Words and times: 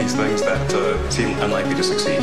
these 0.00 0.14
things 0.14 0.40
that 0.42 0.72
uh, 0.72 1.10
seem 1.10 1.38
unlikely 1.42 1.74
to 1.74 1.82
succeed. 1.82 2.20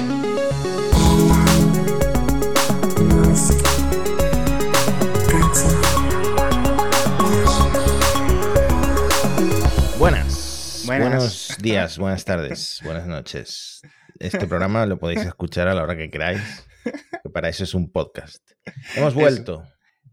Buenas. 9.99 10.83
Buenas. 10.87 11.09
Buenos 11.09 11.57
días, 11.59 11.97
buenas 11.99 12.25
tardes, 12.25 12.81
buenas 12.83 13.05
noches. 13.05 13.81
Este 14.19 14.47
programa 14.47 14.87
lo 14.87 14.97
podéis 14.97 15.21
escuchar 15.21 15.67
a 15.67 15.75
la 15.75 15.83
hora 15.83 15.96
que 15.96 16.09
queráis. 16.09 16.68
que 16.84 17.30
para 17.32 17.50
eso 17.50 17.64
es 17.64 17.75
un 17.75 17.91
podcast. 17.91 18.41
Hemos 18.96 19.14
vuelto. 19.14 19.64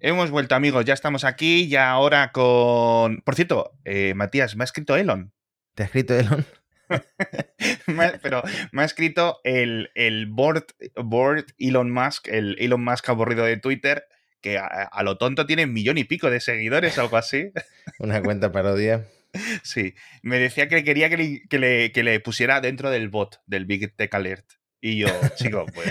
Hemos 0.00 0.30
vuelto, 0.30 0.54
amigos. 0.54 0.84
Ya 0.84 0.92
estamos 0.92 1.24
aquí, 1.24 1.68
ya 1.68 1.90
ahora 1.90 2.30
con. 2.30 3.22
Por 3.22 3.34
cierto, 3.34 3.72
eh, 3.86 4.12
Matías, 4.14 4.54
me 4.54 4.64
ha 4.64 4.66
escrito 4.66 4.96
Elon. 4.96 5.32
¿Te 5.74 5.84
ha 5.84 5.86
escrito 5.86 6.14
Elon? 6.14 6.44
Pero 8.22 8.42
me 8.72 8.82
ha 8.82 8.84
escrito 8.84 9.40
el, 9.44 9.90
el 9.94 10.26
board, 10.26 10.64
board 10.96 11.46
Elon 11.58 11.90
Musk, 11.90 12.29
el 12.29 12.56
Elon 12.58 12.82
Musk 12.84 13.08
aburrido 13.08 13.44
de 13.44 13.56
Twitter, 13.56 14.04
que 14.40 14.58
a, 14.58 14.66
a 14.66 15.02
lo 15.02 15.16
tonto 15.18 15.46
tiene 15.46 15.66
millón 15.66 15.98
y 15.98 16.04
pico 16.04 16.30
de 16.30 16.40
seguidores, 16.40 16.98
algo 16.98 17.16
así. 17.16 17.50
Una 17.98 18.22
cuenta 18.22 18.52
parodia. 18.52 19.06
Sí, 19.64 19.94
me 20.22 20.39
decía 20.39 20.68
que 20.68 20.84
quería 20.84 21.11
que 21.11 21.16
le, 21.16 21.42
que 21.50 21.58
le- 21.58 21.90
que 21.90 22.04
le 22.04 22.20
pusiera 22.20 22.61
dentro 22.61 22.90
del 22.90 23.08
bot, 23.08 23.40
del 23.48 23.64
Big 23.66 23.92
Tech 23.96 24.14
Alert. 24.14 24.44
Y 24.80 24.96
yo, 24.98 25.08
chico, 25.34 25.66
pues. 25.75 25.90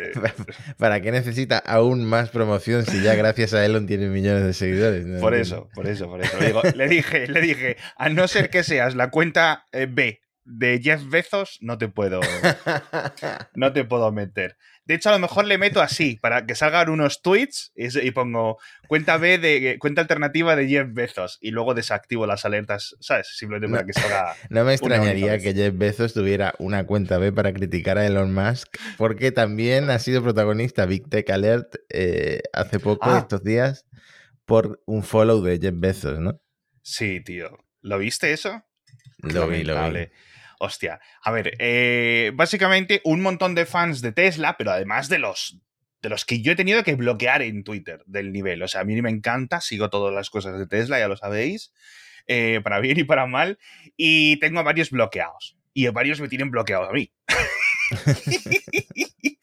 ¿Para 0.77 1.01
qué 1.01 1.12
necesita 1.12 1.57
aún 1.57 2.05
más 2.05 2.29
promoción 2.29 2.85
si 2.85 3.01
ya 3.01 3.15
gracias 3.15 3.53
a 3.53 3.65
Elon 3.65 3.85
tiene 3.85 4.07
millones 4.07 4.45
de 4.45 4.53
seguidores? 4.53 5.05
No 5.05 5.20
Por 5.20 5.34
entiendo. 5.35 5.65
eso, 5.65 5.70
por 5.75 5.87
eso, 5.87 6.07
por 6.07 6.21
eso. 6.21 6.37
Le, 6.39 6.45
digo- 6.45 6.62
le 6.73 6.87
dije, 6.87 7.27
le 7.27 7.41
dije, 7.41 7.75
a 7.98 8.07
no 8.07 8.29
ser 8.29 8.49
que 8.49 8.63
seas 8.63 8.95
la 8.95 9.09
cuenta 9.09 9.65
eh, 9.73 9.87
B 9.91 10.21
de 10.45 10.79
Jeff 10.83 11.09
Bezos, 11.09 11.57
no 11.61 11.77
te 11.77 11.88
puedo, 11.88 12.20
no 13.55 13.73
te 13.73 13.84
puedo 13.85 14.11
meter. 14.11 14.57
De 14.85 14.95
hecho, 14.95 15.09
a 15.09 15.13
lo 15.13 15.20
mejor 15.20 15.45
le 15.45 15.57
meto 15.57 15.81
así, 15.81 16.18
para 16.21 16.45
que 16.45 16.55
salgan 16.55 16.90
unos 16.90 17.21
tweets 17.21 17.71
y, 17.76 18.12
pongo 18.12 18.57
cuenta 18.90 19.15
B 19.18 19.37
de 19.37 19.77
cuenta 19.79 20.01
alternativa 20.01 20.57
de 20.57 20.68
Jeff 20.68 20.87
Bezos 20.91 21.37
y 21.40 21.51
luego 21.51 21.73
desactivo 21.73 22.27
las 22.27 22.43
alertas, 22.43 22.95
¿sabes? 22.99 23.29
Simplemente 23.37 23.70
para 23.70 23.84
No. 23.84 23.87
que 23.87 23.93
salga. 23.93 24.35
No 24.49 24.65
me 24.65 24.73
extrañaría 24.73 25.37
que 25.40 25.53
Jeff 25.53 25.73
Bezos 25.77 26.13
tuviera 26.13 26.53
una 26.59 26.85
cuenta 26.85 27.18
B 27.18 27.31
para 27.31 27.53
criticar 27.53 27.98
a 27.98 28.05
Elon 28.05 28.34
Musk, 28.34 28.75
porque 28.98 29.31
también 29.31 29.90
ha 29.90 29.99
sido 29.99 30.21
protagonista 30.21 30.85
Big 30.85 31.09
Tech 31.09 31.29
Alert 31.29 31.75
eh, 31.90 32.41
hace 32.51 32.79
poco, 32.79 33.09
Ah. 33.09 33.20
estos 33.20 33.43
días, 33.43 33.85
por 34.46 34.81
un 34.85 35.03
follow 35.03 35.41
de 35.41 35.59
Jeff 35.59 35.75
Bezos, 35.77 36.20
¿no? 36.20 36.41
Sí, 36.81 37.21
tío. 37.21 37.57
¿Lo 37.81 37.98
viste 37.98 38.34
eso? 38.34 38.62
Lo 39.20 39.48
vi, 39.48 39.63
lo 39.63 39.75
vi. 39.90 40.09
Hostia. 40.59 40.99
A 41.21 41.32
ver, 41.32 41.55
eh, 41.59 42.32
básicamente 42.34 43.01
un 43.04 43.21
montón 43.21 43.55
de 43.55 43.65
fans 43.65 44.01
de 44.01 44.12
Tesla, 44.12 44.55
pero 44.57 44.71
además 44.71 45.09
de 45.09 45.20
los, 45.20 45.59
de 46.01 46.09
los 46.09 46.26
que 46.26 46.41
yo 46.41 46.51
he 46.51 46.55
tenido 46.55 46.84
que 46.84 46.96
bloquear 46.96 47.41
en 47.41 47.63
Twitter 47.63 48.04
del 48.05 48.32
nivel. 48.32 48.62
O 48.63 48.68
sea, 48.68 48.81
a 48.81 48.84
mí 48.84 49.01
me 49.01 49.09
encanta, 49.09 49.62
sigo 49.62 49.90
todas 49.90 50.13
las 50.13 50.29
cosas 50.29 50.57
de 50.57 50.68
Tesla, 50.68 50.99
ya 50.99 51.07
lo 51.07 51.18
sabéis, 51.18 51.74
eh, 52.27 52.62
para 52.63 52.79
bien 52.79 52.99
y 52.99 53.04
para 53.04 53.26
mal. 53.26 53.59
Y 53.98 54.40
tengo 54.40 54.59
a 54.59 54.63
varios 54.63 54.91
bloqueados. 54.91 55.57
Y 55.74 55.87
varios 55.87 56.21
me 56.21 56.27
tienen 56.27 56.51
bloqueado 56.51 56.90
a 56.90 56.93
mí. 56.93 57.12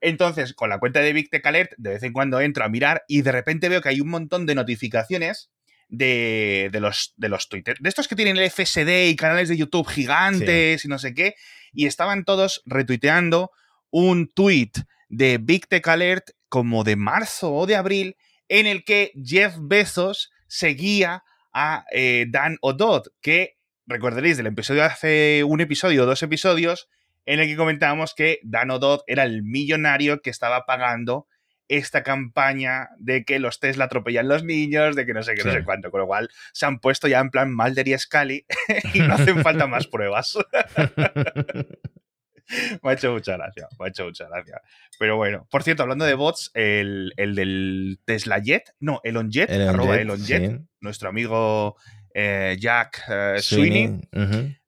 Entonces, 0.00 0.54
con 0.54 0.70
la 0.70 0.78
cuenta 0.78 1.00
de 1.00 1.12
Big 1.12 1.30
Tech 1.30 1.44
Alert, 1.46 1.72
de 1.76 1.90
vez 1.90 2.02
en 2.02 2.12
cuando 2.12 2.40
entro 2.40 2.64
a 2.64 2.68
mirar 2.68 3.04
y 3.08 3.22
de 3.22 3.32
repente 3.32 3.68
veo 3.68 3.80
que 3.80 3.88
hay 3.88 4.00
un 4.00 4.08
montón 4.08 4.46
de 4.46 4.54
notificaciones 4.54 5.50
de, 5.90 6.70
de 6.72 6.80
los, 6.80 7.12
de 7.16 7.28
los 7.28 7.48
Twitter. 7.48 7.76
De 7.80 7.88
estos 7.88 8.08
que 8.08 8.16
tienen 8.16 8.36
el 8.36 8.50
FSD 8.50 9.08
y 9.08 9.16
canales 9.16 9.48
de 9.48 9.56
YouTube 9.56 9.88
gigantes 9.88 10.84
y 10.84 10.88
no 10.88 10.98
sé 10.98 11.12
qué. 11.12 11.34
Y 11.72 11.86
estaban 11.86 12.24
todos 12.24 12.62
retuiteando 12.64 13.50
un 13.90 14.28
tweet 14.28 14.72
de 15.08 15.38
Big 15.38 15.66
Tech 15.66 15.86
Alert 15.88 16.30
como 16.48 16.84
de 16.84 16.96
marzo 16.96 17.52
o 17.52 17.66
de 17.66 17.76
abril 17.76 18.16
en 18.48 18.66
el 18.66 18.84
que 18.84 19.12
Jeff 19.22 19.56
Bezos 19.60 20.30
seguía 20.46 21.24
a 21.52 21.84
eh, 21.92 22.26
Dan 22.28 22.58
O'Dodd, 22.60 23.08
que 23.20 23.56
recordaréis 23.86 24.36
del 24.36 24.46
episodio 24.46 24.84
hace 24.84 25.42
un 25.44 25.60
episodio 25.60 26.04
o 26.04 26.06
dos 26.06 26.22
episodios 26.22 26.88
en 27.26 27.40
el 27.40 27.46
que 27.46 27.56
comentábamos 27.56 28.14
que 28.14 28.38
Dan 28.42 28.70
O'Dodd 28.70 29.00
era 29.06 29.24
el 29.24 29.42
millonario 29.42 30.22
que 30.22 30.30
estaba 30.30 30.64
pagando 30.64 31.26
esta 31.70 32.02
campaña 32.02 32.90
de 32.98 33.24
que 33.24 33.38
los 33.38 33.60
Tesla 33.60 33.84
atropellan 33.84 34.26
los 34.26 34.42
niños, 34.42 34.96
de 34.96 35.06
que 35.06 35.14
no 35.14 35.22
sé 35.22 35.36
qué, 35.36 35.44
no 35.44 35.52
sé 35.52 35.62
cuánto, 35.62 35.92
con 35.92 36.00
lo 36.00 36.08
cual 36.08 36.28
se 36.52 36.66
han 36.66 36.80
puesto 36.80 37.06
ya 37.06 37.20
en 37.20 37.30
plan 37.30 37.54
Mulder 37.54 37.86
y 37.86 37.96
Scully 37.96 38.44
y 38.94 38.98
no 38.98 39.14
hacen 39.14 39.40
falta 39.44 39.68
más 39.68 39.86
pruebas. 39.86 40.36
me 42.82 42.90
ha 42.90 42.92
hecho 42.92 43.12
mucha 43.12 43.36
gracia, 43.36 43.68
me 43.78 43.86
ha 43.86 43.88
hecho 43.88 44.04
mucha 44.04 44.26
gracia. 44.28 44.60
Pero 44.98 45.16
bueno, 45.16 45.46
por 45.48 45.62
cierto, 45.62 45.84
hablando 45.84 46.04
de 46.04 46.14
bots, 46.14 46.50
el, 46.54 47.12
el 47.16 47.36
del 47.36 48.00
Tesla 48.04 48.40
Jet, 48.40 48.74
no, 48.80 49.00
Elon 49.04 49.30
Jet, 49.30 49.48
Elon 49.48 49.68
arroba 49.68 49.92
Jet, 49.92 50.02
Elon 50.02 50.24
Jet, 50.24 50.50
sí. 50.50 50.58
nuestro 50.80 51.08
amigo 51.08 51.76
eh, 52.12 52.56
Jack 52.58 53.04
eh, 53.08 53.36
Sweeney, 53.38 54.00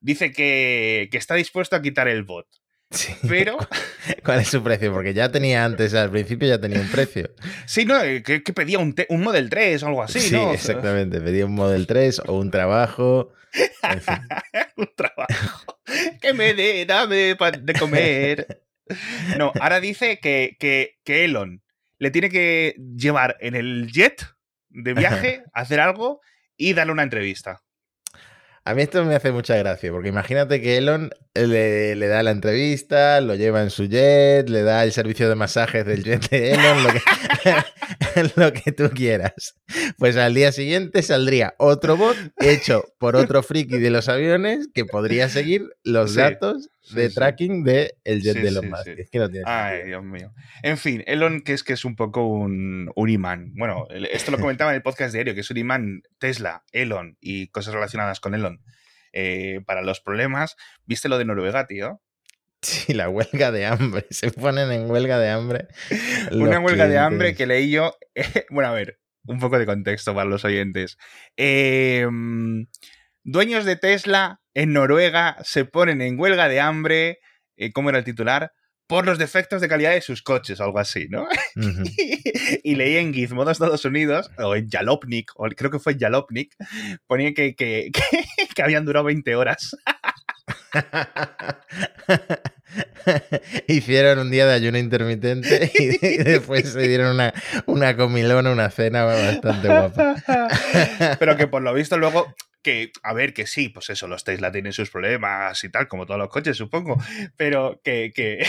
dice 0.01 0.31
que, 0.31 1.09
que 1.11 1.19
está 1.19 1.35
dispuesto 1.35 1.75
a 1.75 1.83
quitar 1.83 2.07
el 2.07 2.23
bot. 2.23 2.47
Sí. 2.93 3.15
Pero, 3.29 3.57
¿Cuál 4.25 4.41
es 4.41 4.49
su 4.49 4.63
precio? 4.63 4.93
Porque 4.93 5.15
ya 5.15 5.31
tenía 5.31 5.65
antes, 5.65 5.95
al 5.95 6.11
principio 6.11 6.49
ya 6.49 6.61
tenía 6.61 6.81
un 6.81 6.89
precio. 6.89 7.31
sí, 7.67 7.85
no, 7.85 8.01
eh, 8.03 8.23
que, 8.23 8.43
que 8.43 8.53
pedía 8.53 8.79
un, 8.79 8.95
un 9.09 9.23
Model 9.23 9.51
3 9.51 9.83
o 9.83 9.87
algo 9.89 10.03
así, 10.03 10.21
sí, 10.21 10.35
¿no? 10.35 10.53
exactamente. 10.55 11.21
Pedía 11.21 11.47
un 11.47 11.55
Model 11.55 11.87
3 11.87 12.23
o 12.27 12.39
un 12.39 12.51
trabajo. 12.51 13.33
En 13.83 14.01
fin. 14.01 14.21
un 14.77 14.91
trabajo. 14.95 15.79
Que 16.21 16.33
me 16.33 16.55
dé, 16.55 16.85
dame 16.87 17.37
de 17.37 17.75
comer. 17.79 18.63
No, 19.39 19.53
ahora 19.61 19.81
dice 19.81 20.19
que, 20.21 20.57
que, 20.59 20.99
que 21.05 21.25
Elon 21.25 21.63
le 21.99 22.11
tiene 22.11 22.29
que 22.29 22.75
llevar 22.97 23.37
en 23.41 23.55
el 23.55 23.91
jet 23.91 24.27
de 24.71 24.95
viaje, 24.95 25.45
hacer 25.53 25.81
algo 25.81 26.21
y 26.57 26.75
darle 26.75 26.93
una 26.93 27.03
entrevista. 27.03 27.63
A 28.65 28.75
mí 28.75 28.83
esto 28.83 29.05
me 29.05 29.17
hace 29.17 29.33
mucha 29.33 29.57
gracia, 29.57 29.91
porque 29.91 30.09
imagínate 30.09 30.61
que 30.61 30.77
Elon 30.77 31.11
le, 31.35 31.97
le 31.97 32.07
da 32.09 32.23
la 32.23 32.31
entrevista, 32.31 33.21
lo 33.21 33.35
lleva 33.35 33.63
en 33.63 33.71
su 33.71 33.87
jet, 33.87 34.49
le 34.49 34.63
da 34.63 34.85
el 34.85 34.93
servicio 34.93 35.29
de 35.29 35.35
masajes 35.35 35.85
del 35.87 36.05
jet 36.05 36.29
de 36.29 36.53
Elon, 36.53 36.83
lo 36.83 36.91
que, 36.93 38.33
lo 38.37 38.53
que 38.53 38.73
tú 38.73 38.91
quieras. 38.91 39.55
Pues 39.99 40.17
al 40.17 40.35
día 40.35 40.53
siguiente 40.53 41.03
saldría 41.03 41.55
otro 41.59 41.97
bot 41.97 42.17
hecho 42.39 42.85
por 42.99 43.17
otro 43.17 43.43
friki 43.43 43.79
de 43.79 43.91
los 43.91 44.09
aviones 44.09 44.69
que 44.75 44.85
podría 44.85 45.29
seguir 45.29 45.71
los 45.85 46.13
Sí, 46.13 46.19
datos 46.19 46.69
sí, 46.83 46.97
de 46.97 47.09
sí. 47.09 47.15
tracking 47.15 47.65
del 47.65 47.93
el 48.05 48.21
jet 48.23 48.37
de 48.37 48.49
Elon 48.49 48.69
Musk. 48.69 48.85
sí. 48.85 48.91
Es 48.99 49.11
que 49.11 49.19
no 49.19 49.31
tiene 49.31 49.45
Ay, 49.49 49.79
sentido. 49.79 50.01
Dios 50.01 50.05
mío. 50.13 50.33
En 50.63 50.77
fin, 50.77 51.03
Elon, 51.07 51.41
que 51.41 51.55
es 51.55 51.63
que 51.65 51.73
es 51.73 51.85
un 51.85 51.97
poco 51.97 52.27
un, 52.27 52.91
un 52.95 53.09
imán. 53.09 53.53
Bueno, 53.55 53.87
esto 54.11 54.31
lo 54.31 54.39
comentaba 54.39 54.71
en 54.73 54.77
el 54.77 54.83
podcast 54.83 55.15
diario, 55.15 55.35
que 55.35 55.41
es 55.41 55.51
un 55.51 55.57
imán 55.57 56.03
Tesla, 56.19 56.63
Elon 56.73 57.17
y 57.21 57.49
cosas 57.49 57.73
relacionadas 57.75 58.21
con 58.21 58.35
Elon 58.35 58.61
eh, 59.13 59.61
para 59.67 59.83
los 59.83 60.01
problemas. 60.01 60.57
¿Viste 60.87 61.09
lo 61.09 61.19
de 61.19 61.25
Noruega, 61.25 61.67
tío? 61.67 62.01
Sí, 62.63 62.95
la 62.95 63.09
huelga 63.09 63.51
de 63.51 63.67
hambre. 63.67 64.07
Se 64.11 64.31
ponen 64.31 64.71
en 64.71 64.91
huelga 64.91 65.19
de 65.19 65.31
hambre. 65.31 65.69
Una 66.33 66.61
huelga 66.61 66.87
de 66.87 66.99
hambre 66.99 67.35
que 67.35 67.47
leí 67.47 67.71
yo. 67.71 67.97
bueno, 68.51 68.71
a 68.71 68.73
ver, 68.73 69.01
un 69.27 69.41
poco 69.41 69.59
de 69.59 69.67
contexto 69.67 70.15
para 70.15 70.29
los 70.29 70.45
oyentes. 70.45 70.97
Eh, 71.37 72.07
mm, 72.11 72.65
dueños 73.25 73.65
de 73.65 73.77
Tesla 73.77 74.41
en 74.55 74.73
Noruega 74.73 75.37
se 75.43 75.65
ponen 75.65 76.01
en 76.03 76.19
huelga 76.19 76.49
de 76.49 76.61
hambre. 76.61 77.19
eh, 77.57 77.73
¿Cómo 77.73 77.91
era 77.91 77.99
el 77.99 78.05
titular? 78.05 78.53
Por 78.87 79.07
los 79.07 79.19
defectos 79.19 79.61
de 79.61 79.69
calidad 79.69 79.93
de 79.93 80.01
sus 80.03 80.23
coches, 80.23 80.61
o 80.61 80.65
algo 80.65 80.79
así, 80.79 81.09
¿no? 81.09 81.27
Y 82.65 82.75
leí 82.75 82.97
en 82.97 83.13
Gizmodo 83.13 83.51
Estados 83.51 83.85
Unidos, 83.85 84.31
o 84.39 84.55
en 84.55 84.69
Jalopnik, 84.69 85.33
o 85.37 85.49
creo 85.49 85.71
que 85.71 85.79
fue 85.79 85.93
en 85.95 86.01
Jalopnik, 86.01 86.55
ponía 87.07 87.33
que, 87.35 87.55
que, 87.55 87.91
que, 87.93 88.25
que 88.55 88.63
habían 88.63 88.85
durado 88.85 89.07
20 89.07 89.35
horas. 89.35 89.77
Hicieron 93.67 94.19
un 94.19 94.31
día 94.31 94.47
de 94.47 94.55
ayuno 94.55 94.79
intermitente 94.79 95.71
y 95.75 96.19
después 96.19 96.73
se 96.73 96.89
dieron 96.89 97.15
una, 97.15 97.33
una 97.67 97.97
comilona, 97.97 98.51
una 98.51 98.71
cena 98.71 99.05
bastante 99.05 99.69
guapa. 99.69 100.15
Pero 101.19 101.37
que 101.37 101.47
por 101.47 101.63
lo 101.63 101.75
visto 101.75 101.99
luego, 101.99 102.35
que, 102.63 102.93
a 103.03 103.13
ver, 103.13 103.35
que 103.35 103.47
sí, 103.47 103.69
pues 103.69 103.91
eso, 103.91 104.07
los 104.07 104.25
Tesla 104.25 104.53
tienen 104.53 104.73
sus 104.73 104.91
problemas 104.91 105.63
y 105.65 105.69
tal, 105.69 105.89
como 105.89 106.07
todos 106.07 106.19
los 106.19 106.29
coches, 106.29 106.57
supongo, 106.57 106.97
pero 107.37 107.81
que, 107.83 108.13
que 108.15 108.47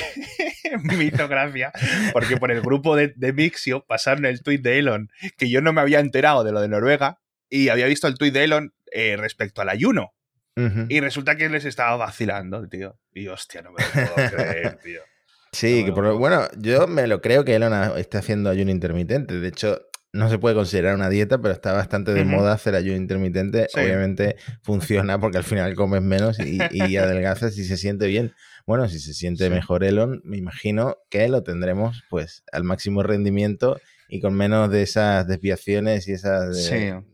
porque 2.13 2.37
por 2.37 2.51
el 2.51 2.61
grupo 2.61 2.95
de, 2.95 3.13
de 3.15 3.33
Mixio 3.33 3.85
pasaron 3.85 4.25
el 4.25 4.43
tuit 4.43 4.61
de 4.61 4.79
Elon, 4.79 5.09
que 5.37 5.49
yo 5.49 5.61
no 5.61 5.73
me 5.73 5.81
había 5.81 5.99
enterado 5.99 6.43
de 6.43 6.51
lo 6.51 6.61
de 6.61 6.67
Noruega, 6.67 7.21
y 7.49 7.69
había 7.69 7.87
visto 7.87 8.07
el 8.07 8.17
tuit 8.17 8.33
de 8.33 8.43
Elon 8.43 8.73
eh, 8.91 9.15
respecto 9.17 9.61
al 9.61 9.69
ayuno. 9.69 10.13
Y 10.89 10.99
resulta 10.99 11.35
que 11.35 11.49
les 11.49 11.65
estaba 11.65 11.95
vacilando, 11.97 12.67
tío. 12.67 12.99
Y 13.13 13.27
hostia, 13.27 13.61
no 13.61 13.71
me 13.71 13.83
lo 13.83 14.13
puedo 14.15 14.29
creer, 14.35 14.77
tío. 14.83 15.01
Sí, 15.51 15.79
No, 15.81 15.85
que 15.85 15.91
por 15.93 16.13
bueno, 16.17 16.47
yo 16.57 16.87
me 16.87 17.05
lo 17.07 17.21
creo 17.21 17.43
que 17.45 17.55
Elon 17.55 17.73
está 17.97 18.19
haciendo 18.19 18.49
ayuno 18.49 18.71
intermitente. 18.71 19.39
De 19.39 19.47
hecho, 19.47 19.81
no 20.11 20.29
se 20.29 20.37
puede 20.39 20.55
considerar 20.55 20.95
una 20.95 21.09
dieta, 21.09 21.39
pero 21.39 21.53
está 21.53 21.73
bastante 21.73 22.13
de 22.13 22.23
moda 22.25 22.53
hacer 22.53 22.75
ayuno 22.75 22.97
intermitente. 22.97 23.67
Sí. 23.73 23.79
Obviamente 23.79 24.35
funciona 24.63 25.19
porque 25.19 25.37
al 25.37 25.43
final 25.43 25.73
comes 25.75 26.01
menos 26.01 26.39
y, 26.39 26.59
y 26.71 26.97
adelgazas 26.97 27.57
y 27.57 27.65
se 27.65 27.77
siente 27.77 28.07
bien. 28.07 28.33
Bueno, 28.65 28.87
si 28.89 28.99
se 28.99 29.13
siente 29.13 29.45
Sí. 29.45 29.49
mejor 29.49 29.83
Elon, 29.83 30.21
me 30.23 30.37
imagino 30.37 30.97
que 31.09 31.27
lo 31.29 31.43
tendremos 31.43 32.03
pues 32.09 32.43
al 32.51 32.63
máximo 32.63 33.03
rendimiento 33.03 33.79
y 34.07 34.21
con 34.21 34.33
menos 34.35 34.69
de 34.71 34.83
esas 34.83 35.27
desviaciones 35.27 36.07
y 36.07 36.13
esas... 36.13 36.55
de- 36.55 36.61
Sí. 37.01 37.07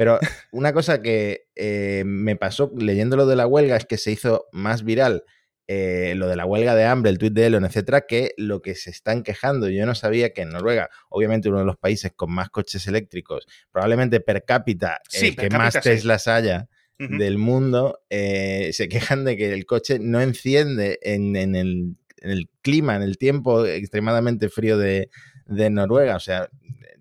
Pero 0.00 0.18
una 0.50 0.72
cosa 0.72 1.02
que 1.02 1.48
eh, 1.56 2.04
me 2.06 2.34
pasó 2.34 2.72
leyendo 2.74 3.18
lo 3.18 3.26
de 3.26 3.36
la 3.36 3.46
huelga 3.46 3.76
es 3.76 3.84
que 3.84 3.98
se 3.98 4.10
hizo 4.10 4.46
más 4.50 4.82
viral 4.82 5.24
eh, 5.68 6.14
lo 6.16 6.26
de 6.26 6.36
la 6.36 6.46
huelga 6.46 6.74
de 6.74 6.86
hambre, 6.86 7.10
el 7.10 7.18
tuit 7.18 7.34
de 7.34 7.44
Elon, 7.44 7.66
etcétera, 7.66 8.06
que 8.08 8.32
lo 8.38 8.62
que 8.62 8.74
se 8.76 8.88
están 8.88 9.22
quejando. 9.22 9.68
Yo 9.68 9.84
no 9.84 9.94
sabía 9.94 10.32
que 10.32 10.40
en 10.40 10.52
Noruega, 10.52 10.88
obviamente 11.10 11.50
uno 11.50 11.58
de 11.58 11.66
los 11.66 11.76
países 11.76 12.12
con 12.16 12.32
más 12.32 12.48
coches 12.48 12.86
eléctricos, 12.86 13.46
probablemente 13.70 14.20
per 14.20 14.46
cápita, 14.46 15.02
Sí, 15.06 15.26
el 15.26 15.34
per 15.36 15.50
que 15.50 15.58
más 15.58 15.74
cápita, 15.74 15.82
sí. 15.90 15.96
Teslas 15.96 16.28
haya 16.28 16.68
del 16.98 17.36
mundo, 17.36 18.00
eh, 18.08 18.70
se 18.72 18.88
quejan 18.88 19.24
de 19.26 19.36
que 19.36 19.52
el 19.52 19.66
coche 19.66 19.98
no 20.00 20.22
enciende 20.22 20.98
en, 21.02 21.36
en 21.36 21.54
el, 21.54 21.96
en 22.22 22.30
el 22.30 22.48
clima, 22.62 22.96
en 22.96 23.02
el 23.02 23.18
tiempo 23.18 23.66
extremadamente 23.66 24.48
frío 24.48 24.78
de, 24.78 25.10
de 25.44 25.68
Noruega. 25.68 26.16
O 26.16 26.20
sea, 26.20 26.48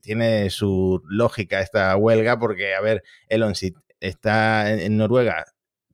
tiene 0.02 0.50
su 0.50 1.02
lógica 1.08 1.62
esta 1.62 1.96
huelga 1.96 2.40
porque, 2.40 2.74
a 2.76 2.82
ver, 2.82 3.04
Elon, 3.28 3.56
si 3.56 3.74
está 4.00 4.72
en, 4.74 4.98
Noruega, 4.98 5.46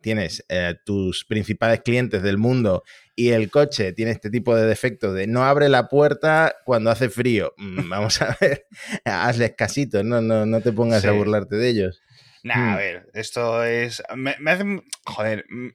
tienes 0.02 0.46
eh, 0.50 0.76
tus 0.86 1.26
principales 1.26 1.82
clientes 1.82 2.22
del 2.22 2.38
mundo 2.38 2.84
y 3.16 3.30
el 3.30 3.50
coche 3.50 3.92
tiene 3.94 4.12
este 4.12 4.30
tipo 4.30 4.56
de 4.56 4.66
defecto 4.68 5.14
de 5.14 5.26
no 5.26 5.44
abre 5.44 5.68
la 5.70 5.88
puerta 5.90 6.54
cuando 6.66 6.92
hace 6.92 7.10
frío. 7.10 7.54
Mm, 7.58 7.90
Vamos 7.90 8.22
a 8.22 8.38
ver, 8.40 8.68
hazles 9.06 9.54
casito, 9.58 10.04
no, 10.04 10.22
no, 10.22 10.46
no 10.46 10.62
te 10.62 10.72
pongas 10.72 11.02
Sí. 11.02 11.08
a 11.08 11.12
burlarte 11.12 11.56
de 11.56 11.70
ellos. 11.70 12.02
Nah, 12.44 12.56
Mm. 12.56 12.70
a 12.74 12.76
ver, 12.78 13.10
esto 13.16 13.64
es. 13.64 14.04
Me, 14.16 14.36
me 14.40 14.52
hace. 14.52 14.64
Joder. 15.06 15.46
mm, 15.50 15.70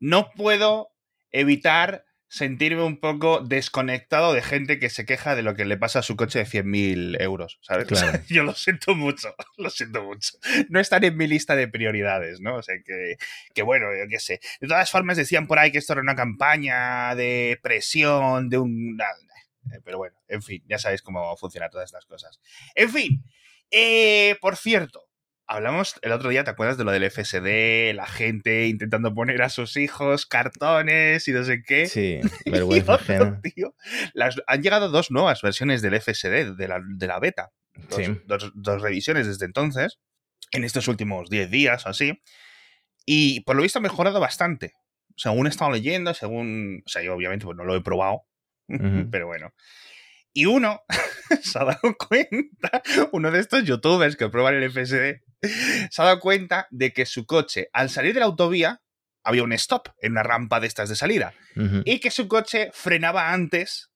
No 0.00 0.30
puedo 0.36 0.88
evitar 1.30 2.04
sentirme 2.32 2.82
un 2.82 2.96
poco 2.96 3.40
desconectado 3.40 4.32
de 4.32 4.40
gente 4.40 4.78
que 4.78 4.88
se 4.88 5.04
queja 5.04 5.34
de 5.36 5.42
lo 5.42 5.54
que 5.54 5.66
le 5.66 5.76
pasa 5.76 5.98
a 5.98 6.02
su 6.02 6.16
coche 6.16 6.38
de 6.38 6.46
100.000 6.46 7.20
euros, 7.20 7.58
¿sabes? 7.60 7.92
O 7.92 7.94
sea, 7.94 8.10
Claro. 8.12 8.24
yo 8.30 8.42
lo 8.42 8.54
siento 8.54 8.94
mucho, 8.94 9.34
lo 9.58 9.68
siento 9.68 10.02
mucho. 10.02 10.38
No 10.70 10.80
están 10.80 11.04
en 11.04 11.14
mi 11.14 11.26
lista 11.26 11.54
de 11.56 11.68
prioridades, 11.68 12.40
¿no? 12.40 12.56
O 12.56 12.62
sea, 12.62 12.76
que, 12.82 13.16
que 13.54 13.60
bueno, 13.62 13.86
yo 13.94 14.08
qué 14.08 14.18
sé. 14.18 14.40
De 14.62 14.66
todas 14.66 14.90
formas, 14.90 15.18
decían 15.18 15.46
por 15.46 15.58
ahí 15.58 15.70
que 15.70 15.76
esto 15.76 15.92
era 15.92 16.00
una 16.00 16.16
campaña 16.16 17.14
de 17.14 17.60
presión, 17.62 18.48
de 18.48 18.56
un... 18.56 18.98
Eh, 19.70 19.80
Pero 19.84 19.98
bueno, 19.98 20.16
en 20.26 20.40
fin, 20.40 20.64
ya 20.66 20.78
sabéis 20.78 21.02
cómo 21.02 21.36
funcionan 21.36 21.68
todas 21.70 21.84
estas 21.84 22.06
cosas. 22.06 22.40
En 22.74 22.88
fin, 22.88 23.22
eh, 23.70 24.36
por 24.40 24.56
cierto, 24.56 25.04
hablamos 25.52 25.94
el 26.02 26.12
otro 26.12 26.28
día, 26.30 26.44
¿te 26.44 26.50
acuerdas 26.50 26.76
de 26.78 26.84
lo 26.84 26.90
del 26.92 27.10
FSD? 27.10 27.94
La 27.94 28.06
gente 28.06 28.66
intentando 28.66 29.14
poner 29.14 29.42
a 29.42 29.48
sus 29.48 29.76
hijos 29.76 30.26
cartones 30.26 31.26
y 31.28 31.32
no 31.32 31.44
sé 31.44 31.62
qué. 31.62 31.86
Sí, 31.86 32.20
vergüenza 32.46 32.94
otro, 32.94 33.40
tío, 33.42 33.74
las- 34.14 34.40
han 34.46 34.62
llegado 34.62 34.88
dos 34.88 35.10
nuevas 35.10 35.42
versiones 35.42 35.82
del 35.82 35.94
FSD, 36.00 36.56
de 36.56 36.68
la, 36.68 36.80
de 36.84 37.06
la 37.06 37.18
beta. 37.18 37.50
Dos, 37.88 37.96
Sí. 38.04 38.20
dos- 38.26 38.52
dos 38.54 38.82
revisiones 38.82 39.26
desde 39.26 39.46
entonces, 39.46 39.98
en 40.52 40.64
estos 40.64 40.88
últimos 40.88 41.30
10 41.30 41.50
días 41.50 41.86
o 41.86 41.88
así. 41.90 42.20
Y 43.06 43.40
por 43.40 43.56
lo 43.56 43.62
visto 43.62 43.78
ha 43.78 43.82
mejorado 43.82 44.20
bastante. 44.20 44.74
Según 45.16 45.46
he 45.46 45.50
estado 45.50 45.70
leyendo, 45.72 46.14
según. 46.14 46.82
O 46.86 46.88
sea, 46.88 47.02
yo 47.02 47.14
obviamente 47.14 47.44
pues, 47.44 47.56
no 47.56 47.64
lo 47.64 47.74
he 47.76 47.82
probado. 47.82 48.22
Pero 49.10 49.26
bueno. 49.26 49.52
Y 50.34 50.46
uno 50.46 50.80
se 51.42 51.58
ha 51.58 51.64
dado 51.64 51.96
cuenta, 52.08 52.82
uno 53.12 53.30
de 53.30 53.40
estos 53.40 53.64
youtubers 53.64 54.16
que 54.16 54.28
prueban 54.30 54.54
el 54.54 54.70
FSD, 54.70 55.20
se 55.42 56.02
ha 56.02 56.04
dado 56.04 56.20
cuenta 56.20 56.68
de 56.70 56.92
que 56.92 57.06
su 57.06 57.26
coche, 57.26 57.68
al 57.72 57.90
salir 57.90 58.14
de 58.14 58.20
la 58.20 58.26
autovía, 58.26 58.82
había 59.24 59.42
un 59.42 59.52
stop 59.52 59.88
en 60.00 60.12
una 60.12 60.22
rampa 60.22 60.60
de 60.60 60.66
estas 60.66 60.88
de 60.88 60.96
salida. 60.96 61.34
Y 61.84 62.00
que 62.00 62.10
su 62.10 62.28
coche 62.28 62.70
frenaba 62.72 63.32
antes 63.32 63.90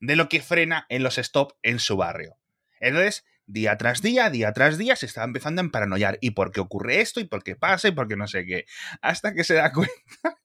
de 0.00 0.16
lo 0.16 0.28
que 0.28 0.40
frena 0.40 0.86
en 0.88 1.02
los 1.02 1.18
stop 1.18 1.52
en 1.62 1.78
su 1.78 1.96
barrio. 1.96 2.38
Entonces, 2.80 3.24
día 3.46 3.76
tras 3.76 4.00
día, 4.00 4.30
día 4.30 4.52
tras 4.52 4.78
día, 4.78 4.96
se 4.96 5.06
estaba 5.06 5.26
empezando 5.26 5.60
a 5.60 5.64
emparanoiar. 5.64 6.18
¿Y 6.20 6.30
por 6.30 6.52
qué 6.52 6.60
ocurre 6.60 7.00
esto? 7.00 7.20
¿Y 7.20 7.24
por 7.24 7.42
qué 7.42 7.56
pasa? 7.56 7.88
¿Y 7.88 7.92
por 7.92 8.08
qué 8.08 8.16
no 8.16 8.26
sé 8.26 8.46
qué? 8.46 8.64
Hasta 9.02 9.34
que 9.34 9.44
se 9.44 9.54
da 9.54 9.72
cuenta 9.72 10.40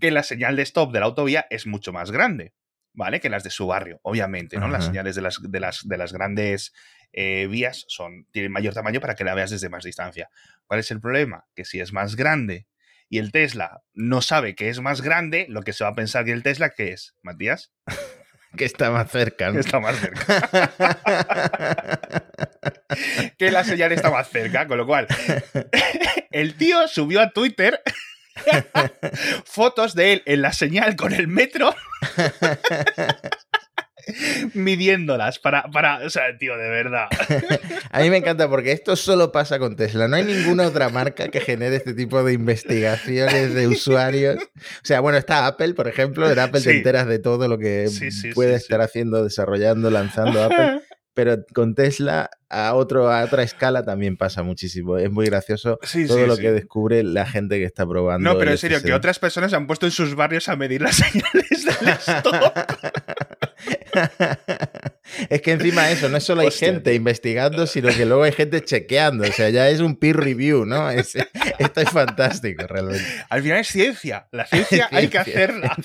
que 0.00 0.10
la 0.10 0.22
señal 0.22 0.56
de 0.56 0.62
stop 0.62 0.92
de 0.92 1.00
la 1.00 1.06
autovía 1.06 1.46
es 1.50 1.66
mucho 1.66 1.92
más 1.92 2.12
grande, 2.12 2.54
¿vale? 2.92 3.20
Que 3.20 3.28
las 3.28 3.42
de 3.42 3.50
su 3.50 3.66
barrio, 3.66 3.98
obviamente, 4.02 4.58
¿no? 4.58 4.68
Las 4.68 4.84
señales 4.84 5.16
de 5.16 5.22
las, 5.22 5.38
de 5.42 5.60
las, 5.60 5.88
de 5.88 5.98
las 5.98 6.12
grandes 6.12 6.72
eh, 7.12 7.46
vías 7.48 7.84
son, 7.88 8.26
tienen 8.30 8.52
mayor 8.52 8.74
tamaño 8.74 9.00
para 9.00 9.14
que 9.14 9.24
la 9.24 9.34
veas 9.34 9.50
desde 9.50 9.68
más 9.68 9.84
distancia. 9.84 10.30
¿Cuál 10.66 10.80
es 10.80 10.90
el 10.90 11.00
problema? 11.00 11.46
Que 11.54 11.64
si 11.64 11.80
es 11.80 11.92
más 11.92 12.16
grande 12.16 12.66
y 13.08 13.18
el 13.18 13.32
Tesla 13.32 13.82
no 13.94 14.20
sabe 14.20 14.54
que 14.54 14.68
es 14.68 14.80
más 14.80 15.00
grande, 15.00 15.46
lo 15.48 15.62
que 15.62 15.72
se 15.72 15.84
va 15.84 15.90
a 15.90 15.94
pensar 15.94 16.24
que 16.24 16.32
el 16.32 16.42
Tesla, 16.42 16.70
¿qué 16.70 16.92
es? 16.92 17.14
Matías, 17.22 17.72
que 18.56 18.64
está 18.64 18.90
más 18.90 19.10
cerca. 19.10 19.50
¿no? 19.50 19.60
está 19.60 19.80
más 19.80 19.96
cerca. 19.98 20.72
que 23.38 23.50
la 23.50 23.64
señal 23.64 23.92
está 23.92 24.10
más 24.10 24.28
cerca, 24.28 24.66
con 24.66 24.78
lo 24.78 24.86
cual 24.86 25.06
el 26.30 26.54
tío 26.56 26.86
subió 26.88 27.20
a 27.20 27.30
Twitter 27.30 27.80
fotos 29.44 29.94
de 29.94 30.12
él 30.12 30.22
en 30.26 30.42
la 30.42 30.52
señal 30.52 30.94
con 30.96 31.12
el 31.12 31.26
metro 31.26 31.74
midiéndolas 34.54 35.38
para, 35.38 35.64
para, 35.64 36.04
o 36.06 36.10
sea, 36.10 36.36
tío, 36.38 36.56
de 36.56 36.68
verdad. 36.68 37.06
A 37.90 38.00
mí 38.00 38.10
me 38.10 38.18
encanta 38.18 38.48
porque 38.48 38.72
esto 38.72 38.96
solo 38.96 39.32
pasa 39.32 39.58
con 39.58 39.76
Tesla. 39.76 40.08
No 40.08 40.16
hay 40.16 40.24
ninguna 40.24 40.66
otra 40.66 40.88
marca 40.88 41.28
que 41.28 41.40
genere 41.40 41.76
este 41.76 41.94
tipo 41.94 42.22
de 42.22 42.32
investigaciones 42.32 43.54
de 43.54 43.66
usuarios. 43.68 44.36
O 44.42 44.84
sea, 44.84 45.00
bueno, 45.00 45.18
está 45.18 45.46
Apple, 45.46 45.74
por 45.74 45.88
ejemplo. 45.88 46.30
En 46.30 46.38
Apple 46.38 46.60
Sí. 46.60 46.66
te 46.70 46.76
enteras 46.78 47.06
de 47.06 47.18
todo 47.18 47.48
lo 47.48 47.58
que 47.58 47.88
Sí, 47.88 48.10
sí, 48.10 48.32
puede 48.32 48.54
estar 48.54 48.80
haciendo, 48.80 49.22
desarrollando, 49.24 49.90
lanzando 49.90 50.42
Apple. 50.42 50.80
Pero 51.14 51.38
con 51.52 51.74
Tesla 51.74 52.30
a, 52.48 52.74
otro, 52.74 53.10
a 53.10 53.24
otra 53.24 53.42
escala 53.42 53.84
también 53.84 54.16
pasa 54.16 54.44
muchísimo. 54.44 54.98
Es 54.98 55.10
muy 55.10 55.26
gracioso 55.26 55.80
Sí, 55.82 56.06
todo 56.06 56.18
sí, 56.18 56.26
lo 56.26 56.36
sí. 56.36 56.42
que 56.42 56.52
descubre 56.52 57.02
la 57.02 57.26
gente 57.26 57.58
que 57.58 57.64
está 57.64 57.84
probando. 57.84 58.32
No, 58.32 58.38
pero 58.38 58.52
en 58.52 58.58
serio, 58.58 58.76
que 58.78 58.82
FSD. 58.88 58.94
otras 58.94 59.18
personas 59.18 59.52
han 59.52 59.66
puesto 59.66 59.86
en 59.86 59.90
sus 59.92 60.14
barrios 60.14 60.48
a 60.48 60.54
medir 60.54 60.80
las 60.80 60.94
señales 60.96 61.64
del 61.64 61.88
stop. 61.88 62.54
es 65.30 65.42
que 65.42 65.52
encima 65.52 65.90
eso, 65.90 66.08
no 66.08 66.16
es 66.18 66.24
solo 66.24 66.42
hay 66.42 66.48
Hostia, 66.48 66.68
gente 66.68 66.90
tío. 66.90 66.96
investigando, 66.96 67.66
sino 67.66 67.88
que 67.88 68.06
luego 68.06 68.22
hay 68.22 68.32
gente 68.32 68.62
chequeando. 68.62 69.24
O 69.24 69.32
sea, 69.32 69.48
ya 69.50 69.68
es 69.68 69.80
un 69.80 69.96
peer 69.96 70.16
review, 70.16 70.64
¿no? 70.64 70.90
Es- 70.90 71.14
esto 71.58 71.80
es 71.80 71.90
fantástico, 71.90 72.66
realmente. 72.66 73.04
Al 73.28 73.42
final 73.42 73.58
es 73.58 73.68
ciencia. 73.68 74.28
La 74.30 74.46
ciencia 74.46 74.88
hay 74.92 75.08
que 75.08 75.18
hacerla. 75.18 75.76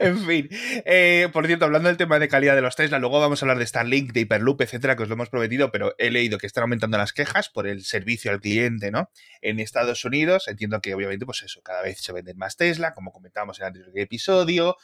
En 0.00 0.18
fin. 0.26 0.48
Eh, 0.84 1.28
por 1.32 1.46
cierto, 1.46 1.64
hablando 1.64 1.88
del 1.88 1.96
tema 1.96 2.18
de 2.18 2.28
calidad 2.28 2.54
de 2.54 2.62
los 2.62 2.76
Tesla, 2.76 2.98
luego 2.98 3.20
vamos 3.20 3.42
a 3.42 3.46
hablar 3.46 3.58
de 3.58 3.66
Starlink, 3.66 4.12
de 4.12 4.20
Hyperloop, 4.20 4.60
etcétera, 4.62 4.96
que 4.96 5.02
os 5.02 5.08
lo 5.08 5.14
hemos 5.14 5.28
prometido, 5.28 5.70
pero 5.70 5.94
he 5.98 6.10
leído 6.10 6.38
que 6.38 6.46
están 6.46 6.62
aumentando 6.62 6.98
las 6.98 7.12
quejas 7.12 7.48
por 7.48 7.66
el 7.66 7.84
servicio 7.84 8.30
al 8.30 8.40
cliente, 8.40 8.90
¿no? 8.90 9.10
En 9.40 9.60
Estados 9.60 10.04
Unidos, 10.04 10.48
entiendo 10.48 10.80
que 10.80 10.94
obviamente, 10.94 11.26
pues 11.26 11.42
eso, 11.42 11.62
cada 11.62 11.82
vez 11.82 12.00
se 12.00 12.12
venden 12.12 12.36
más 12.38 12.56
Tesla, 12.56 12.94
como 12.94 13.12
comentábamos 13.12 13.58
en 13.58 13.64
el 13.64 13.66
anterior 13.68 13.98
episodio, 13.98 14.76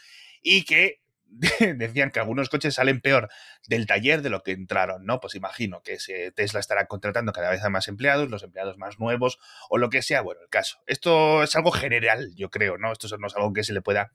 y 0.43 0.65
que 0.65 1.01
decían 1.77 2.11
que 2.11 2.21
algunos 2.21 2.49
coches 2.49 2.75
salen 2.75 3.01
peor 3.01 3.29
del 3.67 3.87
taller 3.87 4.23
de 4.23 4.31
lo 4.31 4.43
que 4.43 4.53
entraron, 4.53 5.05
¿no? 5.05 5.21
Pues 5.21 5.35
imagino 5.35 5.83
que 5.83 5.95
ese 5.95 6.33
Tesla 6.33 6.61
estará 6.61 6.87
contratando 6.87 7.33
cada 7.33 7.51
vez 7.51 7.63
a 7.63 7.71
más 7.71 7.89
empleados, 7.89 8.29
los 8.31 8.43
empleados 8.43 8.79
más 8.79 8.99
nuevos 8.99 9.39
o 9.69 9.79
lo 9.79 9.91
que 9.91 10.03
sea, 10.03 10.21
bueno, 10.23 10.41
el 10.43 10.49
caso. 10.49 10.79
Esto 10.87 11.43
es 11.43 11.55
algo 11.57 11.71
general, 11.71 12.31
yo 12.37 12.51
creo, 12.51 12.79
¿no? 12.79 12.93
Esto 12.93 13.09
no 13.19 13.27
es 13.27 13.37
algo 13.37 13.53
que 13.53 13.65
se 13.65 13.73
le 13.73 13.83
pueda 13.83 14.11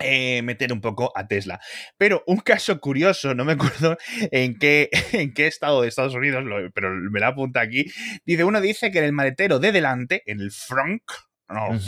eh, 0.00 0.42
meter 0.42 0.72
un 0.72 0.80
poco 0.80 1.12
a 1.14 1.28
Tesla. 1.28 1.60
Pero 1.96 2.24
un 2.26 2.38
caso 2.38 2.80
curioso, 2.80 3.34
no 3.34 3.44
me 3.44 3.52
acuerdo 3.52 3.96
en 4.32 4.58
qué, 4.58 4.88
en 5.12 5.32
qué 5.34 5.46
estado 5.46 5.82
de 5.82 5.88
Estados 5.88 6.14
Unidos, 6.14 6.42
lo- 6.44 6.70
pero 6.72 6.90
me 6.90 7.20
la 7.20 7.28
apunta 7.28 7.60
aquí. 7.60 7.84
Dice, 8.24 8.42
uno 8.44 8.60
dice 8.60 8.90
que 8.90 8.98
en 8.98 9.04
el 9.04 9.12
maletero 9.12 9.58
de 9.60 9.70
delante, 9.70 10.22
en 10.26 10.40
el 10.40 10.50
frunk, 10.50 11.02
no, 11.48 11.78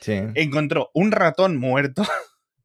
Sí. 0.00 0.12
encontró 0.36 0.90
un 0.94 1.10
ratón 1.12 1.56
muerto 1.56 2.04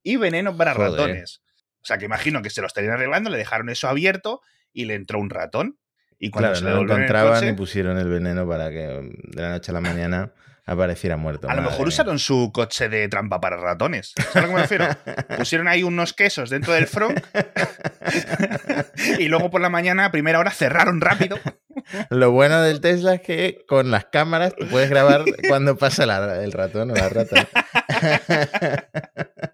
y 0.03 0.17
veneno 0.17 0.55
para 0.55 0.74
Joder. 0.74 0.91
ratones. 0.91 1.41
O 1.81 1.86
sea, 1.86 1.98
que 1.98 2.05
imagino 2.05 2.41
que 2.41 2.50
se 2.50 2.62
lo 2.62 2.67
estarían 2.67 2.93
arreglando, 2.93 3.29
le 3.29 3.38
dejaron 3.38 3.69
eso 3.69 3.89
abierto 3.89 4.41
y 4.72 4.86
le 4.86 4.95
entró 4.95 5.19
un 5.19 5.29
ratón. 5.29 5.77
Y 6.19 6.29
cuando 6.29 6.51
Claro, 6.51 6.60
se 6.60 6.63
no 6.65 6.69
lo 6.72 6.81
el 6.83 6.91
encontraban 7.01 7.33
coche, 7.33 7.50
y 7.50 7.53
pusieron 7.53 7.98
el 7.98 8.07
veneno 8.07 8.48
para 8.48 8.69
que 8.69 9.12
de 9.24 9.41
la 9.41 9.50
noche 9.50 9.72
a 9.72 9.74
la 9.74 9.81
mañana 9.81 10.31
apareciera 10.65 11.17
muerto. 11.17 11.50
a 11.50 11.55
lo 11.55 11.62
mejor 11.62 11.89
usaron 11.89 12.19
su 12.19 12.51
coche 12.53 12.88
de 12.88 13.10
trampa 13.10 13.41
para 13.41 13.57
ratones. 13.57 14.13
¿Sabes 14.15 14.36
a 14.38 14.41
lo 14.41 14.48
que 14.48 14.53
me 14.53 14.62
refiero? 14.62 14.88
Pusieron 15.38 15.67
ahí 15.67 15.83
unos 15.83 16.13
quesos 16.13 16.50
dentro 16.50 16.72
del 16.72 16.88
front 16.88 17.19
y 19.19 19.27
luego 19.27 19.51
por 19.51 19.60
la 19.60 19.67
mañana, 19.69 20.05
a 20.05 20.12
primera 20.12 20.39
hora, 20.39 20.51
cerraron 20.51 21.01
rápido. 21.01 21.38
Lo 22.10 22.31
bueno 22.31 22.62
del 22.62 22.79
Tesla 22.79 23.15
es 23.15 23.22
que 23.22 23.65
con 23.67 23.91
las 23.91 24.05
cámaras 24.05 24.55
tú 24.55 24.65
puedes 24.69 24.89
grabar 24.89 25.25
cuando 25.50 25.77
pasa 25.77 26.05
la- 26.05 26.41
el 26.41 26.53
ratón 26.53 26.91
o 26.91 26.95
la 26.95 27.10
rata. 27.10 27.45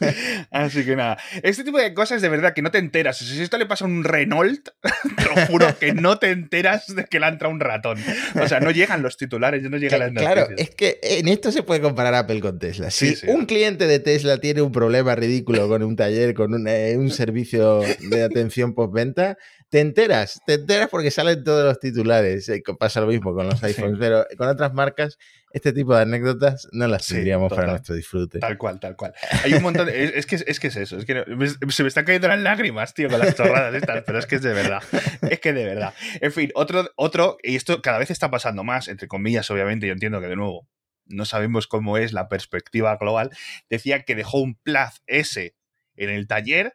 Así 0.50 0.84
que 0.84 0.96
nada, 0.96 1.18
este 1.42 1.64
tipo 1.64 1.78
de 1.78 1.94
cosas 1.94 2.22
de 2.22 2.28
verdad 2.28 2.54
que 2.54 2.62
no 2.62 2.70
te 2.70 2.78
enteras. 2.78 3.18
Si 3.18 3.40
esto 3.40 3.58
le 3.58 3.66
pasa 3.66 3.84
a 3.84 3.88
un 3.88 4.04
Renault, 4.04 4.68
te 5.16 5.24
lo 5.24 5.46
juro 5.46 5.78
que 5.78 5.92
no 5.92 6.18
te 6.18 6.30
enteras 6.30 6.94
de 6.94 7.04
que 7.04 7.20
le 7.20 7.26
entra 7.26 7.48
un 7.48 7.60
ratón. 7.60 7.98
O 8.40 8.48
sea, 8.48 8.60
no 8.60 8.70
llegan 8.70 9.02
los 9.02 9.16
titulares, 9.16 9.62
no 9.62 9.76
llegan 9.76 10.00
las 10.00 10.12
noticias. 10.12 10.34
Claro, 10.34 10.54
es 10.56 10.70
que 10.70 10.98
en 11.02 11.28
esto 11.28 11.52
se 11.52 11.62
puede 11.62 11.80
comparar 11.80 12.14
Apple 12.14 12.40
con 12.40 12.58
Tesla. 12.58 12.90
Si 12.90 13.14
un 13.26 13.46
cliente 13.46 13.86
de 13.86 13.98
Tesla 14.00 14.38
tiene 14.38 14.62
un 14.62 14.72
problema 14.72 15.14
ridículo 15.14 15.68
con 15.68 15.82
un 15.82 15.96
taller, 15.96 16.34
con 16.34 16.54
un, 16.54 16.66
eh, 16.68 16.96
un 16.96 17.10
servicio 17.10 17.80
de 17.80 18.22
atención 18.22 18.74
postventa, 18.74 19.36
te 19.68 19.80
enteras, 19.80 20.40
te 20.46 20.54
enteras 20.54 20.88
porque 20.88 21.10
salen 21.10 21.42
todos 21.42 21.64
los 21.64 21.80
titulares. 21.80 22.48
Eh, 22.48 22.62
pasa 22.78 23.00
lo 23.00 23.08
mismo 23.08 23.34
con 23.34 23.48
los 23.48 23.62
iPhones, 23.62 23.96
pero 23.98 24.24
con 24.36 24.48
otras 24.48 24.72
marcas, 24.72 25.18
este 25.52 25.72
tipo 25.72 25.94
de 25.94 26.02
anécdotas 26.02 26.68
no 26.72 26.86
las 26.86 27.06
tendríamos 27.06 27.52
para 27.52 27.72
nuestro 27.72 27.94
disfrute. 27.94 28.38
Tal 28.38 28.58
cual, 28.58 28.78
tal 28.78 28.94
cual. 28.94 29.14
Hay 29.42 29.54
un 29.54 29.62
montón 29.62 29.86
de, 29.86 30.04
es, 30.16 30.26
que, 30.26 30.36
es 30.36 30.60
que 30.60 30.68
es 30.68 30.76
eso, 30.76 30.98
es 30.98 31.04
que 31.04 31.24
se 31.70 31.82
me 31.82 31.88
están 31.88 32.04
cayendo 32.04 32.28
las 32.28 32.40
lágrimas, 32.40 32.94
tío, 32.94 33.08
con 33.08 33.18
las 33.18 33.34
chorradas 33.34 33.74
estas, 33.74 34.04
pero 34.04 34.18
es 34.18 34.26
que 34.26 34.36
es 34.36 34.42
de 34.42 34.52
verdad. 34.52 34.82
Es 35.22 35.40
que 35.40 35.52
de 35.52 35.64
verdad. 35.64 35.94
En 36.20 36.30
fin, 36.30 36.50
otro, 36.54 36.88
otro, 36.96 37.38
y 37.42 37.56
esto 37.56 37.82
cada 37.82 37.98
vez 37.98 38.10
está 38.10 38.30
pasando 38.30 38.62
más, 38.62 38.88
entre 38.88 39.08
comillas, 39.08 39.50
obviamente, 39.50 39.86
yo 39.86 39.92
entiendo 39.92 40.20
que 40.20 40.28
de 40.28 40.36
nuevo 40.36 40.68
no 41.06 41.24
sabemos 41.24 41.66
cómo 41.66 41.98
es 41.98 42.12
la 42.12 42.28
perspectiva 42.28 42.96
global, 42.96 43.30
decía 43.68 44.02
que 44.02 44.14
dejó 44.14 44.38
un 44.38 44.54
Plaz 44.56 45.02
S 45.06 45.54
en 45.96 46.10
el 46.10 46.26
taller 46.26 46.74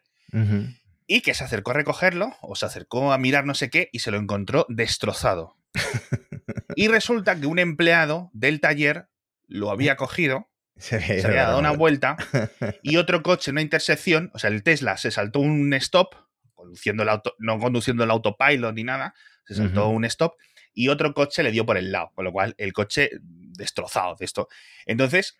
y 1.14 1.20
que 1.20 1.34
se 1.34 1.44
acercó 1.44 1.72
a 1.72 1.74
recogerlo 1.74 2.34
o 2.40 2.56
se 2.56 2.64
acercó 2.64 3.12
a 3.12 3.18
mirar 3.18 3.44
no 3.44 3.52
sé 3.52 3.68
qué 3.68 3.90
y 3.92 3.98
se 3.98 4.10
lo 4.10 4.16
encontró 4.16 4.64
destrozado. 4.70 5.58
y 6.74 6.88
resulta 6.88 7.38
que 7.38 7.46
un 7.46 7.58
empleado 7.58 8.30
del 8.32 8.60
taller 8.60 9.08
lo 9.46 9.70
había 9.70 9.96
cogido, 9.96 10.48
se 10.78 10.96
había, 10.96 11.42
dado 11.42 11.58
una 11.58 11.72
vuelta 11.72 12.16
y 12.82 12.96
otro 12.96 13.22
coche 13.22 13.50
en 13.50 13.56
una 13.56 13.60
intersección, 13.60 14.30
o 14.32 14.38
sea, 14.38 14.48
el 14.48 14.62
Tesla 14.62 14.96
se 14.96 15.10
saltó 15.10 15.40
un 15.40 15.74
stop, 15.74 16.14
conduciendo 16.54 17.02
el 17.02 17.10
auto, 17.10 17.34
no 17.38 17.58
conduciendo 17.58 18.04
el 18.04 18.10
autopilot 18.10 18.74
ni 18.74 18.84
nada, 18.84 19.14
se 19.44 19.54
saltó 19.54 19.88
un 19.88 20.06
stop 20.06 20.36
y 20.72 20.88
otro 20.88 21.12
coche 21.12 21.42
le 21.42 21.50
dio 21.50 21.66
por 21.66 21.76
el 21.76 21.92
lado, 21.92 22.10
con 22.14 22.24
lo 22.24 22.32
cual 22.32 22.54
el 22.56 22.72
coche 22.72 23.10
destrozado 23.20 24.16
de 24.18 24.24
esto. 24.24 24.48
Entonces, 24.86 25.36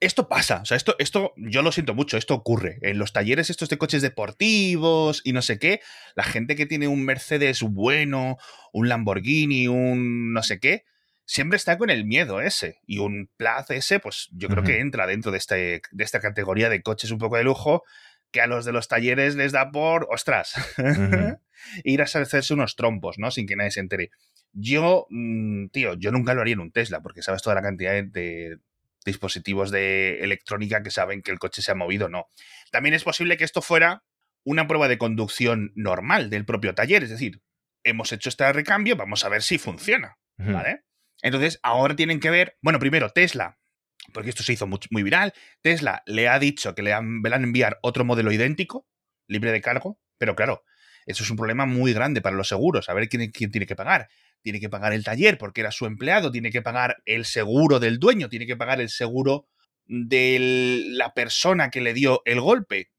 esto 0.00 0.28
pasa, 0.28 0.62
o 0.62 0.64
sea, 0.64 0.78
esto, 0.78 0.96
esto, 0.98 1.34
yo 1.36 1.60
lo 1.62 1.72
siento 1.72 1.94
mucho, 1.94 2.16
esto 2.16 2.34
ocurre. 2.34 2.78
En 2.80 2.98
los 2.98 3.12
talleres 3.12 3.50
estos 3.50 3.68
de 3.68 3.76
coches 3.76 4.00
deportivos 4.00 5.20
y 5.24 5.32
no 5.32 5.42
sé 5.42 5.58
qué, 5.58 5.80
la 6.16 6.24
gente 6.24 6.56
que 6.56 6.66
tiene 6.66 6.88
un 6.88 7.04
Mercedes 7.04 7.62
bueno, 7.62 8.38
un 8.72 8.88
Lamborghini, 8.88 9.68
un 9.68 10.32
no 10.32 10.42
sé 10.42 10.58
qué, 10.58 10.84
siempre 11.26 11.56
está 11.56 11.76
con 11.76 11.90
el 11.90 12.06
miedo 12.06 12.40
ese. 12.40 12.80
Y 12.86 12.98
un 12.98 13.30
Plaza 13.36 13.74
ese, 13.74 14.00
pues 14.00 14.28
yo 14.32 14.48
creo 14.48 14.64
que 14.64 14.80
entra 14.80 15.06
dentro 15.06 15.30
de, 15.30 15.38
este, 15.38 15.82
de 15.90 16.04
esta 16.04 16.20
categoría 16.20 16.70
de 16.70 16.82
coches 16.82 17.10
un 17.10 17.18
poco 17.18 17.36
de 17.36 17.44
lujo, 17.44 17.84
que 18.30 18.40
a 18.40 18.46
los 18.46 18.64
de 18.64 18.72
los 18.72 18.88
talleres 18.88 19.36
les 19.36 19.52
da 19.52 19.70
por, 19.70 20.08
ostras, 20.10 20.54
ir 21.84 22.00
a 22.00 22.04
hacerse 22.04 22.54
unos 22.54 22.74
trompos, 22.74 23.18
¿no? 23.18 23.30
Sin 23.30 23.46
que 23.46 23.56
nadie 23.56 23.70
se 23.70 23.80
entere. 23.80 24.10
Yo, 24.52 25.06
mm, 25.10 25.68
tío, 25.68 25.94
yo 25.94 26.10
nunca 26.10 26.34
lo 26.34 26.40
haría 26.40 26.54
en 26.54 26.60
un 26.60 26.72
Tesla, 26.72 27.02
porque 27.02 27.22
sabes 27.22 27.42
toda 27.42 27.54
la 27.54 27.62
cantidad 27.62 28.02
de, 28.02 28.58
dispositivos 29.04 29.70
de 29.70 30.20
electrónica 30.20 30.82
que 30.82 30.90
saben 30.90 31.22
que 31.22 31.30
el 31.30 31.38
coche 31.38 31.62
se 31.62 31.72
ha 31.72 31.74
movido 31.74 32.08
no. 32.08 32.26
También 32.70 32.94
es 32.94 33.04
posible 33.04 33.36
que 33.36 33.44
esto 33.44 33.62
fuera 33.62 34.04
una 34.44 34.66
prueba 34.66 34.88
de 34.88 34.98
conducción 34.98 35.72
normal 35.74 36.30
del 36.30 36.44
propio 36.44 36.74
taller, 36.74 37.02
es 37.02 37.10
decir, 37.10 37.42
hemos 37.84 38.12
hecho 38.12 38.28
este 38.28 38.50
recambio, 38.52 38.96
vamos 38.96 39.24
a 39.24 39.28
ver 39.28 39.42
si 39.42 39.58
funciona, 39.58 40.18
¿vale? 40.36 40.84
Entonces, 41.22 41.60
ahora 41.62 41.96
tienen 41.96 42.20
que 42.20 42.30
ver, 42.30 42.56
bueno, 42.62 42.78
primero 42.78 43.10
Tesla, 43.10 43.58
porque 44.12 44.30
esto 44.30 44.42
se 44.42 44.54
hizo 44.54 44.66
muy, 44.66 44.78
muy 44.90 45.02
viral, 45.02 45.34
Tesla 45.60 46.02
le 46.06 46.28
ha 46.28 46.38
dicho 46.38 46.74
que 46.74 46.82
le 46.82 46.92
van 46.92 47.32
a 47.32 47.36
enviar 47.36 47.78
otro 47.82 48.04
modelo 48.04 48.32
idéntico, 48.32 48.86
libre 49.26 49.52
de 49.52 49.60
cargo, 49.60 50.00
pero 50.16 50.34
claro, 50.34 50.64
eso 51.04 51.22
es 51.22 51.30
un 51.30 51.36
problema 51.36 51.66
muy 51.66 51.92
grande 51.92 52.22
para 52.22 52.36
los 52.36 52.48
seguros, 52.48 52.88
a 52.88 52.94
ver 52.94 53.08
quién, 53.08 53.30
quién 53.30 53.50
tiene 53.50 53.66
que 53.66 53.76
pagar 53.76 54.08
tiene 54.42 54.60
que 54.60 54.68
pagar 54.68 54.92
el 54.92 55.04
taller 55.04 55.38
porque 55.38 55.60
era 55.60 55.70
su 55.70 55.86
empleado, 55.86 56.30
tiene 56.30 56.50
que 56.50 56.62
pagar 56.62 57.02
el 57.06 57.24
seguro 57.24 57.80
del 57.80 57.98
dueño, 57.98 58.28
tiene 58.28 58.46
que 58.46 58.56
pagar 58.56 58.80
el 58.80 58.88
seguro 58.88 59.46
de 59.86 60.84
la 60.90 61.14
persona 61.14 61.70
que 61.70 61.80
le 61.80 61.94
dio 61.94 62.22
el 62.24 62.40
golpe. 62.40 62.90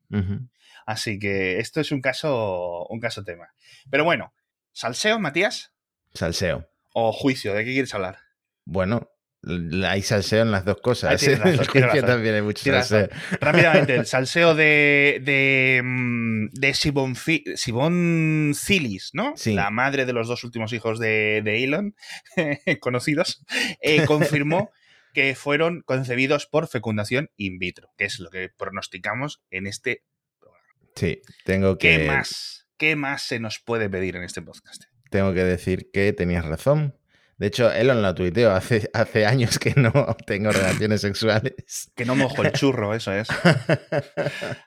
Así 0.86 1.20
que 1.20 1.60
esto 1.60 1.80
es 1.80 1.92
un 1.92 2.02
caso, 2.02 2.86
un 2.88 3.00
caso 3.00 3.24
tema. 3.24 3.54
Pero 3.90 4.04
bueno, 4.04 4.34
¿salseo, 4.74 5.20
Matías? 5.20 5.74
Salseo. 6.14 6.68
¿O 6.94 7.14
juicio? 7.14 7.54
¿De 7.54 7.64
qué 7.64 7.72
quieres 7.72 7.94
hablar? 7.94 8.18
Bueno, 8.66 9.11
hay 9.44 10.02
salseo 10.04 10.44
en 10.44 10.52
las 10.52 10.66
dos 10.66 10.78
cosas. 10.82 11.22
¿eh? 11.24 11.38
también 12.06 12.36
hay 12.36 12.42
mucho 12.42 12.64
salseo. 12.64 13.10
Rápidamente, 13.40 13.96
el 13.96 14.06
salseo 14.06 14.54
de, 14.54 15.22
de, 15.24 15.82
mm, 15.84 16.50
de 16.52 16.74
Sibon, 16.74 18.54
Silis, 18.54 19.12
¿no? 19.14 19.34
La 19.46 19.72
madre 19.72 20.06
de 20.06 20.14
los 20.14 20.28
dos 20.28 20.44
últimos 20.44 20.74
hijos 20.74 21.00
de, 21.00 21.40
Elon, 21.64 21.96
conocidos, 22.80 23.44
eh, 23.82 24.06
confirmó 24.06 24.72
que 25.14 25.36
fueron 25.36 25.82
concebidos 25.82 26.46
por 26.46 26.68
fecundación 26.68 27.32
in 27.36 27.58
vitro, 27.58 27.90
que 27.98 28.06
es 28.06 28.20
lo 28.20 28.30
que 28.30 28.50
pronosticamos 28.50 29.42
en 29.50 29.68
este 29.68 30.04
programa. 30.40 30.68
Sí, 30.96 31.22
tengo 31.46 31.78
que. 31.78 31.98
¿Qué 31.98 32.08
más? 32.08 32.68
¿Qué 32.78 32.96
más 32.96 33.24
se 33.24 33.40
nos 33.40 33.60
puede 33.60 33.90
pedir 33.90 34.16
en 34.16 34.24
este 34.24 34.42
podcast? 34.42 34.84
Tengo 35.10 35.34
que 35.34 35.44
decir 35.44 35.90
que 35.92 36.14
tenías 36.14 36.46
razón 36.46 36.96
de 37.42 37.48
hecho, 37.48 37.72
Elon 37.72 38.04
lo 38.04 38.14
tuiteó 38.14 38.52
hace, 38.52 38.88
hace 38.94 39.26
años 39.26 39.58
que 39.58 39.74
no 39.76 40.16
tengo 40.28 40.52
relaciones 40.52 41.02
sexuales. 41.02 41.92
Que 41.96 42.06
no 42.06 42.16
mojo 42.16 42.44
el 42.44 42.52
churro, 42.52 42.94
eso 42.94 43.12
es. 43.14 43.30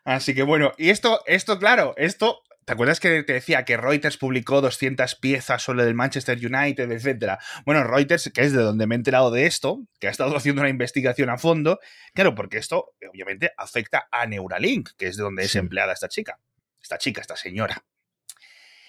Así 0.04 0.34
que 0.34 0.42
bueno, 0.42 0.72
y 0.76 0.90
esto, 0.90 1.20
esto, 1.26 1.60
claro, 1.60 1.94
esto. 1.96 2.42
¿Te 2.64 2.72
acuerdas 2.72 2.98
que 2.98 3.22
te 3.22 3.34
decía 3.34 3.64
que 3.64 3.76
Reuters 3.76 4.16
publicó 4.16 4.60
200 4.60 5.14
piezas 5.14 5.62
sobre 5.62 5.84
el 5.84 5.94
Manchester 5.94 6.36
United, 6.36 6.90
etcétera? 6.90 7.38
Bueno, 7.64 7.84
Reuters, 7.84 8.32
que 8.34 8.40
es 8.40 8.52
de 8.52 8.62
donde 8.62 8.88
me 8.88 8.96
he 8.96 8.98
enterado 8.98 9.30
de 9.30 9.46
esto, 9.46 9.86
que 10.00 10.08
ha 10.08 10.10
estado 10.10 10.36
haciendo 10.36 10.62
una 10.62 10.70
investigación 10.70 11.30
a 11.30 11.38
fondo, 11.38 11.78
claro, 12.12 12.34
porque 12.34 12.58
esto 12.58 12.94
obviamente 13.08 13.52
afecta 13.56 14.08
a 14.10 14.26
Neuralink, 14.26 14.90
que 14.98 15.06
es 15.06 15.16
de 15.16 15.22
donde 15.22 15.44
es 15.44 15.54
empleada 15.54 15.92
esta 15.92 16.08
chica. 16.08 16.40
Esta 16.82 16.98
chica, 16.98 17.20
esta 17.20 17.36
señora. 17.36 17.84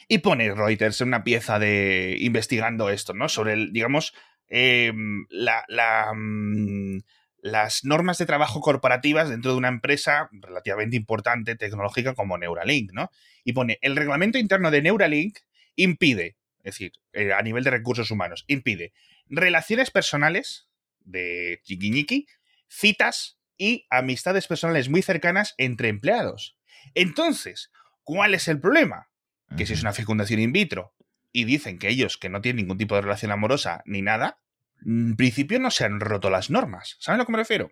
Y 0.08 0.20
pone 0.20 0.54
Reuters 0.54 1.02
en 1.02 1.10
una 1.10 1.24
pieza 1.24 1.60
de 1.60 2.18
investigando 2.20 2.90
esto, 2.90 3.14
¿no? 3.14 3.30
Sobre, 3.30 3.54
el, 3.54 3.74
digamos, 3.74 4.14
em, 4.48 5.26
la, 5.30 5.66
mm, 6.14 7.00
las 7.42 7.84
normas 7.86 8.18
de 8.18 8.26
trabajo 8.26 8.60
corporativas 8.60 9.30
dentro 9.30 9.52
de 9.52 9.58
una 9.58 9.68
empresa 9.68 10.30
relativamente 10.32 10.96
importante 10.96 11.56
tecnológica 11.56 12.14
como 12.14 12.38
Neuralink, 12.38 12.92
¿no? 12.92 13.12
Y 13.44 13.54
pone, 13.54 13.78
el 13.82 13.96
reglamento 13.96 14.38
interno 14.38 14.72
de 14.72 14.82
Neuralink 14.82 15.38
impide, 15.76 16.38
es 16.60 16.74
decir, 16.74 16.94
eh, 17.14 17.34
a 17.34 17.42
nivel 17.42 17.64
de 17.64 17.72
recursos 17.72 18.10
humanos, 18.12 18.46
impide 18.48 18.94
relaciones 19.28 19.92
personales 19.92 20.68
de 21.02 21.62
chiquiñiqui, 21.64 22.28
citas 22.68 23.38
y 23.58 23.86
amistades 23.90 24.48
personales 24.48 24.90
muy 24.90 25.02
cercanas 25.02 25.54
entre 25.58 25.90
empleados. 25.90 26.58
Entonces, 26.94 27.72
¿cuál 28.04 28.34
es 28.34 28.48
el 28.48 28.60
problema? 28.60 29.10
Que 29.58 29.66
si 29.66 29.74
es 29.74 29.82
una 29.82 29.94
fecundación 29.94 30.40
in 30.40 30.52
vitro 30.52 30.94
y 31.32 31.44
dicen 31.46 31.80
que 31.80 31.90
ellos 31.90 32.18
que 32.18 32.30
no 32.30 32.42
tienen 32.42 32.64
ningún 32.64 32.78
tipo 32.78 32.96
de 32.96 33.02
relación 33.02 33.32
amorosa 33.32 33.82
ni 33.86 34.02
nada, 34.02 34.40
en 34.86 35.16
principio 35.16 35.60
no 35.60 35.72
se 35.72 35.86
han 35.86 36.00
roto 36.00 36.30
las 36.30 36.50
normas. 36.50 36.98
¿Saben 37.00 37.20
a 37.20 37.24
lo 37.24 37.26
que 37.26 37.32
me 37.32 37.38
refiero? 37.38 37.72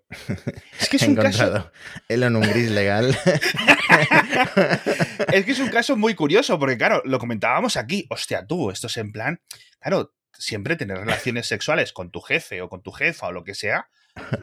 Es 0.80 0.90
que 0.90 0.98
es 0.98 1.04
un 1.04 1.16
caso. 1.16 1.72
en 2.10 2.36
un 2.36 2.42
gris 2.42 2.72
legal. 2.72 3.16
es 5.32 5.46
que 5.46 5.52
es 5.52 5.60
un 5.60 5.70
caso 5.70 5.96
muy 5.96 6.16
curioso, 6.16 6.58
porque 6.58 6.78
claro, 6.78 7.02
lo 7.06 7.20
comentábamos 7.20 7.78
aquí. 7.78 8.08
Hostia, 8.10 8.46
tú, 8.48 8.72
esto 8.72 8.88
es 8.88 8.98
en 8.98 9.12
plan. 9.12 9.42
Claro, 9.80 10.14
siempre 10.34 10.76
tener 10.76 10.98
relaciones 10.98 11.48
sexuales 11.48 11.94
con 11.94 12.10
tu 12.12 12.22
jefe 12.22 12.62
o 12.62 12.70
con 12.70 12.82
tu 12.82 12.92
jefa 12.92 13.28
o 13.28 13.32
lo 13.32 13.44
que 13.44 13.54
sea, 13.54 13.88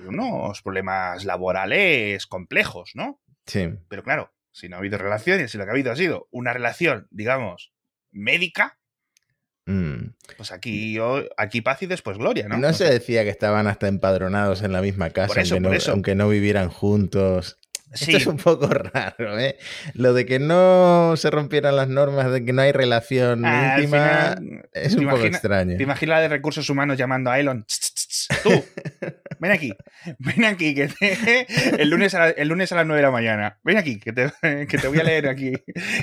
unos 0.07 0.63
problemas 0.63 1.25
laborales 1.25 2.27
complejos, 2.27 2.93
¿no? 2.95 3.21
Sí. 3.47 3.69
Pero 3.89 4.03
claro, 4.03 4.33
si 4.53 4.69
no 4.69 4.77
ha 4.77 4.79
habido 4.79 4.99
relaciones, 4.99 5.51
si 5.51 5.59
lo 5.59 5.65
que 5.65 5.71
ha 5.71 5.73
habido 5.73 5.93
ha 5.93 5.97
sido 5.97 6.29
una 6.31 6.53
relación, 6.53 7.07
digamos, 7.11 7.73
médica, 8.11 8.79
mm. 9.67 10.15
pues 10.37 10.53
aquí, 10.53 10.99
aquí 11.37 11.61
paz 11.61 11.83
y 11.83 11.87
después 11.87 12.19
gloria, 12.19 12.49
¿no? 12.49 12.59
No, 12.59 12.73
se 12.73 12.85
decía 12.85 13.25
que 13.25 13.31
estaban 13.31 13.67
hasta 13.67 13.89
empadronados 13.89 14.63
en 14.63 14.73
la 14.73 14.83
misma 14.83 15.11
casa, 15.11 15.43
aunque, 15.91 16.15
no, 16.15 16.29
vivieran 16.29 16.69
juntos. 16.69 17.59
Esto 17.93 18.17
es 18.17 18.27
un 18.27 18.37
poco 18.37 18.69
raro, 18.69 19.39
¿eh? 19.39 19.59
Lo 19.95 20.13
de 20.15 20.25
que 20.25 20.39
no 20.39 21.15
se 21.17 21.29
rompieran 21.29 21.75
las 21.75 21.89
normas, 21.89 22.31
de 22.31 22.45
que 22.45 22.53
no 22.53 22.63
hay 22.63 22.71
relación 22.71 23.45
ah, 23.45 23.75
íntima, 23.77 24.37
es 24.73 24.95
un 24.95 25.09
poco 25.09 25.25
extraño. 25.25 25.77
¿Te 25.77 25.83
imaginas 25.83 26.19
la 26.19 26.21
de 26.23 26.29
recursos 26.29 26.71
humanos 26.71 26.97
llamando 26.97 27.31
a 27.31 27.41
Elon? 27.41 27.65
Tú, 28.43 28.65
ven 29.39 29.53
aquí, 29.53 29.73
ven 30.19 30.45
aquí, 30.45 30.75
que 30.75 30.89
el, 31.79 31.91
lunes 31.91 32.15
a 32.15 32.31
el 32.31 32.49
lunes 32.49 32.73
a 32.73 32.77
las 32.77 32.87
9 32.87 32.99
de 32.99 33.07
la 33.07 33.11
mañana, 33.11 33.59
ven 33.63 33.77
aquí, 33.77 33.99
que 33.99 34.13
te, 34.13 34.33
que 34.67 34.79
te 34.79 34.89
voy 34.89 35.01
a 35.01 35.05
leer 35.05 35.29
aquí 35.29 35.53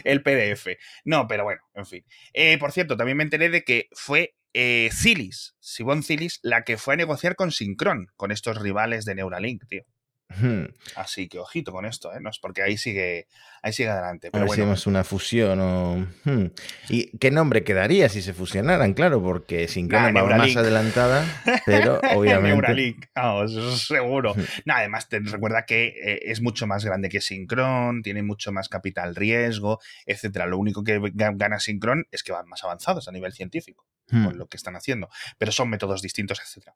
el 0.04 0.22
PDF. 0.24 0.68
No, 1.06 1.28
pero 1.28 1.44
bueno, 1.44 1.62
en 1.74 1.86
fin. 1.86 2.06
Eh, 2.34 2.58
por 2.58 2.72
cierto, 2.72 2.98
también 2.98 3.18
me 3.18 3.24
enteré 3.24 3.50
de 3.50 3.64
que 3.64 3.88
fue 3.94 4.36
eh, 4.54 4.90
Cilis, 4.92 5.56
Sibon 5.60 6.04
Cilis, 6.04 6.40
la 6.42 6.64
que 6.64 6.78
fue 6.78 6.96
a 6.96 6.98
negociar 6.98 7.36
con 7.36 7.52
Synchron, 7.52 8.08
con 8.16 8.32
estos 8.32 8.60
rivales 8.62 9.06
de 9.06 9.16
Neuralink, 9.16 9.64
tío. 9.68 9.84
Hmm. 10.30 10.66
Así 10.96 11.30
que 11.30 11.40
ojito 11.40 11.72
con 11.72 11.86
esto, 11.86 12.14
¿eh? 12.14 12.20
No 12.20 12.30
es 12.30 12.38
porque 12.40 12.62
ahí 12.62 12.78
sigue, 12.78 13.28
ahí 13.62 13.72
sigue 13.72 13.90
adelante. 13.90 14.28
A 14.28 14.32
Pero 14.32 14.44
si 14.44 14.48
bueno, 14.48 14.64
hacemos 14.64 14.88
una 14.88 15.04
fusión 15.04 15.60
o... 15.62 16.08
Hmm. 16.26 16.48
¿Y 16.90 17.18
qué 17.18 17.32
nombre 17.32 17.64
quedaría 17.64 18.10
si 18.10 18.22
se 18.22 18.34
fusionaran? 18.34 18.94
Claro, 18.94 19.22
porque 19.22 19.68
Syncron 19.68 20.14
Nah, 20.14 20.22
va 20.22 20.36
más 20.38 20.56
adelantada, 20.56 21.26
pero 21.66 22.00
obviamente... 22.16 22.50
Neuralink, 22.56 23.06
vamos, 23.16 23.52
eso 23.54 23.78
seguro. 23.78 24.34
Hmm. 24.36 24.44
Nada, 24.66 24.80
además, 24.82 25.08
te 25.08 25.20
recuerda 25.20 25.66
que 25.66 25.88
eh, 25.88 26.20
es 26.24 26.42
mucho 26.42 26.68
más 26.68 26.84
grande 26.84 27.08
que 27.10 27.22
Synchron, 27.22 28.02
tiene 28.04 28.22
mucho 28.22 28.52
más 28.52 28.68
capital 28.70 29.16
riesgo, 29.16 29.80
etcétera. 30.06 30.46
Lo 30.46 30.58
único 30.58 30.84
que 30.84 31.00
ga- 31.00 31.38
gana 31.38 31.60
Synchron 31.60 32.06
es 32.12 32.22
que 32.24 32.34
van 32.34 32.48
más 32.48 32.64
avanzados 32.64 33.08
a 33.08 33.12
nivel 33.12 33.32
científico 33.34 33.86
con 34.10 34.38
lo 34.38 34.48
que 34.48 34.56
están 34.56 34.76
haciendo, 34.78 35.10
pero 35.38 35.52
son 35.52 35.70
métodos 35.70 36.02
distintos, 36.02 36.40
etcétera. 36.42 36.76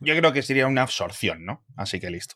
Yo 0.00 0.16
creo 0.16 0.32
que 0.32 0.42
sería 0.42 0.66
una 0.66 0.82
absorción, 0.82 1.44
¿no? 1.44 1.64
Así 1.76 2.00
que 2.00 2.10
listo. 2.10 2.34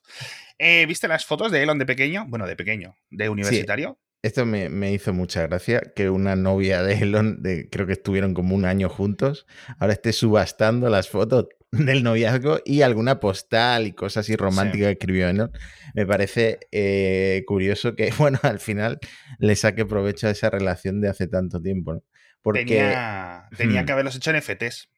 Eh, 0.59 0.85
¿Viste 0.87 1.09
las 1.09 1.25
fotos 1.25 1.51
de 1.51 1.63
Elon 1.63 1.79
de 1.79 1.87
pequeño? 1.87 2.27
Bueno, 2.29 2.47
de 2.47 2.57
pequeño, 2.57 2.97
de 3.11 3.29
universitario. 3.29 3.99
Esto 4.23 4.47
me, 4.47 4.71
me 4.71 4.91
hizo 4.93 5.13
mucha 5.13 5.43
gracia 5.47 5.83
que 5.95 6.09
una 6.09 6.35
novia 6.37 6.83
de 6.83 6.95
Elon, 6.95 7.43
de, 7.43 7.69
creo 7.69 7.87
que 7.87 7.93
estuvieron 7.93 8.33
como 8.33 8.55
un 8.55 8.65
año 8.65 8.89
juntos, 8.89 9.47
ahora 9.79 9.93
esté 9.93 10.13
subastando 10.15 10.89
las 10.89 11.09
fotos 11.11 11.47
del 11.73 12.03
noviazgo 12.03 12.61
y 12.65 12.83
alguna 12.83 13.21
postal 13.21 13.87
y 13.87 13.93
cosas 13.93 14.25
así 14.25 14.37
románticas 14.37 14.87
que 14.87 14.93
escribió 14.93 15.29
Elon. 15.29 15.51
Me 15.95 16.07
parece 16.07 16.61
eh, 16.73 17.43
curioso 17.47 17.95
que, 17.97 18.11
bueno, 18.19 18.39
al 18.43 18.61
final 18.61 18.99
le 19.39 19.57
saque 19.57 19.85
provecho 19.85 20.29
a 20.29 20.31
esa 20.31 20.49
relación 20.51 21.01
de 21.01 21.09
hace 21.09 21.27
tanto 21.27 21.61
tiempo, 21.61 21.95
¿no? 21.95 22.03
Porque 22.41 22.65
Tenía, 22.65 23.49
tenía 23.57 23.83
Hmm. 23.83 23.87
que 23.87 23.93
haberlos 23.93 24.17
hecho 24.17 24.31
en 24.31 24.37
FTs. 24.43 24.89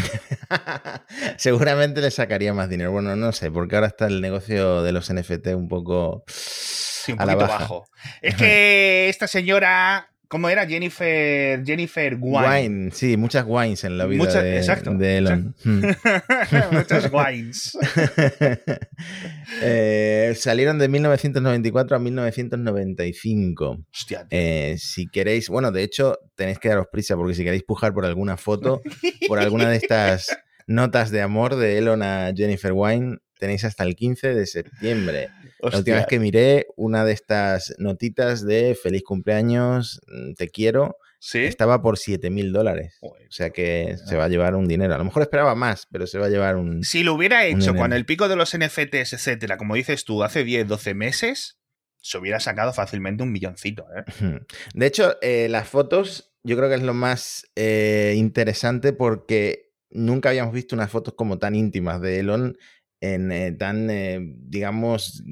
seguramente 1.36 2.00
le 2.00 2.10
sacaría 2.10 2.52
más 2.54 2.68
dinero. 2.68 2.92
Bueno, 2.92 3.16
no 3.16 3.32
sé, 3.32 3.50
porque 3.50 3.74
ahora 3.76 3.88
está 3.88 4.06
el 4.06 4.20
negocio 4.20 4.82
de 4.82 4.92
los 4.92 5.12
NFT 5.12 5.48
un 5.48 5.68
poco 5.68 6.24
Sí, 6.26 7.12
un 7.12 7.20
a 7.20 7.26
la 7.26 7.34
baja. 7.36 7.58
bajo. 7.58 7.88
Es 8.22 8.34
que 8.36 9.08
esta 9.08 9.26
señora, 9.26 10.10
¿cómo 10.28 10.48
era? 10.48 10.66
Jennifer, 10.66 11.64
Jennifer 11.64 12.16
Wine. 12.20 12.48
Wine, 12.48 12.90
sí, 12.92 13.16
muchas 13.16 13.44
wines 13.46 13.84
en 13.84 13.98
la 13.98 14.06
vida 14.06 14.24
Muchas- 14.24 14.42
de, 14.42 14.56
exacto, 14.56 14.92
de 14.94 15.18
Elon. 15.18 15.54
Hmm. 15.64 15.82
Muchas 16.72 17.10
wines. 17.12 17.76
Eh, 19.62 20.34
salieron 20.36 20.78
de 20.78 20.88
1994 20.88 21.96
a 21.96 22.00
1995. 22.00 23.78
Hostia. 23.92 24.26
Eh, 24.30 24.76
si 24.78 25.06
queréis, 25.08 25.48
bueno, 25.48 25.70
de 25.72 25.82
hecho, 25.82 26.18
tenéis 26.34 26.58
que 26.58 26.68
daros 26.68 26.86
prisa 26.90 27.16
porque 27.16 27.34
si 27.34 27.44
queréis 27.44 27.62
pujar 27.62 27.94
por 27.94 28.04
alguna 28.04 28.36
foto, 28.36 28.82
por 29.28 29.38
alguna 29.38 29.68
de 29.70 29.76
estas 29.76 30.36
notas 30.66 31.10
de 31.10 31.22
amor 31.22 31.56
de 31.56 31.78
Elon 31.78 32.02
a 32.02 32.32
Jennifer 32.34 32.72
Wine, 32.72 33.18
tenéis 33.38 33.64
hasta 33.64 33.84
el 33.84 33.96
15 33.96 34.34
de 34.34 34.46
septiembre. 34.46 35.28
La 35.60 35.68
última 35.68 35.78
Hostia. 35.78 35.94
vez 35.96 36.06
que 36.06 36.18
miré 36.18 36.66
una 36.76 37.04
de 37.04 37.12
estas 37.12 37.74
notitas 37.78 38.44
de 38.44 38.76
feliz 38.80 39.02
cumpleaños, 39.04 40.00
mm, 40.06 40.34
te 40.34 40.48
quiero, 40.48 40.96
¿Sí? 41.18 41.44
estaba 41.44 41.82
por 41.82 41.98
7 41.98 42.30
mil 42.30 42.52
dólares. 42.52 42.98
O 43.00 43.14
sea 43.30 43.50
que 43.50 43.96
se 44.04 44.16
va 44.16 44.24
a 44.24 44.28
llevar 44.28 44.54
un 44.54 44.68
dinero. 44.68 44.94
A 44.94 44.98
lo 44.98 45.04
mejor 45.04 45.22
esperaba 45.22 45.54
más, 45.54 45.86
pero 45.90 46.06
se 46.06 46.18
va 46.18 46.26
a 46.26 46.30
llevar 46.30 46.56
un... 46.56 46.82
Si 46.84 47.02
lo 47.02 47.14
hubiera 47.14 47.44
hecho 47.46 47.74
cuando 47.74 47.96
el 47.96 48.06
pico 48.06 48.28
de 48.28 48.36
los 48.36 48.56
NFTs, 48.56 49.12
etcétera, 49.12 49.56
como 49.56 49.74
dices 49.74 50.04
tú, 50.04 50.22
hace 50.22 50.44
10, 50.44 50.68
12 50.68 50.94
meses, 50.94 51.58
se 52.00 52.18
hubiera 52.18 52.38
sacado 52.38 52.72
fácilmente 52.72 53.22
un 53.22 53.32
milloncito, 53.32 53.86
¿eh? 53.96 54.04
De 54.74 54.86
hecho, 54.86 55.16
eh, 55.22 55.48
las 55.48 55.68
fotos 55.68 56.32
yo 56.46 56.56
creo 56.56 56.68
que 56.68 56.76
es 56.76 56.82
lo 56.82 56.94
más 56.94 57.44
eh, 57.56 58.14
interesante 58.16 58.92
porque 58.92 59.65
nunca 59.90 60.30
habíamos 60.30 60.54
visto 60.54 60.74
unas 60.74 60.90
fotos 60.90 61.14
como 61.14 61.38
tan 61.38 61.54
íntimas 61.54 62.00
de 62.00 62.20
Elon 62.20 62.56
en 63.00 63.32
eh, 63.32 63.52
tan, 63.52 63.90
eh, 63.90 64.18
digamos, 64.20 65.22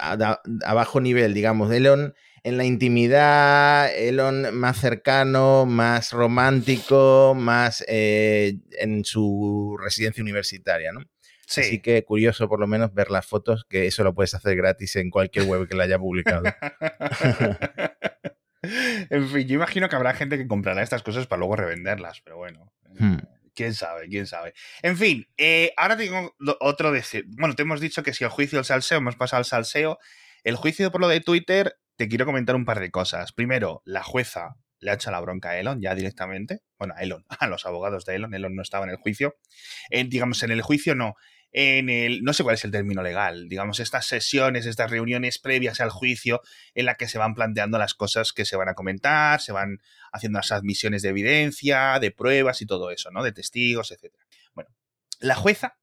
a 0.00 0.74
bajo 0.74 1.00
nivel, 1.00 1.34
digamos, 1.34 1.68
de 1.68 1.76
Elon 1.78 2.14
en 2.42 2.56
la 2.56 2.64
intimidad, 2.64 3.92
Elon 3.92 4.54
más 4.54 4.78
cercano, 4.78 5.66
más 5.66 6.12
romántico, 6.12 7.34
más 7.36 7.84
eh, 7.88 8.58
en 8.78 9.04
su 9.04 9.76
residencia 9.82 10.22
universitaria, 10.22 10.92
¿no? 10.92 11.00
Sí. 11.48 11.60
Así 11.60 11.82
que 11.82 12.04
curioso 12.04 12.48
por 12.48 12.60
lo 12.60 12.66
menos 12.66 12.94
ver 12.94 13.10
las 13.10 13.26
fotos, 13.26 13.66
que 13.68 13.86
eso 13.86 14.04
lo 14.04 14.14
puedes 14.14 14.34
hacer 14.34 14.56
gratis 14.56 14.96
en 14.96 15.10
cualquier 15.10 15.46
web 15.46 15.68
que 15.68 15.76
la 15.76 15.84
haya 15.84 15.98
publicado. 15.98 16.44
en 19.10 19.28
fin, 19.28 19.46
yo 19.48 19.54
imagino 19.54 19.88
que 19.88 19.96
habrá 19.96 20.14
gente 20.14 20.38
que 20.38 20.46
comprará 20.46 20.82
estas 20.82 21.02
cosas 21.02 21.26
para 21.26 21.38
luego 21.40 21.56
revenderlas, 21.56 22.20
pero 22.22 22.36
bueno. 22.36 22.72
eh, 22.84 22.98
Hmm. 22.98 23.18
Quién 23.54 23.72
sabe, 23.74 24.08
quién 24.08 24.26
sabe. 24.26 24.52
En 24.82 24.98
fin, 24.98 25.26
eh, 25.38 25.72
ahora 25.78 25.96
tengo 25.96 26.34
otro 26.60 26.92
decir. 26.92 27.24
Bueno, 27.38 27.54
te 27.54 27.62
hemos 27.62 27.80
dicho 27.80 28.02
que 28.02 28.12
si 28.12 28.22
el 28.22 28.30
juicio 28.30 28.58
del 28.58 28.66
salseo, 28.66 28.98
hemos 28.98 29.16
pasado 29.16 29.38
al 29.38 29.46
salseo. 29.46 29.98
El 30.44 30.56
juicio 30.56 30.92
por 30.92 31.00
lo 31.00 31.08
de 31.08 31.20
Twitter, 31.20 31.78
te 31.96 32.06
quiero 32.08 32.26
comentar 32.26 32.54
un 32.54 32.66
par 32.66 32.80
de 32.80 32.90
cosas. 32.90 33.32
Primero, 33.32 33.80
la 33.86 34.02
jueza 34.02 34.56
le 34.78 34.90
ha 34.90 34.94
hecho 34.94 35.10
la 35.10 35.20
bronca 35.20 35.50
a 35.50 35.58
Elon 35.58 35.80
ya 35.80 35.94
directamente. 35.94 36.60
Bueno, 36.78 36.92
a 36.98 37.02
Elon, 37.02 37.24
a 37.40 37.46
los 37.46 37.64
abogados 37.64 38.04
de 38.04 38.16
Elon. 38.16 38.34
Elon 38.34 38.54
no 38.54 38.60
estaba 38.60 38.84
en 38.84 38.90
el 38.90 38.96
juicio. 38.98 39.36
Digamos, 39.90 40.42
en 40.42 40.50
el 40.50 40.60
juicio 40.60 40.94
no. 40.94 41.14
En 41.58 41.88
el, 41.88 42.22
no 42.22 42.34
sé 42.34 42.42
cuál 42.42 42.56
es 42.56 42.66
el 42.66 42.70
término 42.70 43.02
legal, 43.02 43.48
digamos, 43.48 43.80
estas 43.80 44.04
sesiones, 44.04 44.66
estas 44.66 44.90
reuniones 44.90 45.38
previas 45.38 45.80
al 45.80 45.88
juicio 45.88 46.42
en 46.74 46.84
la 46.84 46.96
que 46.96 47.08
se 47.08 47.16
van 47.16 47.34
planteando 47.34 47.78
las 47.78 47.94
cosas 47.94 48.34
que 48.34 48.44
se 48.44 48.56
van 48.56 48.68
a 48.68 48.74
comentar, 48.74 49.40
se 49.40 49.52
van 49.52 49.80
haciendo 50.12 50.38
las 50.38 50.52
admisiones 50.52 51.00
de 51.00 51.08
evidencia, 51.08 51.98
de 51.98 52.10
pruebas 52.10 52.60
y 52.60 52.66
todo 52.66 52.90
eso, 52.90 53.10
¿no? 53.10 53.22
De 53.22 53.32
testigos, 53.32 53.90
etc. 53.90 54.14
Bueno, 54.52 54.68
la 55.18 55.34
jueza, 55.34 55.78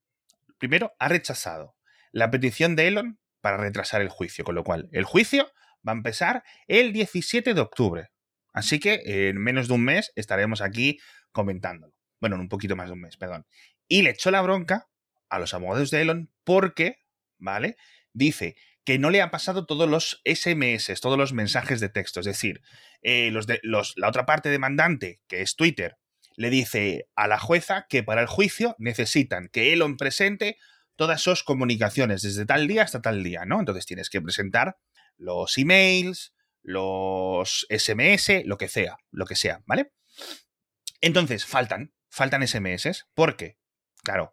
primero, 0.60 0.94
ha 1.00 1.08
rechazado 1.08 1.76
la 2.12 2.30
petición 2.30 2.76
de 2.76 2.90
Elon 2.90 3.18
para 3.42 3.58
retrasar 3.58 4.04
el 4.04 4.10
juicio, 4.10 4.46
con 4.46 4.54
lo 4.54 4.64
cual 4.64 4.90
el 4.92 5.06
juicio 5.06 5.52
va 5.88 5.94
a 5.94 5.96
empezar 5.96 6.44
el 6.68 6.94
17 6.94 7.56
de 7.56 7.62
octubre. 7.62 8.12
Así 8.54 8.80
que 8.80 9.02
en 9.06 9.40
menos 9.42 9.70
de 9.70 9.74
un 9.74 9.84
mes 9.84 10.12
estaremos 10.16 10.62
aquí 10.62 11.00
comentándolo. 11.32 11.96
Bueno, 12.22 12.36
en 12.36 12.42
un 12.42 12.50
poquito 12.50 12.76
más 12.76 12.90
de 12.90 12.94
un 12.94 13.02
mes, 13.02 13.18
perdón. 13.18 13.48
Y 13.88 14.04
le 14.04 14.12
echó 14.12 14.30
la 14.30 14.44
bronca 14.44 14.88
a 15.34 15.40
los 15.40 15.54
abogados 15.54 15.90
de 15.92 16.02
Elon 16.02 16.32
porque, 16.44 17.00
¿vale? 17.38 17.76
Dice 18.14 18.56
que 18.86 19.00
no 19.00 19.10
le 19.10 19.22
ha 19.22 19.32
pasado 19.32 19.66
todos 19.66 19.90
los 19.90 20.22
SMS, 20.26 21.00
todos 21.02 21.18
los 21.18 21.34
mensajes 21.34 21.80
de 21.80 21.90
texto. 21.90 22.20
Es 22.20 22.26
decir, 22.26 22.62
eh, 23.02 23.32
los 23.32 23.48
de, 23.48 23.60
los, 23.64 23.94
la 23.98 24.10
otra 24.10 24.26
parte 24.26 24.50
demandante, 24.50 25.22
que 25.28 25.42
es 25.42 25.56
Twitter, 25.56 25.98
le 26.36 26.50
dice 26.50 27.08
a 27.16 27.28
la 27.28 27.40
jueza 27.40 27.88
que 27.90 28.04
para 28.04 28.22
el 28.22 28.28
juicio 28.28 28.76
necesitan 28.78 29.50
que 29.50 29.74
Elon 29.74 29.98
presente 29.98 30.58
todas 30.96 31.22
sus 31.22 31.44
comunicaciones 31.44 32.22
desde 32.22 32.46
tal 32.46 32.68
día 32.68 32.84
hasta 32.84 33.02
tal 33.02 33.24
día, 33.24 33.46
¿no? 33.46 33.60
Entonces 33.60 33.86
tienes 33.86 34.10
que 34.10 34.22
presentar 34.22 34.78
los 35.18 35.58
emails, 35.58 36.36
los 36.62 37.66
SMS, 37.70 38.46
lo 38.46 38.58
que 38.58 38.68
sea, 38.68 38.98
lo 39.12 39.26
que 39.26 39.36
sea, 39.36 39.64
¿vale? 39.66 39.92
Entonces, 41.02 41.46
faltan, 41.46 41.94
faltan 42.10 42.48
SMS. 42.48 43.08
¿Por 43.14 43.36
qué? 43.36 43.58
Claro, 44.04 44.33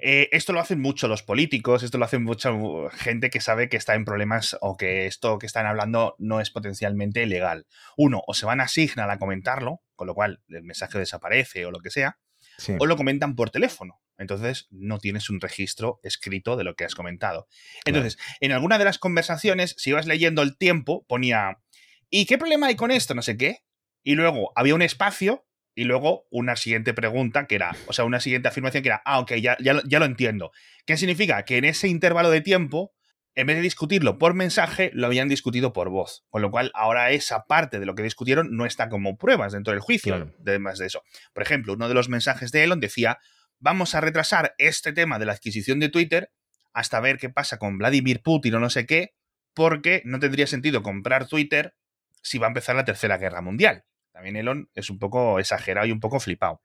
eh, 0.00 0.28
esto 0.32 0.52
lo 0.52 0.60
hacen 0.60 0.80
mucho 0.80 1.08
los 1.08 1.22
políticos, 1.22 1.82
esto 1.82 1.98
lo 1.98 2.04
hacen 2.04 2.24
mucha 2.24 2.50
gente 2.92 3.30
que 3.30 3.40
sabe 3.40 3.68
que 3.68 3.76
está 3.76 3.94
en 3.94 4.04
problemas 4.04 4.56
o 4.60 4.76
que 4.76 5.06
esto 5.06 5.38
que 5.38 5.46
están 5.46 5.66
hablando 5.66 6.16
no 6.18 6.40
es 6.40 6.50
potencialmente 6.50 7.24
legal. 7.26 7.66
Uno, 7.96 8.22
o 8.26 8.34
se 8.34 8.46
van 8.46 8.60
a 8.60 8.68
Signal 8.68 9.10
a 9.10 9.18
comentarlo, 9.18 9.80
con 9.94 10.06
lo 10.06 10.14
cual 10.14 10.40
el 10.48 10.62
mensaje 10.62 10.98
desaparece 10.98 11.66
o 11.66 11.70
lo 11.70 11.80
que 11.80 11.90
sea, 11.90 12.18
Sí. 12.58 12.74
o 12.78 12.86
lo 12.86 12.96
comentan 12.96 13.34
por 13.34 13.50
teléfono. 13.50 14.00
Entonces 14.18 14.66
no 14.70 14.98
tienes 14.98 15.30
un 15.30 15.40
registro 15.40 16.00
escrito 16.02 16.56
de 16.56 16.64
lo 16.64 16.74
que 16.74 16.84
has 16.84 16.94
comentado. 16.94 17.48
Entonces, 17.84 18.18
en 18.40 18.52
alguna 18.52 18.78
de 18.78 18.84
las 18.84 18.98
conversaciones, 18.98 19.74
si 19.78 19.90
ibas 19.90 20.06
leyendo 20.06 20.42
el 20.42 20.56
tiempo, 20.58 21.04
ponía, 21.08 21.58
¿y 22.10 22.26
qué 22.26 22.38
problema 22.38 22.66
hay 22.66 22.76
con 22.76 22.90
esto? 22.90 23.14
No 23.14 23.22
sé 23.22 23.36
qué. 23.36 23.60
Y 24.04 24.14
luego 24.16 24.52
había 24.54 24.74
un 24.74 24.82
espacio 24.82 25.46
y 25.74 25.84
luego 25.84 26.26
una 26.30 26.56
siguiente 26.56 26.92
pregunta 26.94 27.46
que 27.46 27.54
era, 27.54 27.74
o 27.86 27.92
sea, 27.92 28.04
una 28.04 28.20
siguiente 28.20 28.48
afirmación 28.48 28.82
que 28.82 28.88
era, 28.90 29.02
ah, 29.04 29.20
ok, 29.20 29.32
ya, 29.34 29.56
ya, 29.60 29.72
lo- 29.74 29.82
ya 29.84 29.98
lo 29.98 30.04
entiendo. 30.04 30.50
¿Qué 30.86 30.96
significa? 30.96 31.44
Que 31.44 31.56
en 31.58 31.64
ese 31.64 31.88
intervalo 31.88 32.30
de 32.30 32.40
tiempo, 32.42 32.92
en 33.34 33.46
vez 33.46 33.56
de 33.56 33.62
discutirlo 33.62 34.18
por 34.18 34.34
mensaje, 34.34 34.90
lo 34.92 35.06
habían 35.06 35.28
discutido 35.28 35.72
por 35.72 35.88
voz. 35.88 36.24
Con 36.28 36.42
lo 36.42 36.50
cual, 36.50 36.70
ahora 36.74 37.10
esa 37.12 37.44
parte 37.46 37.80
de 37.80 37.86
lo 37.86 37.94
que 37.94 38.02
discutieron 38.02 38.54
no 38.54 38.66
está 38.66 38.90
como 38.90 39.16
pruebas 39.16 39.52
dentro 39.52 39.72
del 39.72 39.80
juicio, 39.80 40.16
Claro. 40.16 40.34
además 40.46 40.78
de 40.78 40.86
eso. 40.86 41.02
Por 41.32 41.42
ejemplo, 41.42 41.72
uno 41.72 41.88
de 41.88 41.94
los 41.94 42.10
mensajes 42.10 42.52
de 42.52 42.64
Elon 42.64 42.80
decía, 42.80 43.18
vamos 43.58 43.94
a 43.94 44.02
retrasar 44.02 44.54
este 44.58 44.92
tema 44.92 45.18
de 45.18 45.24
la 45.24 45.32
adquisición 45.32 45.80
de 45.80 45.88
Twitter 45.88 46.30
hasta 46.74 47.00
ver 47.00 47.16
qué 47.16 47.30
pasa 47.30 47.56
con 47.58 47.78
Vladimir 47.78 48.20
Putin 48.22 48.54
o 48.56 48.60
no 48.60 48.68
sé 48.68 48.84
qué, 48.86 49.14
porque 49.54 50.02
no 50.04 50.18
tendría 50.18 50.46
sentido 50.46 50.82
comprar 50.82 51.26
Twitter 51.26 51.74
si 52.22 52.38
va 52.38 52.46
a 52.46 52.50
empezar 52.50 52.76
la 52.76 52.84
Tercera 52.84 53.16
Guerra 53.18 53.40
Mundial. 53.40 53.84
También 54.12 54.36
Elon 54.36 54.68
es 54.74 54.90
un 54.90 54.98
poco 54.98 55.38
exagerado 55.38 55.86
y 55.86 55.92
un 55.92 56.00
poco 56.00 56.20
flipado. 56.20 56.60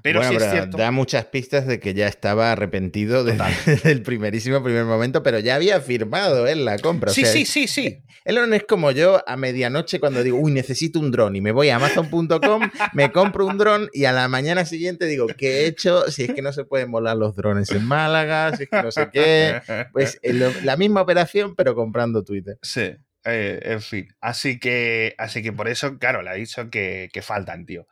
Pero 0.00 0.20
bueno, 0.20 0.38
sí 0.38 0.44
es 0.44 0.50
cierto. 0.52 0.76
da 0.78 0.92
muchas 0.92 1.24
pistas 1.24 1.66
de 1.66 1.80
que 1.80 1.92
ya 1.92 2.06
estaba 2.06 2.52
arrepentido 2.52 3.24
desde, 3.24 3.44
desde 3.66 3.90
el 3.90 4.02
primerísimo 4.02 4.62
primer 4.62 4.84
momento, 4.84 5.24
pero 5.24 5.40
ya 5.40 5.56
había 5.56 5.80
firmado 5.80 6.46
él 6.46 6.64
la 6.64 6.78
compra. 6.78 7.10
o 7.10 7.14
Sí, 7.14 7.22
sea, 7.24 7.32
sí, 7.32 7.44
sí, 7.44 7.66
sí. 7.66 8.04
Elon 8.24 8.54
es 8.54 8.62
como 8.62 8.92
yo 8.92 9.22
a 9.26 9.36
medianoche 9.36 9.98
cuando 9.98 10.22
digo, 10.22 10.38
uy, 10.38 10.52
necesito 10.52 11.00
un 11.00 11.10
dron 11.10 11.34
y 11.34 11.40
me 11.40 11.50
voy 11.50 11.70
a 11.70 11.76
amazon.com, 11.76 12.70
me 12.92 13.10
compro 13.10 13.46
un 13.46 13.58
dron 13.58 13.88
y 13.92 14.04
a 14.04 14.12
la 14.12 14.28
mañana 14.28 14.64
siguiente 14.66 15.06
digo, 15.06 15.26
¿qué 15.36 15.62
he 15.62 15.66
hecho? 15.66 16.08
Si 16.12 16.24
es 16.24 16.32
que 16.32 16.42
no 16.42 16.52
se 16.52 16.64
pueden 16.64 16.92
volar 16.92 17.16
los 17.16 17.34
drones 17.34 17.70
en 17.72 17.84
Málaga, 17.84 18.56
si 18.56 18.64
es 18.64 18.68
que 18.68 18.82
no 18.82 18.92
sé 18.92 19.08
qué. 19.12 19.60
Pues 19.92 20.20
eh, 20.22 20.32
la 20.62 20.76
misma 20.76 21.02
operación, 21.02 21.56
pero 21.56 21.74
comprando 21.74 22.22
Twitter. 22.22 22.56
Sí. 22.62 22.92
Eh, 23.24 23.60
en 23.62 23.82
fin. 23.82 24.08
Así 24.20 24.58
que, 24.58 25.14
así 25.18 25.42
que 25.42 25.52
por 25.52 25.68
eso, 25.68 25.98
claro, 25.98 26.22
le 26.22 26.30
ha 26.30 26.34
dicho 26.34 26.70
que, 26.70 27.10
que 27.12 27.22
faltan, 27.22 27.66
tío. 27.66 27.86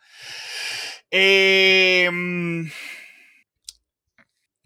Mm, 1.13 2.69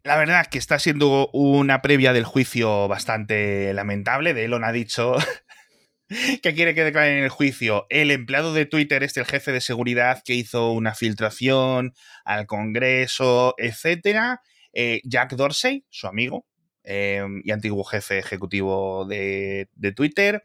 la 0.02 0.16
verdad 0.16 0.42
es 0.42 0.48
que 0.48 0.58
está 0.58 0.78
siendo 0.78 1.28
una 1.32 1.82
previa 1.82 2.12
del 2.12 2.24
juicio 2.24 2.88
bastante 2.88 3.72
lamentable. 3.74 4.34
De 4.34 4.44
Elon 4.44 4.64
ha 4.64 4.72
dicho 4.72 5.16
que 6.42 6.54
quiere 6.54 6.74
que 6.74 6.84
declaren 6.84 7.18
en 7.18 7.24
el 7.24 7.30
juicio 7.30 7.86
el 7.90 8.10
empleado 8.10 8.54
de 8.54 8.66
Twitter, 8.66 9.02
este 9.02 9.20
el 9.20 9.26
jefe 9.26 9.52
de 9.52 9.60
seguridad 9.60 10.22
que 10.24 10.34
hizo 10.34 10.72
una 10.72 10.94
filtración 10.94 11.94
al 12.24 12.46
Congreso, 12.46 13.54
etcétera. 13.58 14.40
Eh, 14.72 15.00
Jack 15.04 15.34
Dorsey, 15.34 15.84
su 15.90 16.06
amigo 16.06 16.46
eh, 16.92 17.24
y 17.44 17.50
antiguo 17.52 17.84
jefe 17.84 18.18
ejecutivo 18.18 19.06
de, 19.06 19.68
de 19.74 19.92
Twitter. 19.92 20.42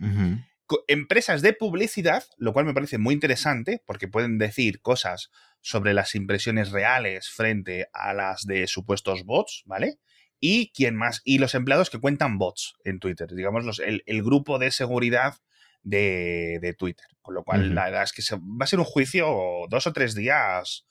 Empresas 0.88 1.42
de 1.42 1.54
publicidad, 1.54 2.24
lo 2.38 2.52
cual 2.52 2.66
me 2.66 2.74
parece 2.74 2.98
muy 2.98 3.14
interesante 3.14 3.82
porque 3.86 4.08
pueden 4.08 4.38
decir 4.40 4.82
cosas 4.82 5.30
sobre 5.62 5.94
las 5.94 6.16
impresiones 6.16 6.72
reales 6.72 7.30
frente 7.30 7.88
a 7.94 8.14
las 8.14 8.46
de 8.46 8.66
supuestos 8.68 9.24
bots, 9.26 9.64
¿vale? 9.66 10.00
Y 10.40 10.72
quién 10.74 10.96
más, 10.96 11.22
y 11.24 11.38
los 11.38 11.54
empleados 11.56 11.90
que 11.90 12.00
cuentan 12.00 12.38
bots 12.38 12.76
en 12.84 13.00
Twitter, 13.00 13.28
digamos, 13.34 13.64
los- 13.66 13.80
el, 13.80 14.04
el 14.06 14.24
grupo 14.24 14.58
de 14.60 14.72
seguridad 14.72 15.36
de, 15.84 16.60
de 16.62 16.74
Twitter. 16.74 17.06
Con 17.22 17.36
lo 17.36 17.44
cual, 17.44 17.66
Ujú. 17.66 17.74
la 17.74 17.86
verdad 17.86 18.04
es 18.04 18.12
que 18.14 18.22
se- 18.24 18.36
va 18.36 18.64
a 18.64 18.68
ser 18.68 18.80
un 18.80 18.86
juicio 18.86 19.28
dos 19.70 19.86
o 19.88 19.94
tres 19.94 20.14
días. 20.16 20.86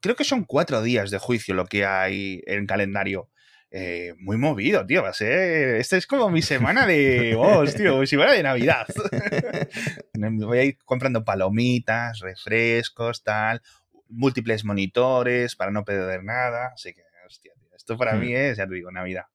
Creo 0.00 0.14
que 0.16 0.24
son 0.24 0.44
cuatro 0.44 0.82
días 0.82 1.10
de 1.10 1.18
juicio 1.18 1.54
lo 1.54 1.66
que 1.66 1.84
hay 1.84 2.42
en 2.46 2.66
calendario. 2.66 3.28
Eh, 3.72 4.14
muy 4.18 4.36
movido, 4.36 4.84
tío. 4.86 5.02
Va 5.02 5.10
a 5.10 5.14
ser. 5.14 5.76
Esta 5.76 5.96
es 5.96 6.06
como 6.06 6.28
mi 6.28 6.42
semana 6.42 6.86
de. 6.86 7.36
Oh, 7.38 7.64
tío, 7.64 7.98
mi 7.98 8.06
semana 8.06 8.32
de 8.32 8.42
Navidad. 8.42 8.86
Voy 10.14 10.58
a 10.58 10.64
ir 10.64 10.78
comprando 10.84 11.24
palomitas, 11.24 12.18
refrescos, 12.20 13.22
tal. 13.22 13.62
Múltiples 14.08 14.64
monitores 14.64 15.54
para 15.56 15.70
no 15.70 15.84
perder 15.84 16.24
nada. 16.24 16.72
Así 16.74 16.92
que, 16.94 17.02
hostia, 17.26 17.52
tío. 17.60 17.70
Esto 17.76 17.96
para 17.96 18.14
Hmm. 18.14 18.20
mí 18.20 18.34
es, 18.34 18.56
ya 18.58 18.66
te 18.66 18.74
digo, 18.74 18.90
Navidad. 18.90 19.26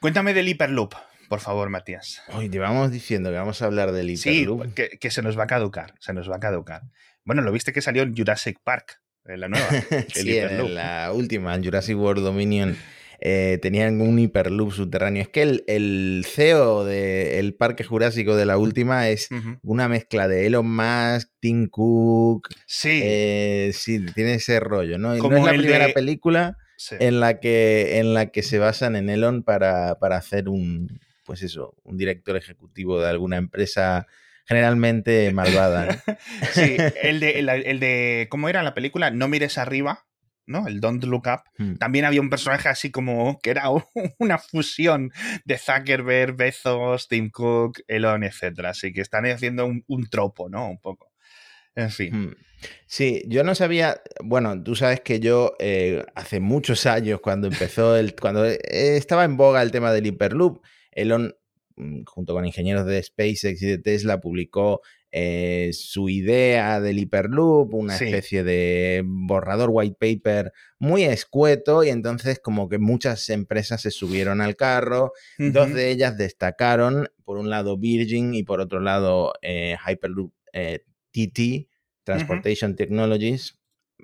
Cuéntame 0.00 0.34
del 0.34 0.48
Hyperloop, 0.48 0.94
por 1.28 1.40
favor, 1.40 1.70
Matías. 1.70 2.22
Hoy 2.28 2.48
llevamos 2.48 2.90
diciendo 2.90 3.30
que 3.30 3.36
vamos 3.36 3.60
a 3.62 3.66
hablar 3.66 3.92
del 3.92 4.16
Sí, 4.16 4.30
Hyperloop. 4.42 4.74
que, 4.74 4.90
que 4.98 5.10
se 5.10 5.22
nos 5.22 5.38
va 5.38 5.44
a 5.44 5.48
caducar. 5.48 5.94
Se 6.00 6.12
nos 6.12 6.30
va 6.30 6.36
a 6.36 6.40
caducar. 6.40 6.82
Bueno, 7.24 7.42
lo 7.42 7.52
viste 7.52 7.72
que 7.72 7.82
salió 7.82 8.02
en 8.02 8.16
Jurassic 8.16 8.58
Park, 8.62 9.00
en 9.28 9.40
la 9.40 9.48
nueva. 9.48 9.66
sí, 10.14 10.36
en 10.38 10.74
la 10.74 11.12
última, 11.14 11.54
en 11.54 11.64
Jurassic 11.64 11.96
World 11.96 12.22
Dominion, 12.24 12.76
eh, 13.20 13.58
tenían 13.60 14.00
un 14.00 14.18
hiperloop 14.18 14.72
subterráneo. 14.72 15.22
Es 15.22 15.28
que 15.28 15.42
el, 15.42 15.64
el 15.66 16.24
CEO 16.26 16.84
del 16.84 17.54
Parque 17.54 17.82
Jurásico 17.84 18.36
de 18.36 18.46
la 18.46 18.58
última 18.58 19.08
es 19.08 19.28
una 19.62 19.88
mezcla 19.88 20.28
de 20.28 20.46
Elon 20.46 20.70
Musk, 20.74 21.28
Tim 21.40 21.66
Cook. 21.68 22.48
Sí, 22.66 23.00
eh, 23.02 23.72
sí, 23.74 24.04
tiene 24.14 24.34
ese 24.34 24.60
rollo, 24.60 24.98
¿no? 24.98 25.14
Y 25.14 25.18
no 25.18 25.22
Como 25.24 25.38
es 25.38 25.44
la 25.44 25.52
primera 25.52 25.86
de- 25.88 25.92
película 25.92 26.56
sí. 26.76 26.94
en 27.00 27.18
la 27.20 27.40
que, 27.40 27.98
en 27.98 28.14
la 28.14 28.26
que 28.26 28.42
se 28.44 28.58
basan 28.58 28.94
en 28.94 29.10
Elon 29.10 29.42
para, 29.42 29.96
para 29.98 30.16
hacer 30.16 30.48
un, 30.48 31.00
pues 31.24 31.42
eso, 31.42 31.74
un 31.82 31.96
director 31.98 32.36
ejecutivo 32.36 33.00
de 33.00 33.08
alguna 33.08 33.36
empresa 33.36 34.06
generalmente 34.48 35.30
malvada. 35.34 35.86
¿no? 35.86 36.16
Sí, 36.52 36.76
el 37.02 37.20
de, 37.20 37.38
el, 37.38 37.48
el 37.48 37.80
de. 37.80 38.26
¿Cómo 38.30 38.48
era 38.48 38.62
la 38.62 38.74
película? 38.74 39.10
No 39.10 39.28
mires 39.28 39.58
arriba, 39.58 40.06
¿no? 40.46 40.66
El 40.66 40.80
Don't 40.80 41.04
Look 41.04 41.26
Up. 41.26 41.42
Hmm. 41.58 41.74
También 41.76 42.06
había 42.06 42.20
un 42.20 42.30
personaje 42.30 42.68
así 42.68 42.90
como 42.90 43.38
que 43.40 43.50
era 43.50 43.64
una 44.18 44.38
fusión 44.38 45.12
de 45.44 45.58
Zuckerberg, 45.58 46.36
Bezos, 46.36 47.08
Tim 47.08 47.30
Cook, 47.30 47.80
Elon, 47.86 48.24
etc. 48.24 48.64
Así 48.64 48.92
que 48.92 49.02
están 49.02 49.26
haciendo 49.26 49.66
un, 49.66 49.84
un 49.86 50.08
tropo, 50.08 50.48
¿no? 50.48 50.68
Un 50.68 50.80
poco. 50.80 51.12
En 51.74 51.90
fin. 51.90 52.14
Hmm. 52.14 52.34
Sí, 52.86 53.22
yo 53.28 53.44
no 53.44 53.54
sabía, 53.54 54.00
bueno, 54.20 54.60
tú 54.62 54.74
sabes 54.74 55.00
que 55.00 55.20
yo 55.20 55.54
eh, 55.60 56.04
hace 56.16 56.40
muchos 56.40 56.86
años 56.86 57.20
cuando 57.20 57.46
empezó 57.46 57.96
el, 57.96 58.16
cuando 58.16 58.44
eh, 58.44 58.58
estaba 58.96 59.24
en 59.24 59.36
boga 59.36 59.62
el 59.62 59.70
tema 59.70 59.92
del 59.92 60.06
Hyperloop, 60.06 60.64
Elon, 60.90 61.36
junto 62.06 62.34
con 62.34 62.44
ingenieros 62.46 62.86
de 62.86 63.02
SpaceX 63.02 63.62
y 63.62 63.66
de 63.66 63.78
Tesla, 63.78 64.20
publicó 64.20 64.80
eh, 65.10 65.70
su 65.72 66.10
idea 66.10 66.80
del 66.80 66.98
Hyperloop, 66.98 67.72
una 67.72 67.96
Sí. 67.96 68.04
especie 68.04 68.44
de 68.44 69.02
borrador 69.06 69.70
white 69.72 69.96
paper 69.98 70.52
muy 70.78 71.04
escueto 71.04 71.82
y 71.82 71.88
entonces 71.88 72.40
como 72.40 72.68
que 72.68 72.76
muchas 72.78 73.30
empresas 73.30 73.80
se 73.80 73.90
subieron 73.90 74.42
al 74.42 74.54
carro, 74.54 75.12
Dos 75.38 75.72
de 75.72 75.90
ellas 75.90 76.18
destacaron, 76.18 77.08
por 77.24 77.38
un 77.38 77.48
lado 77.48 77.78
Virgin 77.78 78.34
y 78.34 78.42
por 78.42 78.60
otro 78.60 78.80
lado 78.80 79.32
eh, 79.40 79.76
Hyperloop 79.86 80.32
eh, 80.52 80.80
TT, 81.12 81.68
Transportation 82.04 82.76
Technologies. 82.76 83.54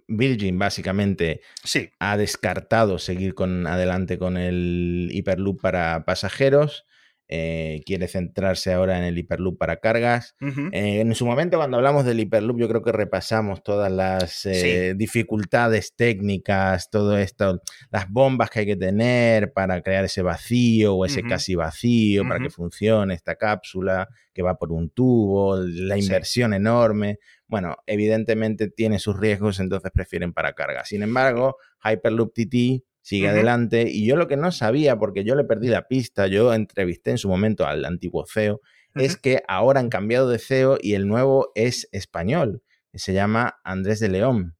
Virgin 0.08 0.58
básicamente 0.58 1.40
Sí. 1.64 1.90
ha 1.98 2.16
descartado 2.16 2.98
seguir 2.98 3.34
con, 3.34 3.66
adelante 3.66 4.18
con 4.18 4.36
el 4.38 5.08
Hyperloop 5.12 5.60
para 5.60 6.04
pasajeros. 6.06 6.84
Eh, 7.28 7.80
quiere 7.86 8.06
centrarse 8.06 8.72
ahora 8.72 8.98
en 8.98 9.04
el 9.04 9.16
Hyperloop 9.18 9.56
para 9.58 9.78
cargas. 9.78 10.34
Eh, 10.72 11.00
en 11.00 11.14
su 11.14 11.24
momento, 11.26 11.56
cuando 11.56 11.76
hablamos 11.78 12.04
del 12.04 12.20
Hyperloop, 12.20 12.58
yo 12.58 12.68
creo 12.68 12.82
que 12.82 12.92
repasamos 12.92 13.62
todas 13.62 13.90
las 13.90 14.44
eh, 14.46 14.94
dificultades 14.94 15.94
técnicas, 15.96 16.90
todo 16.90 17.16
esto, 17.16 17.60
las 17.90 18.10
bombas 18.10 18.50
que 18.50 18.60
hay 18.60 18.66
que 18.66 18.76
tener 18.76 19.52
para 19.52 19.80
crear 19.82 20.04
ese 20.04 20.22
vacío 20.22 20.94
o 20.94 21.04
ese 21.06 21.22
casi 21.22 21.54
vacío, 21.54 22.24
para 22.28 22.40
que 22.40 22.50
funcione 22.50 23.14
esta 23.14 23.36
cápsula 23.36 24.08
que 24.32 24.42
va 24.42 24.56
por 24.58 24.72
un 24.72 24.90
tubo, 24.90 25.56
la 25.58 25.94
Sí. 25.96 26.02
inversión 26.02 26.52
enorme. 26.54 27.18
Bueno, 27.46 27.76
evidentemente 27.86 28.68
tiene 28.68 28.98
sus 28.98 29.18
riesgos, 29.18 29.60
entonces 29.60 29.90
prefieren 29.92 30.32
para 30.32 30.52
carga. 30.54 30.84
Sin 30.84 31.02
embargo, 31.02 31.56
Hyperloop 31.84 32.32
TT 32.34 32.82
sigue 33.04 33.28
adelante 33.28 33.84
y 33.88 34.06
yo 34.06 34.16
lo 34.16 34.26
que 34.28 34.36
no 34.36 34.50
sabía, 34.50 34.96
porque 34.98 35.24
yo 35.24 35.34
le 35.34 35.44
perdí 35.44 35.68
la 35.68 35.86
pista, 35.86 36.26
yo 36.26 36.52
entrevisté 36.54 37.10
en 37.10 37.18
su 37.18 37.28
momento 37.28 37.66
al 37.66 37.84
antiguo 37.84 38.24
CEO, 38.26 38.60
es 38.94 39.16
que 39.16 39.42
ahora 39.46 39.80
han 39.80 39.90
cambiado 39.90 40.28
de 40.28 40.38
CEO 40.38 40.78
y 40.80 40.94
el 40.94 41.06
nuevo 41.06 41.52
es 41.54 41.88
español. 41.92 42.62
Se 42.94 43.12
llama 43.12 43.56
Andrés 43.64 44.00
de 44.00 44.08
León. 44.08 44.56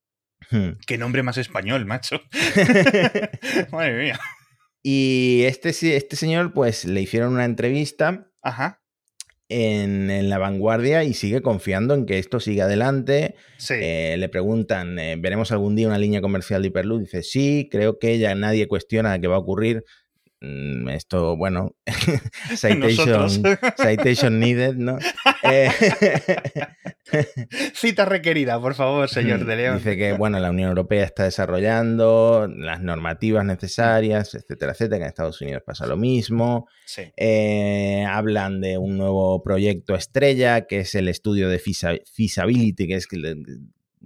Qué 0.86 0.98
nombre 0.98 1.22
más 1.22 1.38
español, 1.38 1.86
macho. 1.86 2.20
Madre 3.72 3.96
mía. 4.02 4.20
y 4.82 5.42
este, 5.46 5.72
sí- 5.72 5.92
este 5.92 6.16
señor, 6.16 6.52
pues 6.52 6.84
le 6.84 7.00
hicieron 7.00 7.32
una 7.32 7.44
entrevista 7.44 8.30
Ajá. 8.42 8.82
En, 9.54 10.10
en 10.10 10.28
La 10.28 10.38
Vanguardia 10.38 11.04
y 11.04 11.14
sigue 11.14 11.40
confiando 11.40 11.94
en 11.94 12.06
que 12.06 12.18
esto 12.18 12.40
siga 12.40 12.64
adelante. 12.64 13.36
Sí. 13.56 13.74
Eh, 13.78 14.16
le 14.18 14.28
preguntan, 14.28 14.98
eh, 14.98 15.16
¿veremos 15.16 15.52
algún 15.52 15.76
día 15.76 15.86
una 15.86 15.98
línea 15.98 16.20
comercial 16.20 16.62
de 16.62 16.68
Hyperloop? 16.68 17.02
Dice, 17.02 17.22
sí, 17.22 17.68
creo 17.70 17.98
que 17.98 18.18
ya 18.18 18.34
nadie 18.34 18.66
cuestiona 18.66 19.20
que 19.20 19.28
va 19.28 19.36
a 19.36 19.40
ocurrir. 19.40 19.84
Mm, 20.44 20.88
Esto, 20.90 21.36
bueno, 21.36 21.74
citation, 22.56 24.38
needed, 24.38 24.74
¿no? 24.74 24.98
Eh, 25.42 25.70
Cita 27.74 28.04
requerida, 28.04 28.60
por 28.60 28.74
favor, 28.74 29.08
señor 29.08 29.46
de 29.46 29.56
León. 29.56 29.78
Dice 29.78 29.96
que, 29.96 30.12
bueno, 30.12 30.38
la 30.40 30.50
Unión 30.50 30.68
Europea 30.68 31.04
está 31.04 31.24
desarrollando 31.24 32.48
las 32.54 32.82
normativas 32.82 33.44
necesarias, 33.44 34.34
etcétera, 34.34 34.72
etcétera, 34.72 34.98
que 34.98 35.04
en 35.04 35.08
Estados 35.08 35.40
Unidos 35.40 35.62
pasa 35.64 35.86
lo 35.86 35.96
mismo. 35.96 36.68
Sí. 36.84 37.02
Eh, 37.16 38.04
hablan 38.06 38.60
de 38.60 38.76
un 38.76 38.98
nuevo 38.98 39.42
proyecto 39.42 39.94
estrella, 39.94 40.66
que 40.66 40.80
es 40.80 40.94
el 40.94 41.08
estudio 41.08 41.48
de 41.48 41.58
feasibility, 41.58 42.86
que 42.86 42.96
es 42.96 43.06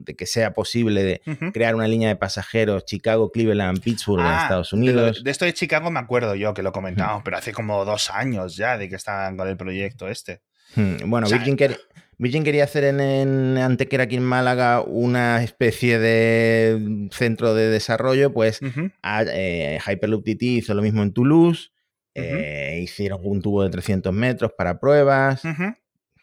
de 0.05 0.15
que 0.17 0.27
sea 0.27 0.53
posible 0.55 1.03
de 1.03 1.21
crear 1.53 1.75
una 1.75 1.89
línea 1.89 2.09
de 2.09 2.17
pasajeros 2.17 2.85
Chicago, 2.85 3.31
Cleveland, 3.33 3.81
Pittsburgh 3.83 4.21
en 4.21 4.27
Ah, 4.27 4.41
Estados 4.43 4.71
de 4.71 4.77
Unidos. 4.77 5.25
De, 5.25 5.31
esto 5.31 5.45
de 5.45 5.53
Chicago 5.55 5.91
me 5.91 6.01
acuerdo 6.01 6.35
yo 6.35 6.55
que 6.55 6.63
lo 6.63 6.73
comentamos, 6.73 7.23
pero 7.25 7.37
hace 7.37 7.53
como 7.53 7.85
dos 7.85 8.11
años 8.11 8.57
ya 8.57 8.79
de 8.79 8.89
que 8.89 8.97
estaban 8.97 9.37
con 9.37 9.49
el 9.49 9.57
proyecto 9.57 10.09
este. 10.09 10.41
Hmm, 10.75 10.97
Bueno, 11.11 11.27
O 11.27 11.31
sea, 11.31 11.39
Virgin, 11.39 11.57
quer- 11.57 11.79
Virgin 12.19 12.43
quería 12.45 12.65
hacer 12.65 12.85
en, 12.85 13.01
en 13.01 13.59
Antequera, 13.59 14.05
aquí 14.05 14.17
en 14.17 14.25
Málaga, 14.25 14.83
una 14.83 15.43
especie 15.43 15.99
de 15.99 17.09
centro 17.13 17.55
de 17.55 17.69
desarrollo, 17.69 18.33
pues 18.33 18.61
a- 19.03 19.23
eh, 19.27 19.79
Hyperloop 19.87 20.25
TT 20.25 20.43
hizo 20.43 20.75
lo 20.75 20.83
mismo 20.83 21.03
en 21.03 21.13
Toulouse, 21.13 21.71
eh, 22.15 22.81
hicieron 22.83 23.21
un 23.23 23.41
tubo 23.41 23.63
de 23.63 23.71
300 23.71 24.13
metros 24.13 24.51
para 24.59 24.81
pruebas. 24.81 25.43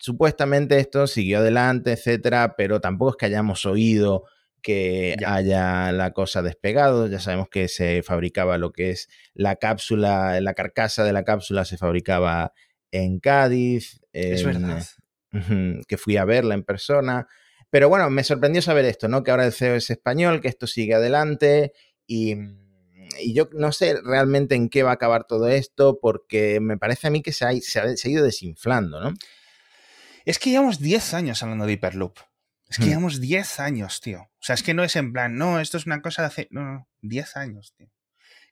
Supuestamente 0.06 0.78
esto 0.78 1.08
siguió 1.08 1.40
adelante, 1.40 1.94
etcétera, 1.94 2.54
pero 2.56 2.80
tampoco 2.80 3.10
es 3.10 3.18
que 3.18 3.26
hayamos 3.26 3.66
oído 3.66 4.26
que 4.62 5.16
haya 5.26 5.92
la 5.92 6.12
cosa 6.12 6.44
despegado. 6.44 7.08
Ya 7.08 7.20
sabemos 7.20 7.50
que 7.50 7.68
se 7.68 8.04
fabricaba 8.04 8.60
lo 8.60 8.72
que 8.72 8.92
es 8.92 9.10
la 9.34 9.56
cápsula, 9.56 10.40
la 10.42 10.54
carcasa 10.54 11.04
de 11.04 11.12
la 11.12 11.24
cápsula 11.24 11.66
se 11.66 11.78
fabricaba 11.78 12.54
en 12.92 13.20
Cádiz. 13.20 14.00
Es 14.14 14.44
verdad. 14.44 14.86
Que 15.88 15.98
fui 15.98 16.18
a 16.18 16.26
verla 16.26 16.54
en 16.54 16.64
persona. 16.64 17.28
Pero 17.72 17.90
bueno, 17.90 18.08
me 18.12 18.24
sorprendió 18.24 18.62
saber 18.62 18.86
esto, 18.86 19.08
¿no? 19.08 19.24
Que 19.24 19.32
ahora 19.32 19.48
el 19.48 19.54
CEO 19.54 19.74
es 19.74 19.90
español, 19.90 20.40
que 20.40 20.50
esto 20.50 20.68
sigue 20.68 20.94
adelante 20.94 21.74
y, 22.06 22.36
yo 23.34 23.50
no 23.54 23.72
sé 23.72 24.00
realmente 24.04 24.54
en 24.54 24.70
qué 24.70 24.84
va 24.84 24.92
a 24.92 24.96
acabar 24.96 25.26
todo 25.26 25.48
esto 25.48 25.98
porque 26.00 26.60
me 26.60 26.78
parece 26.78 27.08
a 27.08 27.10
mí 27.10 27.24
que 27.24 27.32
se 27.32 27.46
ha, 27.46 27.54
se 27.54 27.80
ha 27.80 28.12
ido 28.12 28.24
desinflando, 28.24 29.00
¿no? 29.02 29.12
Es 30.26 30.40
que 30.40 30.50
llevamos 30.50 30.80
10 30.80 31.14
años 31.14 31.44
hablando 31.44 31.68
de 31.68 31.74
Hyperloop. 31.74 32.18
Es 32.68 32.78
que 32.78 32.86
hmm. 32.86 32.88
llevamos 32.88 33.22
10 33.22 33.60
años, 33.60 34.02
tío. 34.02 34.22
O 34.22 34.42
sea, 34.42 34.56
es 34.56 34.64
que 34.64 34.74
no 34.74 34.84
es 34.84 34.96
en 34.96 35.14
plan, 35.14 35.38
no, 35.38 35.60
esto 35.60 35.78
es 35.78 35.86
una 35.86 36.02
cosa 36.02 36.24
de 36.24 36.28
hace. 36.28 36.48
No, 36.50 36.64
no, 36.64 36.90
10 37.02 37.38
años, 37.38 37.74
tío. 37.78 37.88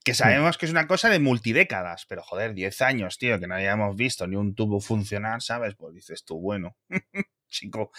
Que 0.04 0.12
hmm. 0.12 0.16
sabemos 0.16 0.58
que 0.60 0.68
es 0.68 0.72
una 0.72 0.88
cosa 0.88 1.10
de 1.10 1.20
multidécadas, 1.20 2.06
pero 2.08 2.22
joder, 2.22 2.54
10 2.54 2.82
años, 2.84 3.18
tío, 3.18 3.40
que 3.40 3.48
no 3.48 3.56
hayamos 3.56 3.96
visto 3.96 4.28
ni 4.28 4.36
un 4.36 4.54
tubo 4.54 4.80
funcionar, 4.80 5.42
¿sabes? 5.42 5.74
Pues 5.76 5.96
dices 5.96 6.24
tú, 6.24 6.40
bueno, 6.40 6.78
chico, 7.50 7.92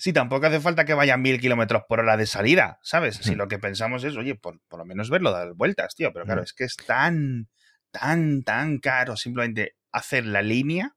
si 0.00 0.12
tampoco 0.12 0.46
hace 0.46 0.60
falta 0.60 0.84
que 0.84 0.94
vaya 0.94 1.16
mil 1.16 1.40
kilómetros 1.40 1.84
por 1.88 2.00
hora 2.00 2.16
de 2.16 2.26
salida, 2.26 2.80
¿sabes? 2.82 3.16
Si 3.22 3.34
hmm. 3.34 3.38
lo 3.38 3.46
que 3.46 3.60
pensamos 3.60 4.02
es, 4.02 4.16
oye, 4.16 4.34
por, 4.34 4.60
por 4.66 4.80
lo 4.80 4.84
menos 4.84 5.10
verlo 5.10 5.30
dar 5.30 5.52
vueltas, 5.54 5.94
tío, 5.94 6.12
pero 6.12 6.24
claro, 6.24 6.42
es 6.42 6.52
que 6.52 6.64
es 6.64 6.76
tan, 6.76 7.48
tan, 7.92 8.42
tan 8.42 8.78
caro 8.78 9.16
simplemente 9.16 9.76
hacer 9.92 10.26
la 10.26 10.42
línea 10.42 10.96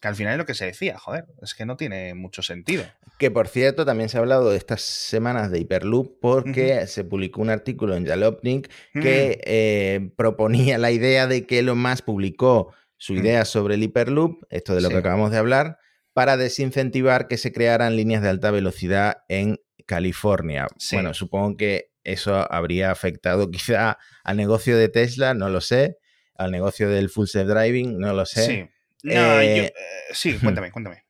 que 0.00 0.08
al 0.08 0.14
final 0.14 0.32
es 0.32 0.38
lo 0.38 0.46
que 0.46 0.54
se 0.54 0.66
decía, 0.66 0.98
joder, 0.98 1.26
es 1.42 1.54
que 1.54 1.66
no 1.66 1.76
tiene 1.76 2.14
mucho 2.14 2.42
sentido. 2.42 2.84
Que 3.18 3.30
por 3.30 3.48
cierto, 3.48 3.84
también 3.84 4.08
se 4.08 4.18
ha 4.18 4.20
hablado 4.20 4.50
de 4.50 4.56
estas 4.56 4.82
semanas 4.82 5.50
de 5.50 5.60
Hyperloop 5.60 6.20
porque 6.20 6.86
se 6.86 7.04
publicó 7.04 7.40
un 7.40 7.50
artículo 7.50 7.96
en 7.96 8.06
Jalopnik 8.06 8.70
que 8.92 9.40
eh, 9.44 10.10
proponía 10.16 10.78
la 10.78 10.90
idea 10.90 11.26
de 11.26 11.46
que 11.46 11.60
Elon 11.60 11.80
Musk 11.80 12.04
publicó 12.04 12.74
su 12.98 13.14
idea 13.14 13.44
sobre 13.44 13.74
el 13.74 13.82
Hyperloop, 13.82 14.44
esto 14.50 14.74
de 14.74 14.80
lo 14.80 14.88
que 14.88 14.96
acabamos 14.96 15.30
de 15.30 15.38
hablar, 15.38 15.78
para 16.12 16.36
desincentivar 16.36 17.28
que 17.28 17.36
se 17.36 17.52
crearan 17.52 17.96
líneas 17.96 18.22
de 18.22 18.30
alta 18.30 18.50
velocidad 18.50 19.18
en 19.28 19.60
California. 19.86 20.66
Bueno, 20.92 21.14
supongo 21.14 21.56
que 21.56 21.92
eso 22.04 22.50
habría 22.50 22.90
afectado 22.90 23.50
quizá 23.50 23.98
al 24.24 24.36
negocio 24.36 24.76
de 24.76 24.88
Tesla, 24.88 25.34
no 25.34 25.48
lo 25.50 25.60
sé, 25.60 25.98
al 26.34 26.50
negocio 26.50 26.88
del 26.88 27.08
full 27.08 27.26
self 27.26 27.48
driving, 27.48 27.98
no 27.98 28.12
lo 28.12 28.26
sé. 28.26 28.46
Sí. 28.46 28.75
No, 29.02 29.40
eh, 29.40 29.66
eh, 29.66 29.72
sí, 30.12 30.38
cuéntame, 30.42 30.70
cuéntame. 30.70 31.04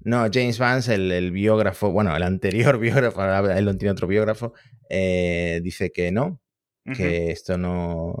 No, 0.00 0.26
James 0.30 0.58
Vance, 0.58 0.94
el, 0.94 1.30
biógrafo, 1.30 1.90
bueno, 1.90 2.14
el 2.14 2.22
anterior 2.22 2.78
biógrafo, 2.80 3.22
ahora 3.22 3.58
él 3.58 3.64
no 3.64 3.76
tiene 3.76 3.92
otro 3.92 4.06
biógrafo, 4.06 4.52
eh, 4.90 5.60
dice 5.62 5.92
que 5.92 6.12
no, 6.12 6.42
que 6.94 7.30
esto 7.30 7.56
no, 7.56 8.14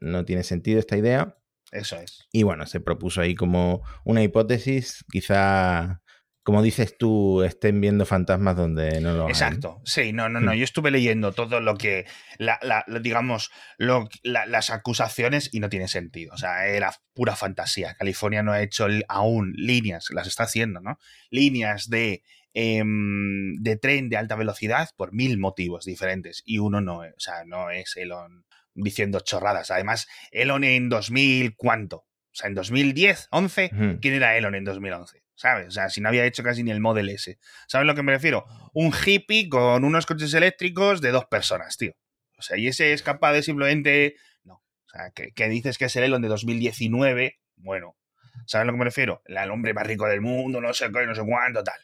no 0.00 0.24
tiene 0.26 0.42
sentido, 0.42 0.78
esta 0.78 0.98
idea. 0.98 1.36
Eso 1.72 1.96
es. 1.96 2.28
Y 2.32 2.42
bueno, 2.42 2.66
se 2.66 2.80
propuso 2.80 3.22
ahí 3.22 3.34
como 3.34 3.82
una 4.04 4.22
hipótesis, 4.22 5.04
quizá 5.10 6.02
como 6.42 6.62
dices 6.62 6.96
tú, 6.96 7.42
estén 7.42 7.80
viendo 7.80 8.06
fantasmas 8.06 8.56
donde 8.56 9.00
no 9.00 9.12
lo 9.12 9.24
hay. 9.24 9.30
Exacto, 9.30 9.80
sí, 9.84 10.12
no, 10.12 10.28
no, 10.28 10.40
no. 10.40 10.52
Hmm. 10.52 10.56
Yo 10.56 10.64
estuve 10.64 10.90
leyendo 10.90 11.32
todo 11.32 11.60
lo 11.60 11.76
que, 11.76 12.06
la, 12.38 12.58
digamos, 13.02 13.50
lo, 13.76 14.08
las 14.22 14.70
acusaciones 14.70 15.50
y 15.52 15.60
no 15.60 15.68
tiene 15.68 15.88
sentido. 15.88 16.32
O 16.34 16.38
sea, 16.38 16.66
era 16.66 16.94
pura 17.12 17.36
fantasía. 17.36 17.94
California 17.94 18.42
no 18.42 18.52
ha 18.52 18.62
hecho 18.62 18.86
aún 19.08 19.52
líneas, 19.56 20.08
las 20.10 20.26
está 20.26 20.44
haciendo, 20.44 20.80
¿no? 20.80 20.98
Líneas 21.28 21.90
de, 21.90 22.22
em, 22.54 23.56
de 23.60 23.76
tren 23.76 24.08
de 24.08 24.16
alta 24.16 24.34
velocidad 24.34 24.88
por 24.96 25.12
mil 25.12 25.38
motivos 25.38 25.84
diferentes. 25.84 26.42
Y 26.46 26.58
uno 26.58 26.80
no, 26.80 27.00
o 27.00 27.20
sea, 27.20 27.44
no 27.44 27.70
es 27.70 27.96
Elon 27.96 28.46
diciendo 28.74 29.20
chorradas. 29.20 29.70
Además, 29.70 30.06
Elon 30.30 30.64
en 30.64 30.88
2000, 30.88 31.54
¿cuánto? 31.56 31.96
O 31.96 32.34
sea, 32.34 32.48
en 32.48 32.54
2010, 32.54 33.28
11, 33.30 33.98
¿quién 34.00 34.14
era 34.14 34.36
Elon 34.36 34.54
en 34.54 34.64
2011? 34.64 35.22
¿Sabes? 35.40 35.68
O 35.68 35.70
sea, 35.70 35.88
si 35.88 36.02
no 36.02 36.10
había 36.10 36.26
hecho 36.26 36.42
casi 36.42 36.62
ni 36.62 36.70
el 36.70 36.80
Model 36.80 37.08
S. 37.08 37.38
¿Sabes 37.66 37.86
lo 37.86 37.94
que 37.94 38.02
me 38.02 38.12
refiero? 38.12 38.44
Un 38.74 38.92
hippie 38.92 39.48
con 39.48 39.84
unos 39.84 40.04
coches 40.04 40.34
eléctricos 40.34 41.00
de 41.00 41.12
dos 41.12 41.24
personas, 41.24 41.78
tío. 41.78 41.92
O 42.36 42.42
sea, 42.42 42.58
y 42.58 42.68
ese 42.68 42.92
es 42.92 43.02
capaz 43.02 43.32
de 43.32 43.42
simplemente. 43.42 44.16
No. 44.44 44.56
O 44.56 44.88
sea, 44.92 45.10
que, 45.12 45.48
dices 45.48 45.78
que 45.78 45.86
es 45.86 45.96
el 45.96 46.04
Elon 46.04 46.20
de 46.20 46.28
2019. 46.28 47.40
Bueno, 47.56 47.96
¿sabes 48.44 48.66
lo 48.66 48.74
que 48.74 48.78
me 48.80 48.84
refiero? 48.84 49.22
El 49.24 49.50
hombre 49.50 49.72
más 49.72 49.86
rico 49.86 50.06
del 50.06 50.20
mundo, 50.20 50.60
no 50.60 50.74
sé 50.74 50.92
qué, 50.92 51.06
no 51.06 51.14
sé 51.14 51.22
cuánto, 51.26 51.64
tal. 51.64 51.80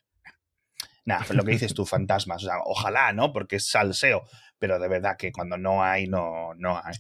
Nada, 1.07 1.25
lo 1.31 1.43
que 1.43 1.53
dices 1.53 1.73
tú, 1.73 1.87
fantasmas. 1.87 2.43
O 2.43 2.47
sea, 2.47 2.59
ojalá, 2.63 3.15
¿no? 3.15 3.33
Porque 3.33 3.57
es 3.57 3.71
salseo. 3.71 4.29
Pero 4.59 4.79
de 4.79 4.89
verdad 4.89 5.17
que 5.17 5.33
cuando 5.33 5.57
no 5.57 5.83
hay, 5.83 6.09
no, 6.09 6.53
no 6.57 6.77
hay. 6.77 6.97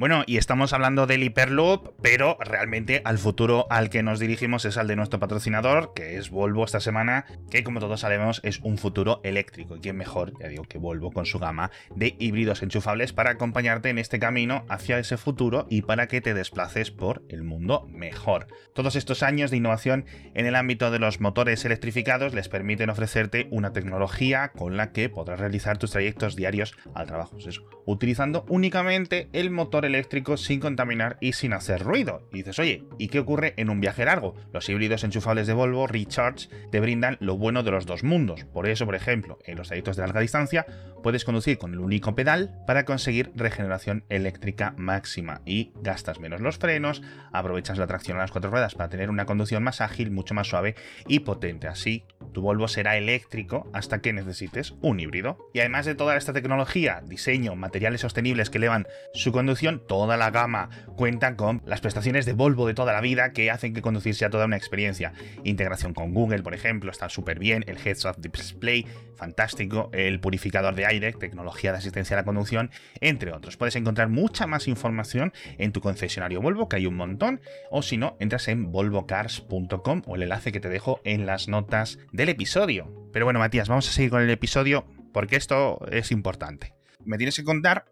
Bueno, 0.00 0.24
y 0.26 0.38
estamos 0.38 0.72
hablando 0.72 1.06
del 1.06 1.22
Hyperloop, 1.22 1.90
pero 2.00 2.38
realmente 2.40 3.02
al 3.04 3.18
futuro 3.18 3.66
al 3.68 3.90
que 3.90 4.02
nos 4.02 4.18
dirigimos 4.18 4.64
es 4.64 4.78
al 4.78 4.86
de 4.86 4.96
nuestro 4.96 5.20
patrocinador, 5.20 5.92
que 5.94 6.16
es 6.16 6.30
Volvo 6.30 6.64
esta 6.64 6.80
semana, 6.80 7.26
que 7.50 7.62
como 7.62 7.80
todos 7.80 8.00
sabemos 8.00 8.40
es 8.42 8.60
un 8.60 8.78
futuro 8.78 9.20
eléctrico. 9.24 9.76
Y 9.76 9.80
quién 9.80 9.98
mejor, 9.98 10.32
ya 10.40 10.48
digo, 10.48 10.64
que 10.64 10.78
Volvo 10.78 11.12
con 11.12 11.26
su 11.26 11.38
gama 11.38 11.70
de 11.94 12.16
híbridos 12.18 12.62
enchufables 12.62 13.12
para 13.12 13.32
acompañarte 13.32 13.90
en 13.90 13.98
este 13.98 14.18
camino 14.18 14.64
hacia 14.70 14.98
ese 14.98 15.18
futuro 15.18 15.66
y 15.68 15.82
para 15.82 16.08
que 16.08 16.22
te 16.22 16.32
desplaces 16.32 16.90
por 16.90 17.22
el 17.28 17.42
mundo 17.42 17.86
mejor. 17.90 18.46
Todos 18.74 18.96
estos 18.96 19.22
años 19.22 19.50
de 19.50 19.58
innovación 19.58 20.06
en 20.32 20.46
el 20.46 20.56
ámbito 20.56 20.90
de 20.90 20.98
los 20.98 21.20
motores 21.20 21.62
electrificados 21.66 22.32
les 22.32 22.48
permiten 22.48 22.88
ofrecerte 22.88 23.48
una 23.50 23.74
tecnología 23.74 24.52
con 24.52 24.78
la 24.78 24.92
que 24.92 25.10
podrás 25.10 25.40
realizar 25.40 25.76
tus 25.76 25.90
trayectos 25.90 26.36
diarios 26.36 26.74
al 26.94 27.06
trabajo, 27.06 27.36
eso, 27.36 27.68
utilizando 27.84 28.46
únicamente 28.48 29.28
el 29.34 29.50
motor 29.50 29.89
sin 30.36 30.60
contaminar 30.60 31.16
y 31.20 31.32
sin 31.32 31.52
hacer 31.52 31.82
ruido. 31.82 32.28
Y 32.32 32.38
dices, 32.38 32.58
oye, 32.58 32.84
¿y 32.98 33.08
qué 33.08 33.18
ocurre 33.18 33.54
en 33.56 33.70
un 33.70 33.80
viaje 33.80 34.04
largo? 34.04 34.34
Los 34.52 34.68
híbridos 34.68 35.04
enchufables 35.04 35.46
de 35.46 35.52
Volvo 35.52 35.86
Recharge 35.86 36.48
te 36.70 36.80
brindan 36.80 37.16
lo 37.20 37.36
bueno 37.36 37.62
de 37.62 37.70
los 37.70 37.86
dos 37.86 38.04
mundos. 38.04 38.44
Por 38.44 38.68
eso, 38.68 38.86
por 38.86 38.94
ejemplo, 38.94 39.38
en 39.44 39.56
los 39.56 39.68
trayectos 39.68 39.96
de 39.96 40.02
larga 40.02 40.20
distancia 40.20 40.66
puedes 41.02 41.24
conducir 41.24 41.58
con 41.58 41.72
el 41.72 41.80
único 41.80 42.14
pedal 42.14 42.54
para 42.66 42.84
conseguir 42.84 43.32
regeneración 43.34 44.04
eléctrica 44.08 44.74
máxima 44.76 45.40
y 45.44 45.72
gastas 45.82 46.20
menos 46.20 46.40
los 46.40 46.58
frenos, 46.58 47.02
aprovechas 47.32 47.78
la 47.78 47.86
tracción 47.86 48.18
a 48.18 48.20
las 48.22 48.30
cuatro 48.30 48.50
ruedas 48.50 48.74
para 48.74 48.90
tener 48.90 49.10
una 49.10 49.26
conducción 49.26 49.62
más 49.62 49.80
ágil, 49.80 50.10
mucho 50.10 50.34
más 50.34 50.48
suave 50.48 50.74
y 51.06 51.20
potente. 51.20 51.68
Así, 51.68 52.04
tu 52.32 52.42
Volvo 52.42 52.68
será 52.68 52.96
eléctrico 52.96 53.68
hasta 53.72 54.00
que 54.00 54.12
necesites 54.12 54.74
un 54.80 55.00
híbrido. 55.00 55.50
Y 55.52 55.60
además 55.60 55.86
de 55.86 55.94
toda 55.94 56.16
esta 56.16 56.32
tecnología, 56.32 57.02
diseño, 57.06 57.56
materiales 57.56 58.00
sostenibles 58.00 58.50
que 58.50 58.58
elevan 58.58 58.86
su 59.14 59.32
conducción, 59.32 59.82
toda 59.86 60.16
la 60.16 60.30
gama 60.30 60.70
cuenta 60.96 61.36
con 61.36 61.62
las 61.64 61.80
prestaciones 61.80 62.26
de 62.26 62.32
Volvo 62.32 62.66
de 62.66 62.74
toda 62.74 62.92
la 62.92 63.00
vida 63.00 63.32
que 63.32 63.50
hacen 63.50 63.74
que 63.74 63.82
conducir 63.82 64.14
sea 64.14 64.30
toda 64.30 64.46
una 64.46 64.56
experiencia. 64.56 65.12
Integración 65.44 65.94
con 65.94 66.14
Google, 66.14 66.42
por 66.42 66.54
ejemplo, 66.54 66.90
está 66.90 67.08
súper 67.08 67.38
bien, 67.38 67.64
el 67.66 67.78
Heads 67.78 68.04
Up 68.04 68.16
Display, 68.18 68.86
fantástico, 69.16 69.90
el 69.92 70.20
purificador 70.20 70.74
de 70.74 70.86
aire, 70.86 71.12
tecnología 71.12 71.72
de 71.72 71.78
asistencia 71.78 72.16
a 72.16 72.20
la 72.20 72.24
conducción, 72.24 72.70
entre 73.00 73.32
otros. 73.32 73.56
Puedes 73.56 73.76
encontrar 73.76 74.08
mucha 74.08 74.46
más 74.46 74.68
información 74.68 75.32
en 75.58 75.72
tu 75.72 75.80
concesionario 75.80 76.40
Volvo, 76.40 76.68
que 76.68 76.76
hay 76.76 76.86
un 76.86 76.96
montón, 76.96 77.40
o 77.70 77.82
si 77.82 77.96
no, 77.96 78.16
entras 78.20 78.48
en 78.48 78.72
volvocars.com 78.72 80.02
o 80.06 80.16
el 80.16 80.22
enlace 80.22 80.52
que 80.52 80.60
te 80.60 80.68
dejo 80.68 81.00
en 81.04 81.26
las 81.26 81.48
notas 81.48 81.98
del 82.20 82.28
episodio. 82.28 83.08
Pero 83.14 83.24
bueno, 83.24 83.38
Matías, 83.38 83.70
vamos 83.70 83.88
a 83.88 83.92
seguir 83.92 84.10
con 84.10 84.20
el 84.20 84.28
episodio 84.28 84.86
porque 85.14 85.36
esto 85.36 85.80
es 85.90 86.12
importante. 86.12 86.74
Me 87.02 87.16
tienes 87.16 87.34
que 87.34 87.44
contar 87.44 87.86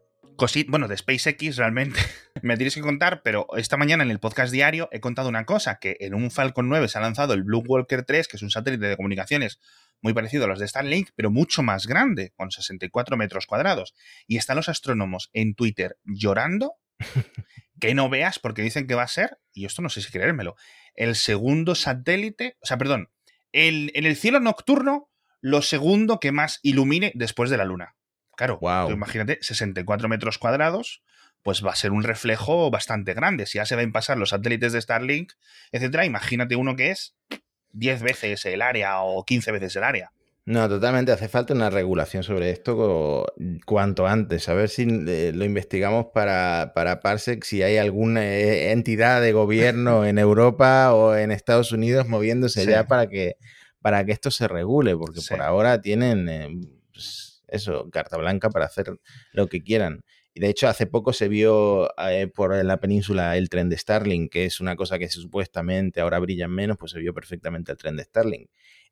bueno, 0.69 0.87
de 0.87 0.97
SpaceX 0.97 1.57
realmente 1.57 1.99
me 2.43 2.57
tienes 2.57 2.75
que 2.75 2.83
contar, 2.83 3.23
pero 3.25 3.47
esta 3.57 3.77
mañana 3.77 4.05
en 4.05 4.11
el 4.11 4.21
podcast 4.21 4.53
diario 4.53 4.88
he 4.93 5.01
contado 5.01 5.31
una 5.31 5.47
cosa, 5.47 5.79
que 5.81 5.97
en 5.99 6.14
un 6.14 6.31
Falcon 6.31 6.69
9 6.69 6.88
se 6.88 6.99
ha 6.99 7.01
lanzado 7.01 7.33
el 7.33 7.43
Blue 7.43 7.64
Walker 7.67 8.05
3, 8.05 8.29
que 8.29 8.37
es 8.37 8.43
un 8.43 8.51
satélite 8.51 8.87
de 8.87 8.97
comunicaciones 8.97 9.61
muy 10.03 10.12
parecido 10.12 10.45
a 10.45 10.47
los 10.47 10.61
de 10.61 10.69
Starlink, 10.69 11.09
pero 11.17 11.31
mucho 11.31 11.62
más 11.62 11.87
grande, 11.87 12.35
con 12.37 12.51
64 12.51 13.17
metros 13.17 13.47
cuadrados. 13.47 13.95
Y 14.29 14.37
están 14.37 14.57
los 14.57 14.69
astrónomos 14.69 15.31
en 15.33 15.55
Twitter 15.55 15.97
llorando, 16.05 16.75
que 17.81 17.95
no 17.95 18.11
veas, 18.11 18.38
porque 18.38 18.62
dicen 18.62 18.87
que 18.87 18.95
va 18.95 19.05
a 19.05 19.09
ser, 19.09 19.38
y 19.55 19.64
esto 19.64 19.81
no 19.83 19.88
sé 19.88 20.03
si 20.03 20.12
creérmelo, 20.12 20.55
el 20.95 21.17
segundo 21.17 21.75
satélite, 21.75 22.59
o 22.61 22.67
sea, 22.67 22.79
perdón, 22.79 23.09
el, 23.53 23.91
en 23.95 24.07
el 24.07 24.17
cielo 24.17 24.41
nocturno, 24.41 25.11
lo 25.41 25.63
segundo 25.63 26.21
que 26.21 26.33
más 26.33 26.61
ilumine 26.63 27.13
después 27.15 27.51
de 27.51 27.57
la 27.57 27.65
Luna. 27.65 27.95
Claro, 28.37 28.59
imagínate, 28.91 29.39
64 29.41 30.09
metros 30.09 30.39
cuadrados, 30.39 31.03
pues 31.43 31.65
va 31.65 31.73
a 31.73 31.77
ser 31.77 31.93
un 31.93 32.05
reflejo 32.05 32.71
bastante 32.71 33.15
grande. 33.15 33.47
Si 33.47 33.59
ya 33.59 33.67
se 33.67 33.77
ven 33.77 33.93
pasar 33.93 34.17
los 34.19 34.31
satélites 34.31 34.73
de 34.73 34.81
Starlink, 34.81 35.33
etcétera, 35.73 36.05
imagínate 36.05 36.57
uno 36.57 36.77
que 36.77 36.91
es 36.91 37.17
10 37.73 38.03
veces 38.03 38.45
el 38.47 38.63
área 38.63 39.01
o 39.01 39.25
15 39.25 39.53
veces 39.53 39.77
el 39.77 39.85
área. 39.85 40.13
No, 40.49 40.67
totalmente. 40.67 41.13
Hace 41.13 41.29
falta 41.29 41.53
una 41.53 41.69
regulación 41.69 42.23
sobre 42.23 42.49
esto 42.49 43.27
cuanto 43.67 44.07
antes. 44.07 44.49
A 44.49 44.55
ver 44.55 44.71
si 44.71 44.87
eh, 45.07 45.31
lo 45.35 45.45
investigamos 45.45 46.07
para, 46.15 46.73
para 46.75 47.01
Parsec, 47.01 47.45
si 47.45 47.63
hay 47.63 47.77
alguna 47.77 48.25
eh, 48.25 48.73
entidad 48.73 49.21
de 49.21 49.33
gobierno 49.33 50.07
en 50.07 50.17
Europa 50.17 50.95
o 50.95 51.15
en 51.15 51.33
Estados 51.33 51.71
Unidos 51.71 52.09
moviéndose 52.09 52.65
ya 52.65 52.87
para 52.87 53.11
que, 53.11 53.37
para 53.83 54.07
que 54.07 54.13
esto 54.13 54.31
se 54.31 54.49
regule, 54.49 54.97
porque 54.97 55.21
por 55.29 55.43
ahora 55.43 55.83
tienen... 55.83 56.27
Eh, 56.31 56.49
pues, 56.95 57.43
eso, 57.49 57.91
carta 57.91 58.17
blanca 58.17 58.49
para 58.49 58.65
hacer 58.65 58.99
lo 59.33 59.49
que 59.49 59.63
quieran. 59.63 60.01
Y 60.33 60.41
de 60.41 60.49
hecho, 60.49 60.69
hace 60.69 60.87
poco 60.87 61.13
se 61.13 61.29
vio 61.29 61.91
eh, 61.99 62.27
por 62.27 62.55
la 62.65 62.79
península 62.79 63.37
el 63.37 63.51
tren 63.51 63.69
de 63.69 63.77
Starling, 63.77 64.29
que 64.29 64.47
es 64.47 64.61
una 64.61 64.77
cosa 64.77 64.99
que 64.99 65.09
supuestamente 65.09 66.01
ahora 66.01 66.19
brillan 66.21 66.53
menos, 66.53 66.79
pues 66.79 66.93
se 66.93 67.01
vio 67.01 67.13
perfectamente 67.13 67.73
el 67.73 67.77
tren 67.77 67.97
de 67.97 68.05
Starling. 68.05 68.47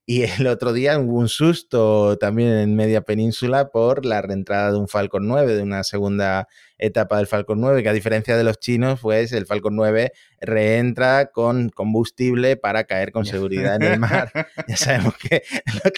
Y 0.08 0.22
el 0.22 0.46
otro 0.46 0.72
día 0.72 0.96
hubo 1.00 1.18
un 1.18 1.28
susto 1.28 2.16
también 2.16 2.50
en 2.52 2.76
media 2.76 3.00
península 3.00 3.70
por 3.70 4.06
la 4.06 4.22
reentrada 4.22 4.70
de 4.70 4.78
un 4.78 4.86
Falcon 4.86 5.26
9, 5.26 5.56
de 5.56 5.62
una 5.64 5.82
segunda 5.82 6.46
etapa 6.78 7.16
del 7.16 7.26
Falcon 7.26 7.60
9, 7.60 7.82
que 7.82 7.88
a 7.88 7.92
diferencia 7.92 8.36
de 8.36 8.44
los 8.44 8.60
chinos, 8.60 9.00
pues 9.00 9.32
el 9.32 9.46
Falcon 9.46 9.74
9 9.74 10.12
reentra 10.40 11.32
con 11.32 11.70
combustible 11.70 12.56
para 12.56 12.84
caer 12.84 13.10
con 13.10 13.26
seguridad 13.26 13.74
en 13.74 13.82
el 13.82 13.98
mar. 13.98 14.30
ya 14.68 14.76
sabemos 14.76 15.16
que, 15.16 15.42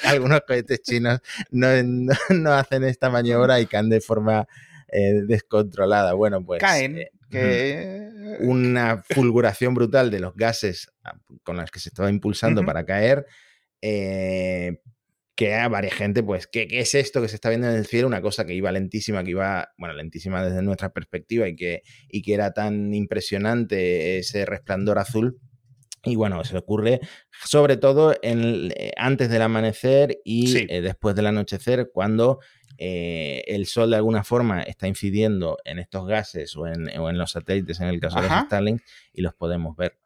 algunos 0.05 0.40
cohetes 0.40 0.81
chinos 0.81 1.21
no, 1.51 1.68
hacen 2.55 2.85
esta 2.85 3.11
maniobra 3.11 3.61
y 3.61 3.66
caen 3.66 3.90
de 3.90 4.01
forma 4.01 4.49
eh, 4.90 5.21
descontrolada. 5.27 6.14
Bueno, 6.14 6.42
pues... 6.42 6.61
Caen. 6.61 7.05
Eh, 7.31 8.38
una 8.40 9.03
fulguración 9.03 9.75
brutal 9.75 10.11
de 10.11 10.18
los 10.18 10.35
gases 10.35 10.90
ah, 11.05 11.12
con 11.42 11.59
las 11.59 11.71
que 11.71 11.79
se 11.79 11.90
estaba 11.90 12.09
impulsando 12.09 12.64
para 12.64 12.87
caer 12.87 13.27
eh, 13.82 14.80
que 15.34 15.54
a 15.54 15.68
varias 15.68 15.94
gente, 15.94 16.22
pues, 16.22 16.46
¿qué, 16.46 16.66
¿qué, 16.66 16.80
es 16.80 16.94
esto 16.94 17.22
que 17.22 17.28
se 17.28 17.36
está 17.36 17.48
viendo 17.48 17.68
en 17.68 17.76
el 17.76 17.86
cielo? 17.86 18.08
Una 18.08 18.20
cosa 18.20 18.44
que 18.44 18.54
iba 18.54 18.72
lentísima, 18.72 19.22
que 19.22 19.30
iba, 19.30 19.72
bueno, 19.78 19.94
lentísima 19.94 20.44
desde 20.44 20.62
nuestra 20.62 20.92
perspectiva 20.92 21.48
y 21.48 21.54
que, 21.54 21.82
y 22.08 22.22
que 22.22 22.34
era 22.34 22.52
tan 22.52 22.92
impresionante 22.92 24.18
ese 24.18 24.44
resplandor 24.46 24.98
azul. 24.98 25.38
Y 26.04 26.16
bueno, 26.16 26.42
se 26.44 26.56
ocurre 26.56 27.00
sobre 27.44 27.76
todo 27.76 28.16
en, 28.22 28.72
eh, 28.76 28.92
antes 28.96 29.28
del 29.30 29.42
amanecer 29.42 30.20
y 30.24 30.56
eh, 30.72 30.80
después 30.80 31.14
del 31.14 31.26
anochecer, 31.26 31.90
cuando 31.92 32.40
el 32.80 33.66
sol 33.66 33.90
de 33.90 33.96
alguna 33.96 34.22
forma 34.22 34.62
está 34.62 34.86
incidiendo 34.86 35.58
en 35.64 35.80
estos 35.80 36.06
gases 36.06 36.56
o 36.56 36.68
en, 36.68 36.88
o 36.96 37.10
en 37.10 37.18
los 37.18 37.32
satélites, 37.32 37.80
en 37.80 37.88
el 37.88 37.98
caso 37.98 38.20
de 38.20 38.28
los 38.28 38.44
Starlink, 38.44 38.82
y 39.12 39.22
los 39.22 39.34
podemos 39.34 39.76
ver. 39.76 39.98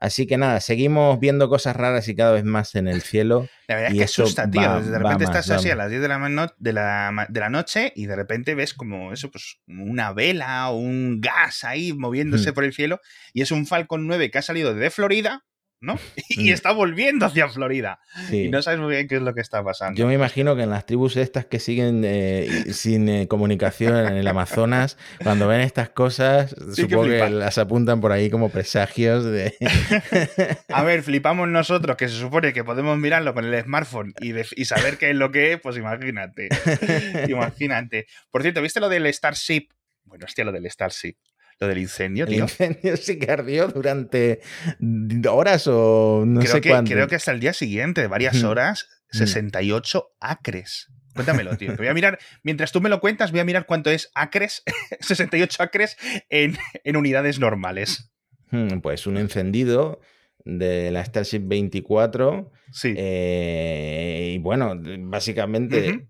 Así 0.00 0.28
que 0.28 0.36
nada, 0.36 0.60
seguimos 0.60 1.18
viendo 1.18 1.48
cosas 1.48 1.74
raras 1.74 2.06
y 2.06 2.14
cada 2.14 2.32
vez 2.32 2.44
más 2.44 2.76
en 2.76 2.86
el 2.86 3.02
cielo. 3.02 3.48
La 3.66 3.74
verdad 3.74 3.90
y 3.90 4.00
es 4.00 4.14
que 4.14 4.22
asusta, 4.22 4.48
tío. 4.48 4.80
de 4.80 4.96
repente 4.96 5.24
estás 5.24 5.50
así 5.50 5.70
a 5.70 5.74
las 5.74 5.90
10 5.90 6.02
de 6.02 6.08
la, 6.08 6.54
de, 6.58 6.72
la, 6.72 7.26
de 7.28 7.40
la, 7.40 7.50
noche 7.50 7.92
y 7.96 8.06
de 8.06 8.14
repente 8.14 8.54
ves 8.54 8.74
como 8.74 9.12
eso, 9.12 9.28
pues 9.30 9.60
una 9.66 10.12
vela 10.12 10.70
o 10.70 10.76
un 10.76 11.20
gas 11.20 11.64
ahí 11.64 11.92
moviéndose 11.92 12.52
por 12.52 12.64
el 12.64 12.72
cielo 12.72 13.00
y 13.32 13.42
es 13.42 13.50
un 13.50 13.66
Falcon 13.66 14.06
9 14.06 14.30
que 14.30 14.38
ha 14.38 14.42
salido 14.42 14.72
de 14.72 14.90
Florida 14.90 15.44
¿no? 15.80 15.98
Y 16.30 16.50
está 16.52 16.72
volviendo 16.72 17.26
hacia 17.26 17.48
Florida. 17.48 18.00
Y 18.30 18.48
no 18.48 18.62
sabes 18.62 18.80
muy 18.80 18.94
bien 18.94 19.08
qué 19.08 19.16
es 19.16 19.22
lo 19.22 19.34
que 19.34 19.40
está 19.40 19.62
pasando. 19.62 19.98
Yo 19.98 20.06
me 20.06 20.14
imagino 20.14 20.54
que 20.56 20.62
en 20.62 20.70
las 20.70 20.86
tribus 20.86 21.16
estas 21.16 21.46
que 21.46 21.58
siguen 21.58 22.02
eh, 22.04 22.66
sin 22.72 23.08
eh, 23.08 23.28
comunicación 23.28 24.06
en 24.06 24.16
el 24.16 24.26
Amazonas, 24.28 24.96
cuando 25.22 25.48
ven 25.48 25.60
estas 25.60 25.90
cosas, 25.90 26.54
supongo 26.74 27.04
que, 27.04 27.30
las 27.30 27.58
apuntan 27.58 28.00
por 28.00 28.12
ahí 28.12 28.30
como 28.30 28.50
presagios 28.50 29.24
de... 29.24 29.54
A 30.68 30.82
ver, 30.82 31.02
flipamos 31.02 31.48
nosotros, 31.48 31.96
que 31.96 32.08
se 32.08 32.16
supone 32.16 32.52
que 32.52 32.64
podemos 32.64 32.96
mirarlo 32.98 33.34
con 33.34 33.44
el 33.44 33.62
smartphone 33.62 34.14
y, 34.20 34.32
y 34.38 34.64
saber 34.64 34.98
qué 34.98 35.10
es 35.10 35.16
lo 35.16 35.30
que 35.30 35.54
es, 35.54 35.60
pues 35.60 35.76
imagínate. 35.76 36.48
imagínate. 37.28 38.06
Por 38.30 38.42
cierto, 38.42 38.62
¿viste 38.62 38.80
lo 38.80 38.88
del 38.88 39.12
Starship? 39.12 39.68
Bueno, 40.04 40.24
hostia, 40.24 40.44
lo 40.44 40.52
del 40.52 40.70
Starship 40.70 41.16
lo 41.60 41.66
del 41.66 41.78
incendio, 41.78 42.26
tío. 42.26 42.36
El 42.36 42.42
incendio 42.42 42.96
sí 42.96 43.18
que 43.18 43.30
ardió 43.30 43.68
durante 43.68 44.40
horas 45.30 45.66
o 45.66 46.24
no 46.26 46.40
creo 46.40 46.52
sé 46.52 46.60
que, 46.60 46.70
cuánto. 46.70 46.92
Creo 46.92 47.08
que 47.08 47.16
hasta 47.16 47.32
el 47.32 47.40
día 47.40 47.52
siguiente, 47.52 48.06
varias 48.06 48.42
horas, 48.44 48.88
68 49.10 50.16
acres. 50.20 50.88
Cuéntamelo, 51.14 51.56
tío. 51.56 51.74
voy 51.76 51.88
a 51.88 51.94
mirar, 51.94 52.18
mientras 52.44 52.70
tú 52.70 52.80
me 52.80 52.88
lo 52.88 53.00
cuentas, 53.00 53.32
voy 53.32 53.40
a 53.40 53.44
mirar 53.44 53.66
cuánto 53.66 53.90
es 53.90 54.10
acres, 54.14 54.62
68 55.00 55.62
acres 55.62 55.96
en, 56.28 56.56
unidades 56.96 57.40
normales. 57.40 58.12
Pues 58.82 59.06
un 59.06 59.18
encendido 59.18 60.00
de 60.44 60.90
la 60.90 61.04
Starship 61.04 61.42
24. 61.44 62.50
Sí. 62.70 62.94
Eh, 62.96 64.32
y 64.36 64.38
bueno, 64.38 64.74
básicamente 65.00 66.08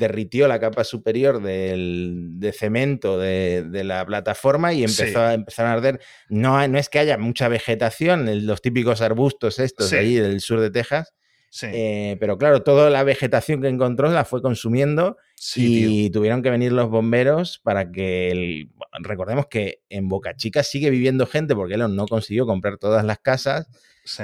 derritió 0.00 0.48
la 0.48 0.58
capa 0.58 0.82
superior 0.82 1.42
del, 1.42 2.32
de 2.40 2.52
cemento 2.52 3.18
de, 3.18 3.84
la 3.84 4.04
plataforma 4.04 4.72
y 4.72 4.82
empezó 4.82 5.20
a, 5.20 5.34
empezaron 5.34 5.70
a 5.70 5.74
arder. 5.74 6.00
No, 6.28 6.66
no 6.66 6.78
es 6.78 6.88
que 6.88 6.98
haya 6.98 7.18
mucha 7.18 7.48
vegetación, 7.48 8.46
los 8.46 8.62
típicos 8.62 9.02
arbustos 9.02 9.58
estos 9.58 9.90
de 9.90 9.98
ahí 9.98 10.14
del 10.14 10.40
sur 10.40 10.60
de 10.60 10.70
Texas, 10.70 11.14
eh, 11.62 12.16
pero 12.20 12.38
claro, 12.38 12.62
toda 12.62 12.90
la 12.90 13.02
vegetación 13.02 13.60
que 13.60 13.68
encontró 13.68 14.10
la 14.10 14.24
fue 14.24 14.40
consumiendo 14.40 15.16
y 15.56 16.10
tuvieron 16.10 16.42
que 16.42 16.50
venir 16.50 16.72
los 16.72 16.88
bomberos 16.88 17.58
para 17.62 17.90
que... 17.90 18.68
recordemos 19.00 19.46
que 19.48 19.82
en 19.88 20.08
Boca 20.08 20.34
Chica 20.34 20.62
sigue 20.62 20.90
viviendo 20.90 21.26
gente 21.26 21.54
porque 21.54 21.74
él 21.74 21.94
no 21.94 22.06
consiguió 22.06 22.46
comprar 22.46 22.78
todas 22.78 23.04
las 23.04 23.18
casas 23.18 23.68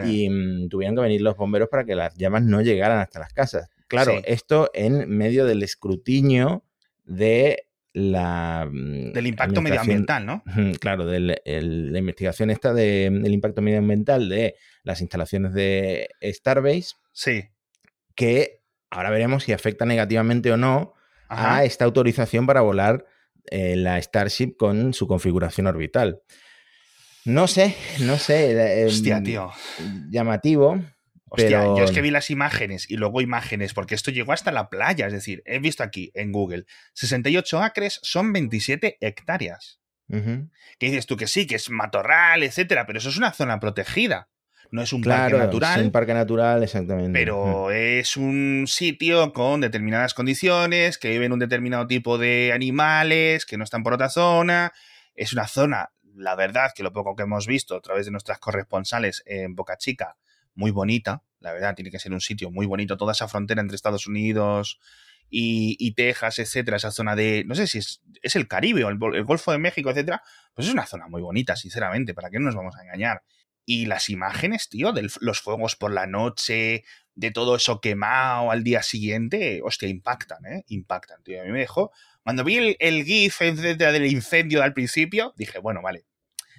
y 0.07 0.31
mm, 0.31 0.69
tuvieron 0.69 0.97
que 0.97 1.03
venir 1.03 1.21
los 1.21 1.37
bomberos 1.37 1.69
para 1.69 1.85
que 1.85 1.95
las 1.95 2.15
llamas 2.17 2.43
no 2.45 2.62
llegaran 2.62 2.99
hasta 2.99 3.19
las 3.19 3.33
casas. 3.33 3.69
Claro, 3.88 4.20
esto 4.25 4.70
en 4.75 5.09
medio 5.09 5.46
del 5.46 5.62
escrutinio 5.62 6.64
de 7.05 7.68
la... 7.92 8.68
Mm, 8.70 9.12
del 9.12 9.27
impacto 9.27 9.62
medioambiental, 9.62 10.27
¿no? 10.27 10.42
Claro, 10.81 11.07
de 11.07 11.20
la 11.20 11.99
investigación 11.99 12.51
esta 12.51 12.75
del 12.75 13.33
impacto 13.33 13.62
medioambiental 13.62 14.29
de 14.29 14.57
las 14.83 15.01
instalaciones 15.01 15.55
de 15.55 16.09
Starbase. 16.22 16.94
Sí. 17.12 17.44
Que 18.14 18.62
ahora 18.90 19.11
veremos 19.11 19.44
si 19.44 19.53
afecta 19.53 19.87
negativamente 19.87 20.53
o 20.53 20.57
no 20.57 20.94
a 21.29 21.64
esta 21.64 21.85
autorización 21.85 22.46
para 22.46 22.61
volar 22.61 23.07
eh, 23.51 23.77
la 23.77 24.01
Starship 24.01 24.57
con 24.57 24.92
su 24.92 25.07
configuración 25.07 25.66
orbital. 25.66 26.22
No 27.25 27.49
sé, 27.49 27.75
no 28.01 28.18
sé. 28.18 28.85
Hostia, 28.87 29.16
em, 29.18 29.25
tío. 29.25 29.51
Llamativo. 30.11 30.81
Hostia, 31.29 31.65
yo 31.65 31.83
es 31.83 31.91
que 31.91 32.03
vi 32.03 32.11
las 32.11 32.31
imágenes 32.31 32.89
y 32.89 32.97
luego 32.97 33.21
imágenes, 33.21 33.75
porque 33.75 33.95
esto 33.95 34.11
llegó 34.11 34.33
hasta 34.33 34.53
la 34.53 34.69
playa, 34.69 35.07
es 35.07 35.12
decir, 35.12 35.43
he 35.45 35.59
visto 35.59 35.83
aquí 35.83 36.12
en 36.15 36.31
Google, 36.31 36.67
68 36.95 37.62
acres 37.62 37.99
son 38.03 38.33
27 38.33 38.99
hectáreas. 39.01 39.81
Que 40.09 40.47
dices 40.87 41.07
tú 41.07 41.17
que 41.17 41.27
sí, 41.27 41.49
que 41.49 41.57
es 41.57 41.69
matorral, 41.69 42.45
etcétera, 42.45 42.87
pero 42.87 43.01
eso 43.01 43.09
es 43.09 43.17
una 43.17 43.33
zona 43.33 43.59
protegida. 43.59 44.29
No 44.71 44.83
es 44.83 44.93
un 44.93 45.03
parque 45.03 45.37
natural. 45.37 45.81
Es 45.81 45.87
un 45.87 45.93
parque 45.93 46.15
natural, 46.15 46.62
exactamente. 46.62 47.12
Pero 47.12 47.71
es 47.71 48.17
un 48.17 48.67
sitio 48.69 49.33
con 49.33 49.61
determinadas 49.61 50.15
condiciones, 50.15 50.99
que 50.99 51.11
viven 51.11 51.33
un 51.33 51.39
determinado 51.39 51.87
tipo 51.87 52.19
de 52.19 52.53
animales, 52.53 53.47
que 53.47 53.57
no 53.57 53.65
están 53.65 53.83
por 53.83 53.95
otra 53.95 54.09
zona. 54.09 54.73
Es 55.15 55.33
una 55.33 55.47
zona, 55.47 55.91
la 56.15 56.35
verdad, 56.35 56.73
que 56.75 56.83
lo 56.83 56.93
poco 56.93 57.17
que 57.17 57.23
hemos 57.23 57.47
visto 57.47 57.77
a 57.77 57.81
través 57.81 58.07
de 58.07 58.12
nuestras 58.12 58.39
corresponsales 58.39 59.23
en 59.27 59.55
Boca 59.55 59.77
Chica, 59.77 60.17
muy 60.57 60.71
bonita, 60.71 61.23
la 61.40 61.53
verdad, 61.53 61.75
tiene 61.75 61.90
que 61.90 61.99
ser 61.99 62.12
un 62.12 62.21
sitio 62.21 62.51
muy 62.51 62.66
bonito, 62.66 62.97
toda 62.97 63.12
esa 63.12 63.29
frontera 63.29 63.61
entre 63.61 63.77
Estados 63.77 64.07
Unidos 64.07 64.81
y, 65.29 65.92
Texas, 65.95 66.38
etcétera, 66.38 66.77
esa 66.77 66.90
zona 66.90 67.16
de, 67.16 67.45
no 67.47 67.55
sé 67.55 67.66
si 67.66 67.79
es, 67.79 68.01
el 68.23 68.49
Caribe 68.49 68.85
o 68.85 68.88
el, 68.88 69.25
Golfo 69.25 69.53
de 69.53 69.59
México, 69.59 69.90
etcétera, 69.90 70.23
pues 70.55 70.69
es 70.69 70.73
una 70.73 70.87
zona 70.87 71.09
muy 71.09 71.23
bonita, 71.23 71.57
sinceramente, 71.57 72.14
¿para 72.14 72.31
qué 72.31 72.38
no 72.38 72.47
nos 72.47 72.55
vamos 72.55 72.77
a 72.77 72.83
engañar? 72.83 73.23
Y 73.64 73.87
las 73.87 74.09
imágenes, 74.09 74.69
tío, 74.69 74.92
de 74.92 75.09
los 75.21 75.40
fuegos 75.40 75.75
por 75.75 75.92
la 75.92 76.07
noche, 76.07 76.85
de 77.16 77.31
todo 77.33 77.57
eso 77.57 77.81
quemado 77.81 78.53
al 78.53 78.62
día 78.62 78.83
siguiente, 78.83 79.61
hostia, 79.64 79.88
impactan, 79.88 80.47
¿eh? 80.47 80.64
Impactan, 80.69 81.23
tío. 81.25 81.40
A 81.40 81.45
mí 81.45 81.51
me 81.51 81.59
dejó. 81.61 81.90
Cuando 82.23 82.45
vi 82.45 82.77
el, 82.79 83.05
GIF 83.05 83.40
del 83.40 84.07
incendio 84.07 84.62
al 84.62 84.73
principio, 84.73 85.35
dije, 85.37 85.59
bueno, 85.59 85.83
vale, 85.83 86.05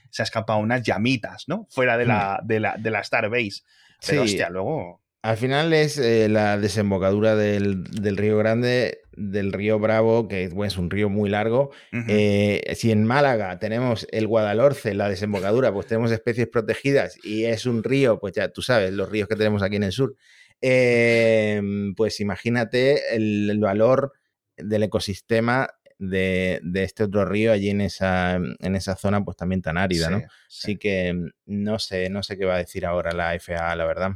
se 0.09 0.21
ha 0.21 0.25
escapado 0.25 0.59
unas 0.59 0.81
llamitas, 0.83 1.45
¿no? 1.47 1.67
Fuera 1.69 1.97
de 1.97 2.05
la, 2.05 2.39
hmm. 2.41 2.47
de 2.47 2.59
la, 2.59 2.75
de 2.77 2.91
la 2.91 3.03
Starbase. 3.03 3.63
Pero 4.05 4.23
hostia, 4.23 4.49
luego. 4.49 5.01
Al 5.23 5.37
final 5.37 5.73
es 5.73 5.97
eh, 5.97 6.29
la 6.29 6.57
desembocadura 6.57 7.35
del, 7.35 7.85
Río 8.15 8.37
Grande, 8.37 8.99
del 9.11 9.51
Río 9.51 9.79
Bravo, 9.79 10.27
que 10.27 10.43
es 10.43 10.77
un 10.77 10.89
río 10.89 11.09
muy 11.09 11.29
largo. 11.29 11.71
Eh, 12.07 12.61
si 12.75 12.91
en 12.91 13.03
Málaga 13.03 13.59
tenemos 13.59 14.07
el 14.11 14.27
Guadalhorce, 14.27 14.93
la 14.93 15.09
desembocadura, 15.09 15.73
pues 15.73 15.87
tenemos 15.87 16.11
especies 16.11 16.47
protegidas 16.47 17.17
y 17.25 17.45
es 17.45 17.65
un 17.65 17.83
río, 17.83 18.19
pues 18.19 18.35
ya 18.35 18.49
tú 18.49 18.61
sabes, 18.61 18.93
los 18.93 19.09
ríos 19.09 19.27
que 19.27 19.35
tenemos 19.35 19.63
aquí 19.63 19.75
en 19.75 19.83
el 19.83 19.91
sur. 19.91 20.15
Em, 20.61 21.93
pues 21.93 22.19
imagínate 22.19 23.15
el, 23.15 23.59
valor 23.59 24.13
del 24.55 24.83
ecosistema 24.83 25.69
de, 25.99 26.61
este 26.75 27.03
otro 27.03 27.25
río 27.25 27.51
allí 27.51 27.69
en 27.69 27.81
esa, 27.81 28.35
en 28.35 28.75
esa 28.75 28.95
zona, 28.95 29.23
pues 29.23 29.37
también 29.37 29.61
tan 29.61 29.77
árida, 29.77 30.09
¿no? 30.09 30.21
Así 30.47 30.77
que 30.77 31.13
mm, 31.13 31.29
no 31.45 31.79
sé, 31.79 32.09
no 32.09 32.23
sé 32.23 32.37
qué 32.37 32.45
va 32.45 32.55
a 32.55 32.59
decir 32.59 32.85
ahora 32.85 33.11
la 33.11 33.37
FAA, 33.39 33.75
la 33.75 33.85
verdad. 33.85 34.11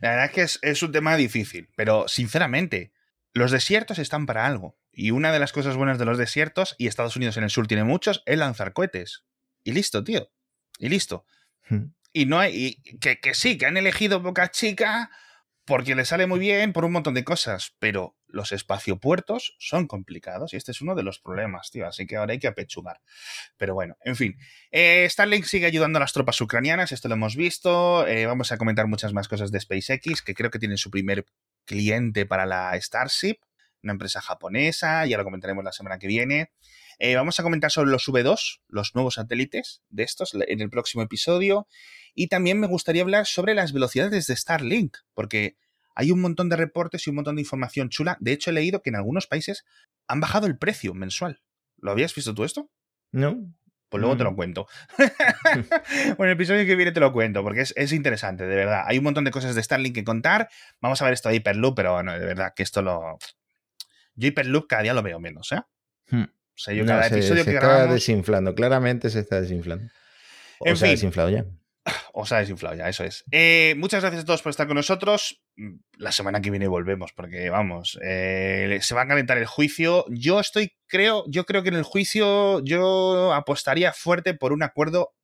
La 0.00 0.10
verdad 0.10 0.26
es 0.26 0.58
que 0.60 0.68
es, 0.68 0.82
un 0.82 0.92
tema 0.92 1.16
difícil, 1.16 1.68
pero 1.76 2.06
sinceramente, 2.08 2.92
los 3.32 3.50
desiertos 3.50 3.98
están 3.98 4.26
para 4.26 4.46
algo. 4.46 4.78
Y 4.92 5.10
una 5.10 5.32
de 5.32 5.38
las 5.38 5.52
cosas 5.52 5.76
buenas 5.76 5.98
de 5.98 6.04
los 6.04 6.18
desiertos, 6.18 6.74
y 6.78 6.86
Estados 6.86 7.16
Unidos 7.16 7.36
en 7.36 7.44
el 7.44 7.50
sur 7.50 7.66
tiene 7.66 7.84
muchos, 7.84 8.22
es 8.26 8.38
lanzar 8.38 8.72
cohetes. 8.72 9.24
Y 9.64 9.72
listo, 9.72 10.04
tío. 10.04 10.30
Y 10.78 10.88
listo. 10.88 11.24
Hmm. 11.68 11.92
Y 12.10 12.24
no 12.24 12.40
hay. 12.40 12.76
que, 13.02 13.20
que, 13.20 13.34
sí, 13.34 13.58
que 13.58 13.66
han 13.66 13.76
elegido 13.76 14.18
Boca 14.20 14.50
Chica 14.50 15.10
porque 15.68 15.94
le 15.94 16.06
sale 16.06 16.26
muy 16.26 16.38
bien 16.40 16.72
por 16.72 16.86
un 16.86 16.92
montón 16.92 17.12
de 17.12 17.24
cosas, 17.24 17.74
pero 17.78 18.16
los 18.26 18.52
espaciopuertos 18.52 19.54
son 19.58 19.86
complicados 19.86 20.54
y 20.54 20.56
este 20.56 20.72
es 20.72 20.80
uno 20.80 20.94
de 20.94 21.02
los 21.02 21.20
problemas, 21.20 21.70
tío, 21.70 21.86
así 21.86 22.06
que 22.06 22.16
ahora 22.16 22.32
hay 22.32 22.38
que 22.38 22.46
apechugar. 22.46 23.02
Pero 23.58 23.74
bueno, 23.74 23.94
en 24.02 24.16
fin, 24.16 24.38
eh, 24.70 25.06
Starlink 25.10 25.44
sigue 25.44 25.66
ayudando 25.66 25.98
a 25.98 26.00
las 26.00 26.14
tropas 26.14 26.40
ucranianas, 26.40 26.90
esto 26.90 27.08
lo 27.08 27.16
hemos 27.16 27.36
visto, 27.36 28.06
eh, 28.06 28.24
vamos 28.24 28.50
a 28.50 28.56
comentar 28.56 28.86
muchas 28.86 29.12
más 29.12 29.28
cosas 29.28 29.52
de 29.52 29.60
SpaceX, 29.60 30.22
que 30.22 30.34
creo 30.34 30.50
que 30.50 30.58
tienen 30.58 30.78
su 30.78 30.90
primer 30.90 31.26
cliente 31.66 32.24
para 32.24 32.46
la 32.46 32.74
Starship, 32.80 33.36
una 33.82 33.92
empresa 33.92 34.22
japonesa, 34.22 35.04
ya 35.04 35.18
lo 35.18 35.24
comentaremos 35.24 35.62
la 35.62 35.72
semana 35.72 35.98
que 35.98 36.06
viene. 36.06 36.50
Eh, 36.98 37.14
vamos 37.14 37.38
a 37.38 37.42
comentar 37.44 37.70
sobre 37.70 37.90
los 37.90 38.08
V2, 38.08 38.60
los 38.68 38.94
nuevos 38.94 39.14
satélites 39.14 39.82
de 39.90 40.02
estos, 40.02 40.34
en 40.34 40.60
el 40.60 40.70
próximo 40.70 41.02
episodio. 41.02 41.68
Y 42.18 42.26
también 42.26 42.58
me 42.58 42.66
gustaría 42.66 43.02
hablar 43.02 43.26
sobre 43.26 43.54
las 43.54 43.72
velocidades 43.72 44.26
de 44.26 44.34
Starlink, 44.34 44.96
porque 45.14 45.56
hay 45.94 46.10
un 46.10 46.20
montón 46.20 46.48
de 46.48 46.56
reportes 46.56 47.06
y 47.06 47.10
un 47.10 47.14
montón 47.14 47.36
de 47.36 47.42
información 47.42 47.90
chula. 47.90 48.16
De 48.18 48.32
hecho, 48.32 48.50
he 48.50 48.52
leído 48.52 48.82
que 48.82 48.90
en 48.90 48.96
algunos 48.96 49.28
países 49.28 49.64
han 50.08 50.18
bajado 50.18 50.48
el 50.48 50.58
precio 50.58 50.94
mensual. 50.94 51.40
¿Lo 51.76 51.92
habías 51.92 52.12
visto 52.12 52.34
tú 52.34 52.42
esto? 52.42 52.72
No. 53.12 53.38
Pues 53.88 54.00
luego 54.00 54.16
te 54.16 54.24
lo 54.24 54.34
cuento. 54.34 54.66
bueno, 56.18 56.24
el 56.24 56.30
episodio 56.32 56.66
que 56.66 56.74
viene 56.74 56.90
te 56.90 56.98
lo 56.98 57.12
cuento, 57.12 57.44
porque 57.44 57.60
es, 57.60 57.92
interesante, 57.92 58.48
de 58.48 58.56
verdad. 58.56 58.82
Hay 58.84 58.98
un 58.98 59.04
montón 59.04 59.22
de 59.22 59.30
cosas 59.30 59.54
de 59.54 59.62
Starlink 59.62 59.94
que 59.94 60.02
contar. 60.02 60.48
Vamos 60.80 61.00
a 61.00 61.04
ver 61.04 61.14
esto 61.14 61.28
de 61.28 61.36
Hyperloop, 61.36 61.76
pero 61.76 61.92
bueno, 61.92 62.18
de 62.18 62.26
verdad 62.26 62.52
que 62.52 62.64
esto 62.64 62.82
lo. 62.82 63.16
Yo 64.16 64.26
Hyperloop 64.26 64.66
cada 64.66 64.82
día 64.82 64.92
lo 64.92 65.04
veo 65.04 65.20
menos, 65.20 65.52
¿eh? 65.52 65.62
Hmm. 66.08 66.24
O 66.24 66.60
sea, 66.60 66.74
yo 66.74 66.84
cada 66.84 67.06
episodio 67.06 67.44
se, 67.44 67.50
se 67.52 67.56
está 67.56 67.86
desinflando, 67.86 68.56
claramente 68.56 69.08
se 69.08 69.20
está 69.20 69.40
desinflando. 69.40 69.88
O 70.58 70.74
se 70.74 70.86
ha 70.86 70.90
desinflado 70.90 71.30
ya. 71.30 71.44
O 72.12 72.26
se 72.26 72.34
ha 72.34 72.38
desinflado 72.38 72.76
ya, 72.76 72.88
eso 72.88 73.04
es. 73.04 73.24
Eh, 73.30 73.74
muchas 73.78 74.02
gracias 74.02 74.22
a 74.22 74.26
todos 74.26 74.42
por 74.42 74.50
estar 74.50 74.66
con 74.66 74.76
nosotros. 74.76 75.42
Mm, 75.56 75.76
la 75.96 76.12
semana 76.12 76.40
que 76.40 76.50
viene 76.50 76.68
volvemos, 76.68 77.12
porque 77.12 77.50
vamos, 77.50 77.98
eh, 78.02 78.78
se 78.82 78.94
va 78.94 79.02
a 79.02 79.08
calentar 79.08 79.38
el 79.38 79.46
juicio. 79.46 80.04
Yo 80.08 80.40
estoy, 80.40 80.76
creo, 80.86 81.24
yo 81.28 81.44
creo 81.44 81.62
que 81.62 81.68
en 81.68 81.76
el 81.76 81.84
juicio 81.84 82.62
yo 82.64 83.32
apostaría 83.32 83.92
fuerte 83.92 84.34
por 84.34 84.52
un 84.52 84.62
acuerdo 84.62 85.14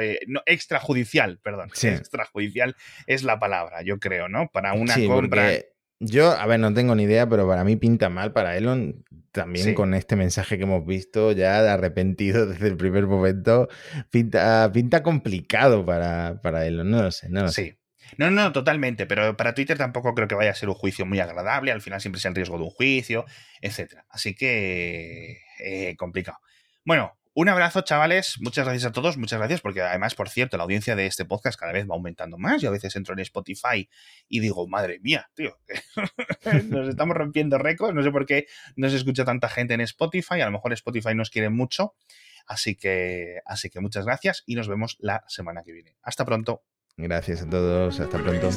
eh, 0.00 0.20
no, 0.26 0.40
extrajudicial, 0.46 1.40
perdón. 1.42 1.70
Extrajudicial 1.82 2.76
es 3.06 3.22
la 3.22 3.38
palabra, 3.38 3.82
yo 3.82 3.98
creo, 3.98 4.28
¿no? 4.28 4.48
Para 4.52 4.72
una 4.74 4.94
compra. 4.94 5.52
Yo, 6.00 6.30
a 6.30 6.46
ver, 6.46 6.60
no 6.60 6.72
tengo 6.72 6.94
ni 6.94 7.04
idea, 7.04 7.28
pero 7.28 7.48
para 7.48 7.64
mí 7.64 7.76
pinta 7.76 8.08
mal 8.08 8.32
para 8.32 8.56
Elon. 8.56 9.04
También 9.32 9.74
con 9.74 9.94
este 9.94 10.16
mensaje 10.16 10.56
que 10.56 10.64
hemos 10.64 10.84
visto, 10.86 11.32
ya 11.32 11.62
de 11.62 11.68
arrepentido 11.68 12.46
desde 12.48 12.68
el 12.68 12.76
primer 12.76 13.06
momento, 13.06 13.68
pinta, 14.10 14.70
pinta 14.72 15.02
complicado 15.02 15.84
para, 15.84 16.40
para 16.42 16.66
Elon. 16.66 16.90
No 16.90 17.02
lo 17.02 17.10
sé, 17.10 17.28
no 17.28 17.42
lo 17.42 17.48
sí. 17.48 17.74
No, 18.16 18.30
no, 18.30 18.52
totalmente, 18.52 19.06
pero 19.06 19.36
para 19.36 19.54
Twitter 19.54 19.76
tampoco 19.76 20.14
creo 20.14 20.28
que 20.28 20.34
vaya 20.34 20.52
a 20.52 20.54
ser 20.54 20.70
un 20.70 20.74
juicio 20.74 21.04
muy 21.04 21.20
agradable, 21.20 21.72
al 21.72 21.82
final 21.82 22.00
siempre 22.00 22.18
es 22.18 22.24
el 22.24 22.34
riesgo 22.34 22.56
de 22.56 22.64
un 22.64 22.70
juicio, 22.70 23.26
etc. 23.60 24.02
Así 24.08 24.34
que 24.34 25.42
eh, 25.62 25.94
complicado. 25.96 26.38
Bueno, 26.86 27.17
un 27.40 27.48
abrazo, 27.48 27.82
chavales. 27.82 28.34
Muchas 28.40 28.64
gracias 28.64 28.90
a 28.90 28.92
todos. 28.92 29.16
Muchas 29.16 29.38
gracias 29.38 29.60
porque 29.60 29.80
además, 29.80 30.16
por 30.16 30.28
cierto, 30.28 30.56
la 30.56 30.64
audiencia 30.64 30.96
de 30.96 31.06
este 31.06 31.24
podcast 31.24 31.56
cada 31.56 31.70
vez 31.70 31.88
va 31.88 31.94
aumentando 31.94 32.36
más. 32.36 32.60
Yo 32.60 32.68
a 32.68 32.72
veces 32.72 32.96
entro 32.96 33.14
en 33.14 33.20
Spotify 33.20 33.88
y 34.28 34.40
digo, 34.40 34.66
madre 34.66 34.98
mía, 34.98 35.30
tío, 35.36 35.56
nos 36.64 36.88
estamos 36.88 37.16
rompiendo 37.16 37.56
récords. 37.56 37.94
No 37.94 38.02
sé 38.02 38.10
por 38.10 38.26
qué 38.26 38.48
no 38.74 38.90
se 38.90 38.96
escucha 38.96 39.24
tanta 39.24 39.48
gente 39.48 39.74
en 39.74 39.82
Spotify. 39.82 40.40
A 40.40 40.46
lo 40.46 40.50
mejor 40.50 40.72
Spotify 40.72 41.14
nos 41.14 41.30
quiere 41.30 41.48
mucho. 41.48 41.94
Así 42.48 42.74
que, 42.74 43.36
así 43.46 43.70
que 43.70 43.78
muchas 43.78 44.04
gracias 44.04 44.42
y 44.44 44.56
nos 44.56 44.66
vemos 44.66 44.96
la 44.98 45.22
semana 45.28 45.62
que 45.62 45.70
viene. 45.70 45.94
Hasta 46.02 46.24
pronto. 46.24 46.64
Gracias 46.96 47.42
a 47.42 47.48
todos. 47.48 48.00
Hasta 48.00 48.18
pronto. 48.18 48.50